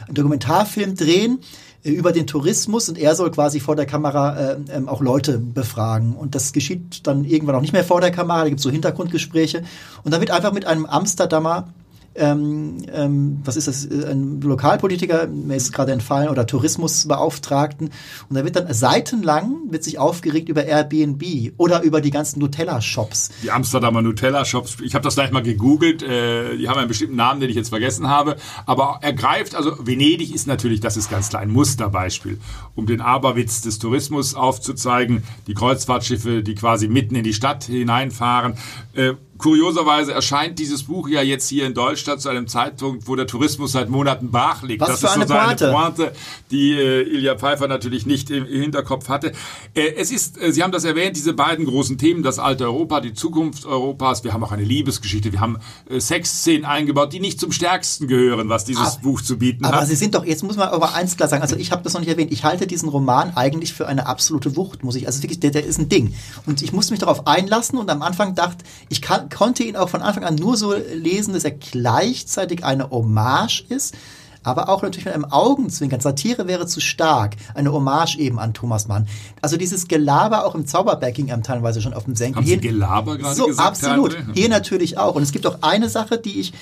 einen 0.08 0.16
Dokumentarfilm 0.16 0.96
drehen 0.96 1.40
über 1.84 2.12
den 2.12 2.28
Tourismus 2.28 2.88
und 2.88 2.98
er 2.98 3.16
soll 3.16 3.32
quasi 3.32 3.60
vor 3.60 3.76
der 3.76 3.86
Kamera 3.86 4.38
äh, 4.38 4.58
ähm, 4.72 4.88
auch 4.88 5.02
Leute 5.02 5.38
befragen. 5.38 6.16
Und 6.16 6.34
das 6.34 6.54
geschieht 6.54 7.06
dann 7.06 7.26
irgendwann 7.26 7.56
auch 7.56 7.62
nicht 7.62 7.74
mehr 7.74 7.84
vor 7.84 8.00
der 8.00 8.12
Kamera, 8.12 8.44
da 8.44 8.50
gibt 8.50 8.60
es 8.60 8.64
so 8.64 8.72
Hintergrundgespräche. 8.72 9.64
Und 10.04 10.12
dann 10.12 10.22
wird 10.22 10.32
einfach 10.32 10.54
mit 10.54 10.66
einem 10.66 10.86
Amsterdamer 10.86 11.68
ähm, 12.16 12.78
ähm, 12.92 13.42
was 13.44 13.56
ist 13.56 13.68
das, 13.68 13.90
ein 13.90 14.42
Lokalpolitiker, 14.42 15.28
mir 15.28 15.56
ist 15.56 15.74
gerade 15.74 15.92
entfallen, 15.92 16.30
oder 16.30 16.46
Tourismusbeauftragten. 16.46 17.90
Und 18.30 18.36
da 18.36 18.44
wird 18.44 18.56
dann 18.56 18.72
seitenlang 18.74 19.72
wird 19.72 19.84
sich 19.84 19.98
aufgeregt 19.98 20.50
über 20.50 20.66
Airbnb 20.66 21.54
oder 21.58 21.82
über 21.82 22.02
die 22.02 22.12
ganzen 22.12 22.40
Nutella-Shops. 22.40 23.32
Die 23.44 23.52
Amsterdamer 23.52 24.02
Nutella-Shops, 24.02 24.78
ich 24.84 24.96
habe 24.96 25.04
das 25.04 25.16
gleich 25.16 25.32
mal 25.32 25.44
gegoogelt, 25.44 26.04
äh, 26.04 26.58
die 26.58 26.70
haben 26.70 26.78
einen 26.78 26.88
bestimmten 26.88 27.16
Namen, 27.16 27.42
den 27.42 27.50
ich 27.50 27.56
jetzt 27.56 27.70
vergessen 27.70 28.08
habe, 28.08 28.38
aber 28.66 29.00
er 29.02 29.14
greift, 29.14 29.56
also 29.56 29.76
Venedig 29.80 30.34
ist 30.34 30.48
natürlich, 30.48 30.80
das 30.80 30.98
ist 30.98 31.10
ganz 31.10 31.30
klar 31.30 31.42
ein 31.42 31.50
Musterbeispiel, 31.50 32.40
um 32.76 32.86
den 32.86 33.02
Aberwitz 33.02 33.62
des 33.62 33.80
Tourismus 33.80 34.36
aufzuzeigen, 34.36 35.24
die 35.48 35.54
Kreuzfahrtschiffe, 35.54 36.44
die 36.44 36.56
quasi 36.56 36.88
mitten 36.88 37.16
in 37.16 37.24
die 37.24 37.34
Stadt 37.34 37.64
hineinfahren, 37.64 38.56
äh, 38.94 39.14
kurioserweise 39.44 40.14
erscheint 40.14 40.58
dieses 40.58 40.84
Buch 40.84 41.10
ja 41.10 41.22
jetzt 41.22 41.50
hier 41.50 41.68
in 41.68 41.74
Deutschland 41.74 42.22
zu 42.22 42.30
einem 42.30 42.48
Zeitpunkt, 42.48 43.10
wo 43.10 43.16
der 43.18 43.28
Tourismus 43.28 43.74
seit 43.74 43.90
Monaten 43.90 44.32
brach 44.32 44.64
liegt. 44.64 44.80
Was 44.80 45.02
das 45.02 45.04
ist 45.04 45.10
so 45.16 45.20
eine 45.20 45.26
Pointe. 45.26 45.70
Pointe, 45.70 46.14
die 46.50 46.72
äh, 46.72 47.02
Ilja 47.02 47.36
Pfeiffer 47.36 47.68
natürlich 47.68 48.06
nicht 48.06 48.30
im, 48.30 48.46
Hinterkopf 48.46 49.10
hatte. 49.10 49.34
Äh, 49.74 49.96
es 49.98 50.12
ist, 50.14 50.42
äh, 50.42 50.54
Sie 50.54 50.64
haben 50.64 50.72
das 50.72 50.86
erwähnt, 50.86 51.18
diese 51.18 51.34
beiden 51.34 51.66
großen 51.66 51.98
Themen, 51.98 52.24
das 52.24 52.40
alte 52.40 52.64
Europa, 52.64 53.02
die 53.02 53.14
Zukunft 53.14 53.66
Europas. 53.66 54.24
Wir 54.24 54.32
haben 54.32 54.46
auch 54.46 54.54
eine 54.54 54.64
Liebesgeschichte, 54.64 55.34
wir 55.34 55.42
haben 55.42 55.58
äh, 55.90 56.00
Sexszenen 56.00 56.64
eingebaut, 56.64 57.12
die 57.12 57.20
nicht 57.20 57.38
zum 57.38 57.52
Stärksten 57.52 58.08
gehören, 58.08 58.48
was 58.48 58.64
dieses 58.64 58.94
Aber- 58.94 59.02
Buch 59.02 59.22
zu 59.22 59.38
bieten 59.38 59.66
Aber 59.66 59.82
hat. 59.82 59.88
Sie 59.88 59.96
sind 59.96 60.16
doch, 60.16 60.24
jetzt 60.26 60.44
muss 60.44 60.56
man 60.56 60.70
aber 60.70 60.94
eins 60.94 61.18
klar 61.18 61.28
sagen, 61.28 61.42
also 61.42 61.58
ich 61.58 61.74
habe 61.74 61.84
das 61.84 61.92
noch 61.92 62.00
nicht 62.00 62.10
erwähnt, 62.10 62.32
ich 62.32 62.46
halte 62.46 62.66
diesen 62.66 62.88
Roman 62.88 63.36
eigentlich 63.36 63.74
für 63.74 63.90
eine 63.90 64.08
absolute 64.08 64.56
Wucht, 64.56 64.86
muss 64.86 64.96
ich, 64.96 65.06
also 65.06 65.22
wirklich, 65.22 65.42
der, 65.42 65.52
der 65.52 65.66
ist 65.66 65.80
ein 65.80 65.90
Ding. 65.90 66.14
Und 66.46 66.62
ich 66.62 66.72
musste 66.72 66.94
mich 66.94 67.02
darauf 67.02 67.28
einlassen 67.28 67.78
und 67.78 67.90
am 67.90 68.02
Anfang 68.02 68.36
dachte, 68.36 68.64
ich 68.88 69.02
kann, 69.02 69.28
konnte 69.34 69.64
ihn 69.64 69.76
auch 69.76 69.90
von 69.90 70.02
Anfang 70.02 70.24
an 70.24 70.36
nur 70.36 70.56
so 70.58 70.74
lesen, 70.74 71.34
dass 71.34 71.44
er 71.44 71.52
gleichzeitig 71.52 72.64
eine 72.64 72.90
Hommage 72.90 73.66
ist, 73.68 73.96
aber 74.44 74.70
auch 74.70 74.82
natürlich 74.82 75.06
mit 75.06 75.14
einem 75.14 75.26
Augenzwinkern. 75.26 76.02
Satire 76.02 76.48
wäre 76.48 76.68
zu 76.68 76.82
stark. 76.82 77.36
Eine 77.56 77.72
Hommage 77.72 78.18
eben 78.18 78.40
an 78.40 78.54
Thomas 78.54 78.88
Mann. 78.88 79.08
Also 79.42 79.56
dieses 79.56 79.88
Gelaber 79.88 80.46
auch 80.46 80.54
im 80.54 80.68
Zauberbacking 80.68 81.28
teilweise 81.44 81.82
schon 81.82 81.94
auf 81.94 82.04
dem 82.04 82.16
Senkel. 82.16 82.42
Haben 82.42 82.48
Sie 82.48 82.58
Gelaber 82.58 83.18
gerade 83.18 83.36
so, 83.36 83.46
gesagt, 83.48 83.68
absolut. 83.68 84.16
André? 84.16 84.34
Hier 84.34 84.50
natürlich 84.50 84.98
auch. 84.98 85.16
Und 85.16 85.24
es 85.24 85.32
gibt 85.32 85.48
auch 85.48 85.60
eine 85.62 85.88
Sache, 85.88 86.18
die 86.18 86.42
ich, 86.42 86.54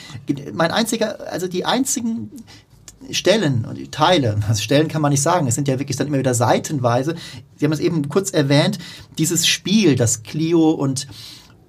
mein 0.53 0.71
einziger, 0.71 1.31
also 1.31 1.47
die 1.47 1.65
einzigen 1.65 2.29
Stellen 3.09 3.65
und 3.65 3.91
Teile, 3.91 4.37
also 4.47 4.61
Stellen 4.61 4.87
kann 4.87 5.01
man 5.01 5.11
nicht 5.11 5.23
sagen, 5.23 5.47
es 5.47 5.55
sind 5.55 5.67
ja 5.67 5.79
wirklich 5.79 5.97
dann 5.97 6.05
immer 6.05 6.19
wieder 6.19 6.35
seitenweise. 6.35 7.15
Sie 7.57 7.65
haben 7.65 7.73
es 7.73 7.79
eben 7.79 8.09
kurz 8.09 8.29
erwähnt, 8.29 8.77
dieses 9.17 9.47
Spiel, 9.47 9.95
das 9.95 10.21
Clio 10.21 10.69
und 10.69 11.07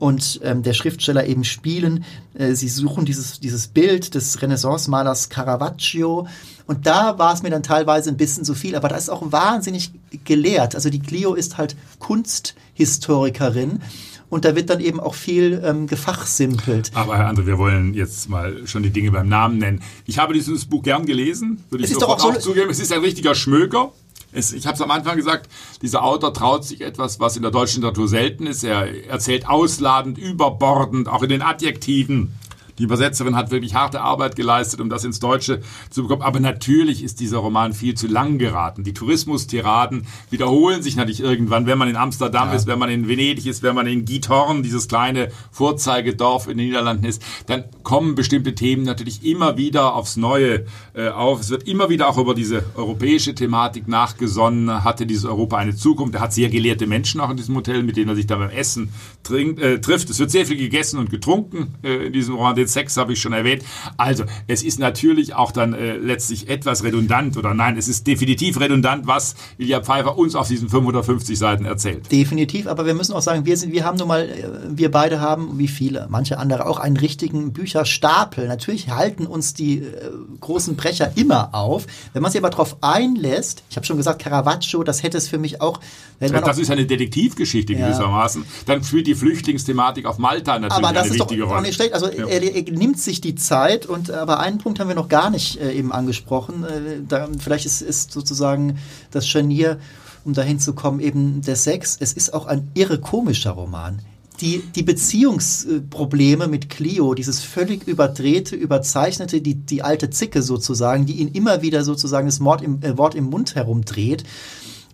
und 0.03 0.41
ähm, 0.43 0.65
der 0.65 0.73
Schriftsteller 0.73 1.29
eben 1.29 1.45
spielen. 1.45 2.05
Äh, 2.35 2.55
sie 2.55 2.69
suchen 2.69 3.05
dieses, 3.05 3.39
dieses 3.39 3.69
Bild 3.69 4.17
des 4.17 4.43
Renaissance-Malers 4.43 5.29
Caravaggio. 5.29 6.27
Und 6.67 6.89
da 6.89 7.21
war 7.21 7.33
es 7.33 7.45
mir 7.45 7.51
dann 7.51 7.63
teilweise 7.63 8.11
ein 8.11 8.17
bisschen 8.17 8.45
zu 8.45 8.55
viel, 8.57 8.75
aber 8.75 8.89
da 8.89 8.97
ist 8.97 9.11
auch 9.11 9.31
wahnsinnig 9.31 9.93
gelehrt. 10.25 10.75
Also 10.75 10.91
die 10.91 10.99
Clio 10.99 11.35
ist 11.35 11.57
halt 11.57 11.77
Kunsthistorikerin 12.01 13.81
und 14.29 14.45
da 14.45 14.57
wird 14.57 14.71
dann 14.71 14.81
eben 14.81 14.99
auch 14.99 15.15
viel 15.15 15.63
ähm, 15.65 15.87
gefachsimpelt. 15.87 16.91
Aber 16.95 17.17
Herr 17.17 17.31
André, 17.31 17.47
wir 17.47 17.59
wollen 17.59 17.95
jetzt 17.95 18.29
mal 18.29 18.67
schon 18.67 18.83
die 18.83 18.91
Dinge 18.91 19.13
beim 19.13 19.29
Namen 19.29 19.59
nennen. 19.59 19.83
Ich 20.07 20.19
habe 20.19 20.35
dieses 20.35 20.65
Buch 20.65 20.83
gern 20.83 21.07
gelesen, 21.07 21.63
würde 21.71 21.85
ich 21.85 21.91
Es 21.91 21.97
ist 21.97 22.03
doch 22.03 22.09
sofort 22.09 22.23
auch 22.23 22.31
auch, 22.31 22.35
so- 22.41 22.51
zugeben. 22.51 22.71
Es 22.71 22.81
ist 22.81 22.93
ein 22.93 23.01
richtiger 23.03 23.37
Schmöker. 23.37 23.93
Es, 24.33 24.53
ich 24.53 24.67
habe 24.67 24.75
es 24.75 24.81
am 24.81 24.91
Anfang 24.91 25.17
gesagt, 25.17 25.51
dieser 25.83 26.03
Autor 26.03 26.33
traut 26.33 26.65
sich 26.65 26.81
etwas, 26.81 27.21
was 27.21 27.37
in 27.37 27.43
der 27.43 27.51
deutschen 27.51 27.83
Literatur 27.83 28.09
selten 28.09 28.47
ist. 28.47 28.65
Er 28.65 29.07
erzählt 29.09 29.47
ausladend, 29.47 30.19
überbordend, 30.19 31.09
auch 31.09 31.23
in 31.23 31.29
den 31.29 31.43
Adjektiven. 31.43 32.35
Die 32.79 32.85
Übersetzerin 32.85 33.37
hat 33.37 33.51
wirklich 33.51 33.75
harte 33.75 34.01
Arbeit 34.01 34.37
geleistet, 34.37 34.81
um 34.81 34.89
das 34.89 35.05
ins 35.05 35.21
Deutsche 35.21 35.61
zu 35.91 36.03
bekommen. 36.03 36.23
Aber 36.23 36.41
natürlich 36.41 37.03
ist 37.03 37.21
dieser 37.21 37.39
Roman 37.39 37.73
viel 37.73 37.95
zu 37.95 38.07
lang 38.07 38.39
geraten. 38.39 38.85
Die 38.85 38.95
Tourismustiraden 38.95 40.07
wiederholen 40.31 40.83
sich 40.83 40.97
natürlich 40.97 41.21
irgendwann, 41.21 41.67
wenn 41.67 41.79
man 41.79 41.89
in 41.89 41.97
Amsterdam 41.97 42.53
ist, 42.53 42.67
wenn 42.67 42.79
man 42.79 42.91
in 42.91 43.09
Venedig 43.09 43.47
ist, 43.47 43.63
wenn 43.63 43.75
man 43.75 43.87
in 43.87 44.05
Githorn, 44.05 44.63
dieses 44.63 44.89
kleine 44.89 45.29
Vorzeigedorf 45.51 46.49
in 46.49 46.59
den 46.59 46.69
Niederlanden 46.69 47.05
ist, 47.05 47.23
dann 47.47 47.65
kommen 47.83 48.15
bestimmte 48.15 48.55
Themen 48.55 48.85
natürlich 48.85 49.25
immer 49.25 49.57
wieder 49.57 49.95
aufs 49.95 50.17
Neue 50.17 50.67
äh, 50.95 51.09
auf. 51.09 51.41
Es 51.41 51.51
wird 51.51 51.69
immer 51.69 51.89
wieder 51.89 52.09
auch 52.09 52.19
über 52.19 52.35
diese 52.35 52.65
europäische 52.75 53.35
Thematik 53.35 53.89
nachgesonnen. 53.89 54.85
Hatte 54.85 55.07
dieses 55.07 55.25
Europa 55.25 55.57
eine 55.57 55.75
Zukunft? 55.75 56.15
Er 56.15 56.21
hat 56.21 56.33
sehr 56.33 56.49
gelehrte 56.49 56.87
Menschen 56.87 57.21
auch 57.21 57.31
in 57.31 57.37
diesem 57.37 57.57
Hotel, 57.57 57.83
mit 57.83 57.97
denen 57.97 58.09
er 58.09 58.17
sich 58.17 58.27
da 58.27 58.37
beim 58.37 58.51
Essen 58.51 58.93
trinkt, 59.23 59.61
äh, 59.61 59.81
trifft. 59.81 60.11
Es 60.11 60.19
wird 60.19 60.31
sehr 60.31 60.47
viel 60.47 60.57
gegessen 60.57 60.99
und 60.99 61.11
getrunken 61.11 61.75
äh, 61.83 62.07
in 62.07 62.13
diesem 62.13 62.35
Roman. 62.35 62.57
Den 62.63 62.69
Sex 62.69 62.97
habe 62.97 63.13
ich 63.13 63.21
schon 63.21 63.33
erwähnt. 63.33 63.65
Also, 63.97 64.25
es 64.47 64.63
ist 64.63 64.79
natürlich 64.79 65.35
auch 65.35 65.51
dann 65.51 65.73
äh, 65.75 65.97
letztlich 65.97 66.49
etwas 66.49 66.85
redundant 66.85 67.37
oder 67.37 67.55
nein, 67.55 67.77
es 67.77 67.89
ist 67.89 68.07
definitiv 68.07 68.61
redundant, 68.61 69.07
was 69.09 69.35
Ilja 69.59 69.81
Pfeiffer 69.81 70.17
uns 70.17 70.37
auf 70.37 70.47
diesen 70.47 70.69
550 70.69 71.37
Seiten 71.39 71.65
erzählt. 71.65 72.11
Definitiv, 72.13 72.69
aber 72.69 72.87
wir 72.87 72.95
müssen 72.95 73.15
auch 73.15 73.23
sagen, 73.23 73.45
wir 73.47 73.57
sind, 73.57 73.73
wir 73.73 73.85
haben 73.85 73.99
nun 73.99 74.07
mal, 74.09 74.29
äh, 74.29 74.45
wir 74.69 74.91
beide 74.93 75.21
haben, 75.21 75.59
wie 75.59 75.67
viele, 75.69 76.07
manche 76.09 76.39
andere 76.39 76.67
auch 76.67 76.79
einen 76.79 76.97
richtigen 76.97 77.53
Bücherstapel. 77.53 78.47
Natürlich 78.47 78.91
halten 78.91 79.27
uns 79.27 79.55
die 79.55 79.79
äh, 79.79 80.11
großen 80.41 80.77
Brecher 80.77 81.13
immer 81.17 81.55
auf. 81.55 81.87
Wenn 82.13 82.23
man 82.23 82.31
sich 82.31 82.41
aber 82.41 82.51
darauf 82.51 82.77
einlässt, 82.81 83.65
ich 83.71 83.77
habe 83.77 83.85
schon 83.87 83.97
gesagt, 83.97 84.23
Caravaggio, 84.23 84.85
das 84.85 85.03
hätte 85.03 85.19
es 85.19 85.27
für 85.29 85.39
mich 85.39 85.61
auch, 85.61 85.81
Das 86.21 86.33
auch 86.33 86.59
ist 86.59 86.71
eine 86.71 86.87
Detektivgeschichte 86.87 87.73
Ja. 87.73 87.87
gewissermaßen. 87.89 88.45
Dann 88.67 88.85
spielt 88.85 89.09
die 89.09 89.15
Flüchtlingsthematik 89.17 90.07
auf 90.07 90.19
Malta 90.19 90.59
natürlich 90.61 90.73
aber 90.85 90.95
das 90.95 91.05
eine 91.05 91.13
ist 91.13 91.21
doch 91.21 91.27
wichtige 91.27 91.47
auch 91.47 91.51
Rolle. 91.51 91.63
nicht 91.63 91.75
schlecht. 91.75 91.95
Also 91.95 92.07
Ja. 92.11 92.27
Er, 92.53 92.67
er 92.67 92.73
nimmt 92.73 92.99
sich 92.99 93.21
die 93.21 93.35
Zeit 93.35 93.87
und 93.87 94.11
aber 94.11 94.41
einen 94.41 94.59
Punkt 94.59 94.81
haben 94.81 94.89
wir 94.89 94.95
noch 94.95 95.09
gar 95.09 95.31
nicht 95.31 95.61
äh, 95.61 95.73
eben 95.73 95.93
angesprochen. 95.93 96.65
Äh, 96.65 97.01
da, 97.07 97.29
vielleicht 97.39 97.67
ist, 97.67 97.83
ist 97.83 98.13
sozusagen 98.13 98.79
das 99.11 99.27
Scharnier, 99.27 99.79
um 100.25 100.35
dahin 100.35 100.59
zu 100.59 100.75
kommen, 100.75 101.01
eben 101.01 101.43
der 101.43 101.57
Sex. 101.57 101.97
Es 101.99 102.13
ist 102.13 102.33
auch 102.35 102.47
ein 102.47 102.71
irre 102.75 103.01
komischer 103.01 103.53
Roman. 103.53 104.01
Die, 104.41 104.63
die 104.75 104.83
Beziehungsprobleme 104.83 106.49
mit 106.49 106.69
Clio, 106.69 107.15
dieses 107.15 107.41
völlig 107.41 107.87
überdrehte, 107.87 108.57
überzeichnete, 108.57 109.41
die, 109.41 109.55
die 109.55 109.83
alte 109.83 110.11
Zicke 110.11 110.43
sozusagen, 110.43 111.07
die 111.07 111.15
ihn 111.15 111.29
immer 111.29 111.63
wieder 111.63 111.85
sozusagen 111.85 112.27
das 112.27 112.41
Mord 112.41 112.63
im, 112.63 112.83
äh, 112.83 112.97
Wort 112.99 113.15
im 113.15 113.25
Mund 113.25 113.55
herumdreht. 113.55 114.25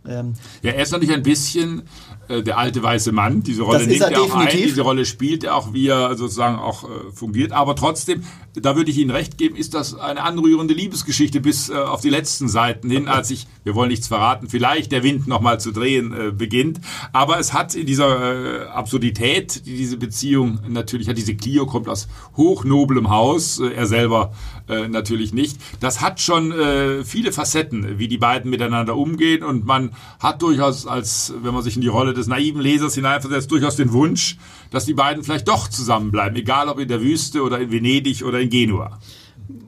Ähm, 0.07 0.35
Ja, 0.63 0.73
er 0.73 0.83
ist 0.83 0.93
natürlich 0.93 1.15
ein 1.15 1.23
bisschen 1.23 1.83
äh, 2.29 2.43
der 2.43 2.59
alte 2.59 2.83
weiße 2.83 3.13
Mann. 3.13 3.43
Diese 3.43 3.63
Rolle 3.63 3.87
nimmt 3.87 4.01
er 4.01 4.13
er 4.13 4.23
auch 4.23 4.35
ein, 4.35 4.49
diese 4.51 4.83
Rolle 4.83 5.05
spielt 5.05 5.45
er 5.45 5.57
auch, 5.57 5.73
wie 5.73 5.89
er 5.89 6.17
sozusagen 6.17 6.59
auch 6.59 6.85
äh, 6.85 7.13
fungiert. 7.13 7.53
Aber 7.53 7.75
trotzdem, 7.75 8.23
da 8.55 8.77
würde 8.77 8.91
ich 8.91 8.99
Ihnen 8.99 9.11
recht 9.11 9.39
geben, 9.39 9.57
ist 9.57 9.75
das 9.75 9.95
eine 9.95 10.23
anrührende 10.23 10.75
Liebesgeschichte 10.75 11.41
bis 11.41 11.69
äh, 11.69 11.75
auf 11.75 12.01
die 12.01 12.11
letzten 12.11 12.49
Seiten 12.49 12.91
hin, 12.91 13.09
als 13.09 13.31
ich, 13.31 13.47
wir 13.65 13.75
wollen 13.75 13.89
nichts 13.89 14.09
verraten, 14.09 14.49
vielleicht 14.49 14.93
der 14.93 15.03
Wind 15.03 15.27
nochmal 15.27 15.61
zu 15.61 15.73
drehen 15.73 16.13
äh, 16.13 16.31
beginnt. 16.33 16.81
Aber 17.13 17.39
es 17.39 17.53
hat 17.53 17.75
in 17.75 17.87
dieser 17.87 18.65
äh, 18.65 18.69
Absurdität, 18.69 19.67
die 19.67 19.77
diese 19.77 19.97
Beziehung 19.97 20.59
natürlich 20.69 21.09
hat, 21.09 21.17
diese 21.17 21.35
Clio 21.35 21.67
kommt 21.67 21.89
aus 21.89 22.09
hochnoblem 22.37 23.11
Haus, 23.11 23.61
äh, 23.61 23.69
er 23.69 23.87
selber 23.87 24.33
äh, 24.69 24.89
natürlich 24.89 25.33
nicht. 25.33 25.59
Das 25.81 26.01
hat 26.01 26.21
schon 26.21 26.53
äh, 26.53 27.05
viele 27.05 27.33
Facetten, 27.33 27.99
wie 27.99 28.09
die 28.09 28.19
beiden 28.19 28.51
miteinander 28.51 28.97
umgehen 28.97 29.43
und 29.43 29.65
man 29.65 29.93
hat 30.21 30.43
durchaus 30.43 30.87
als, 30.87 31.33
wenn 31.43 31.55
man 31.55 31.63
sich 31.63 31.77
in 31.77 31.83
die 31.83 31.89
Rolle 31.89 32.15
des 32.15 32.27
naiven 32.27 32.61
Lesers 32.61 32.95
hineinversetzt, 32.95 33.51
durchaus 33.51 33.77
den 33.77 33.93
Wunsch, 33.93 34.37
dass 34.71 34.85
die 34.85 34.95
beiden 34.95 35.25
vielleicht 35.25 35.49
doch 35.49 35.69
zusammenbleiben, 35.69 36.37
egal 36.37 36.69
ob 36.69 36.79
in 36.79 36.89
der 36.89 37.01
Wüste 37.01 37.43
oder 37.43 37.59
in 37.59 37.71
Venedig 37.71 38.25
oder 38.25 38.41
in 38.41 38.51
Genua. 38.51 38.99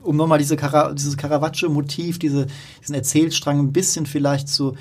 um 0.03 0.15
nochmal 0.15 0.37
diese 0.37 0.55
Cara 0.55 0.93
dieses 0.93 1.17
Caravaggio-Motiv, 1.17 2.19
diese, 2.19 2.47
diesen 2.81 2.95
Erzählstrang 2.95 3.59
ein 3.59 3.73
bisschen 3.73 4.05
vielleicht 4.05 4.47
zu 4.47 4.75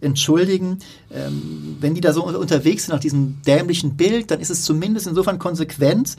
entschuldigen. 0.00 0.78
Ähm, 1.10 1.76
wenn 1.80 1.94
die 1.94 2.00
da 2.00 2.12
so 2.12 2.24
unterwegs 2.24 2.84
sind 2.84 2.94
nach 2.94 3.00
diesem 3.00 3.40
dämlichen 3.46 3.96
Bild, 3.96 4.30
dann 4.30 4.40
ist 4.40 4.50
es 4.50 4.64
zumindest 4.64 5.06
insofern 5.06 5.38
konsequent, 5.38 6.16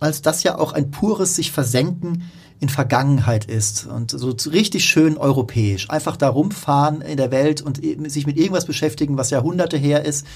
als 0.00 0.22
das 0.22 0.42
ja 0.42 0.58
auch 0.58 0.72
ein 0.72 0.90
pures 0.90 1.36
sich 1.36 1.52
versenken 1.52 2.24
in 2.58 2.68
Vergangenheit 2.68 3.44
ist 3.44 3.86
und 3.86 4.10
so 4.10 4.34
richtig 4.50 4.84
schön 4.84 5.18
europäisch. 5.18 5.90
Einfach 5.90 6.16
da 6.16 6.28
rumfahren 6.28 7.02
in 7.02 7.16
der 7.16 7.30
Welt 7.30 7.60
und 7.60 7.82
eben 7.82 8.08
sich 8.08 8.26
mit 8.26 8.38
irgendwas 8.38 8.64
beschäftigen, 8.64 9.18
was 9.18 9.30
Jahrhunderte 9.30 9.76
her 9.76 10.04
ist. 10.04 10.26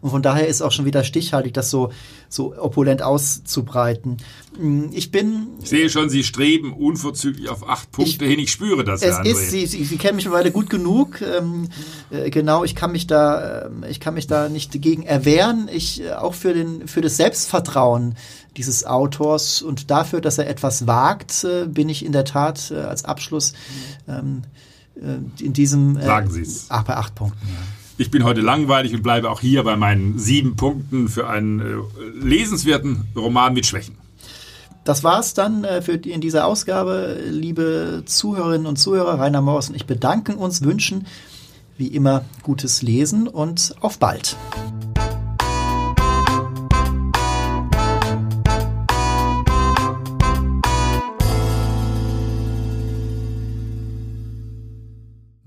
Und 0.00 0.10
von 0.10 0.22
daher 0.22 0.46
ist 0.46 0.62
auch 0.62 0.70
schon 0.70 0.84
wieder 0.84 1.02
stichhaltig, 1.02 1.54
das 1.54 1.70
so, 1.70 1.90
so 2.28 2.56
opulent 2.56 3.02
auszubreiten. 3.02 4.18
Ich 4.92 5.10
bin 5.10 5.48
Ich 5.60 5.70
sehe 5.70 5.90
schon, 5.90 6.08
Sie 6.08 6.22
streben 6.22 6.72
unverzüglich 6.72 7.48
auf 7.48 7.68
acht 7.68 7.90
Punkte 7.90 8.24
hin. 8.24 8.38
Ich 8.38 8.52
spüre 8.52 8.84
das, 8.84 9.02
es 9.02 9.16
Herr 9.16 9.24
André. 9.24 9.30
ist, 9.30 9.50
Sie, 9.50 9.66
Sie, 9.66 9.84
Sie 9.84 9.96
kennen 9.96 10.16
mich 10.16 10.24
mittlerweile 10.24 10.52
gut 10.52 10.70
genug. 10.70 11.20
Ähm, 11.20 11.68
äh, 12.10 12.30
genau, 12.30 12.64
ich 12.64 12.76
kann 12.76 12.92
mich 12.92 13.06
da, 13.06 13.66
ähm, 13.66 13.84
ich 13.88 13.98
kann 13.98 14.14
mich 14.14 14.26
da 14.28 14.48
nicht 14.48 14.72
dagegen 14.74 15.02
erwehren. 15.02 15.68
Ich 15.72 16.02
äh, 16.02 16.12
auch 16.12 16.34
für 16.34 16.54
den, 16.54 16.86
für 16.86 17.00
das 17.00 17.16
Selbstvertrauen 17.16 18.14
dieses 18.58 18.84
Autors. 18.84 19.62
Und 19.62 19.90
dafür, 19.90 20.20
dass 20.20 20.36
er 20.36 20.48
etwas 20.48 20.86
wagt, 20.86 21.44
äh, 21.44 21.66
bin 21.66 21.88
ich 21.88 22.04
in 22.04 22.12
der 22.12 22.24
Tat 22.24 22.70
äh, 22.70 22.80
als 22.80 23.04
Abschluss 23.04 23.54
mhm. 24.06 24.12
ähm, 24.12 24.42
äh, 25.40 25.44
in 25.44 25.52
diesem. 25.52 25.96
Äh, 25.96 26.04
Sagen 26.04 26.30
Sie 26.30 26.42
es. 26.42 26.66
Ach, 26.68 26.82
bei 26.82 26.96
acht 26.96 27.14
Punkten. 27.14 27.46
Ja. 27.46 27.54
Ich 27.96 28.10
bin 28.10 28.22
heute 28.24 28.42
langweilig 28.42 28.94
und 28.94 29.02
bleibe 29.02 29.30
auch 29.30 29.40
hier 29.40 29.64
bei 29.64 29.76
meinen 29.76 30.18
sieben 30.18 30.56
Punkten 30.56 31.08
für 31.08 31.28
einen 31.28 31.60
äh, 31.60 31.64
lesenswerten 32.20 33.06
Roman 33.16 33.54
mit 33.54 33.66
Schwächen. 33.66 33.96
Das 34.84 35.04
war 35.04 35.20
es 35.20 35.34
dann 35.34 35.66
für 35.82 35.98
die, 35.98 36.12
in 36.12 36.22
dieser 36.22 36.46
Ausgabe, 36.46 37.18
liebe 37.28 38.04
Zuhörerinnen 38.06 38.66
und 38.66 38.78
Zuhörer. 38.78 39.18
Rainer 39.18 39.42
Morris 39.42 39.68
und 39.68 39.74
ich 39.74 39.84
bedanken 39.84 40.36
uns, 40.36 40.62
wünschen 40.62 41.06
wie 41.76 41.88
immer 41.88 42.24
gutes 42.42 42.80
Lesen 42.80 43.28
und 43.28 43.74
auf 43.80 43.98
bald. 43.98 44.36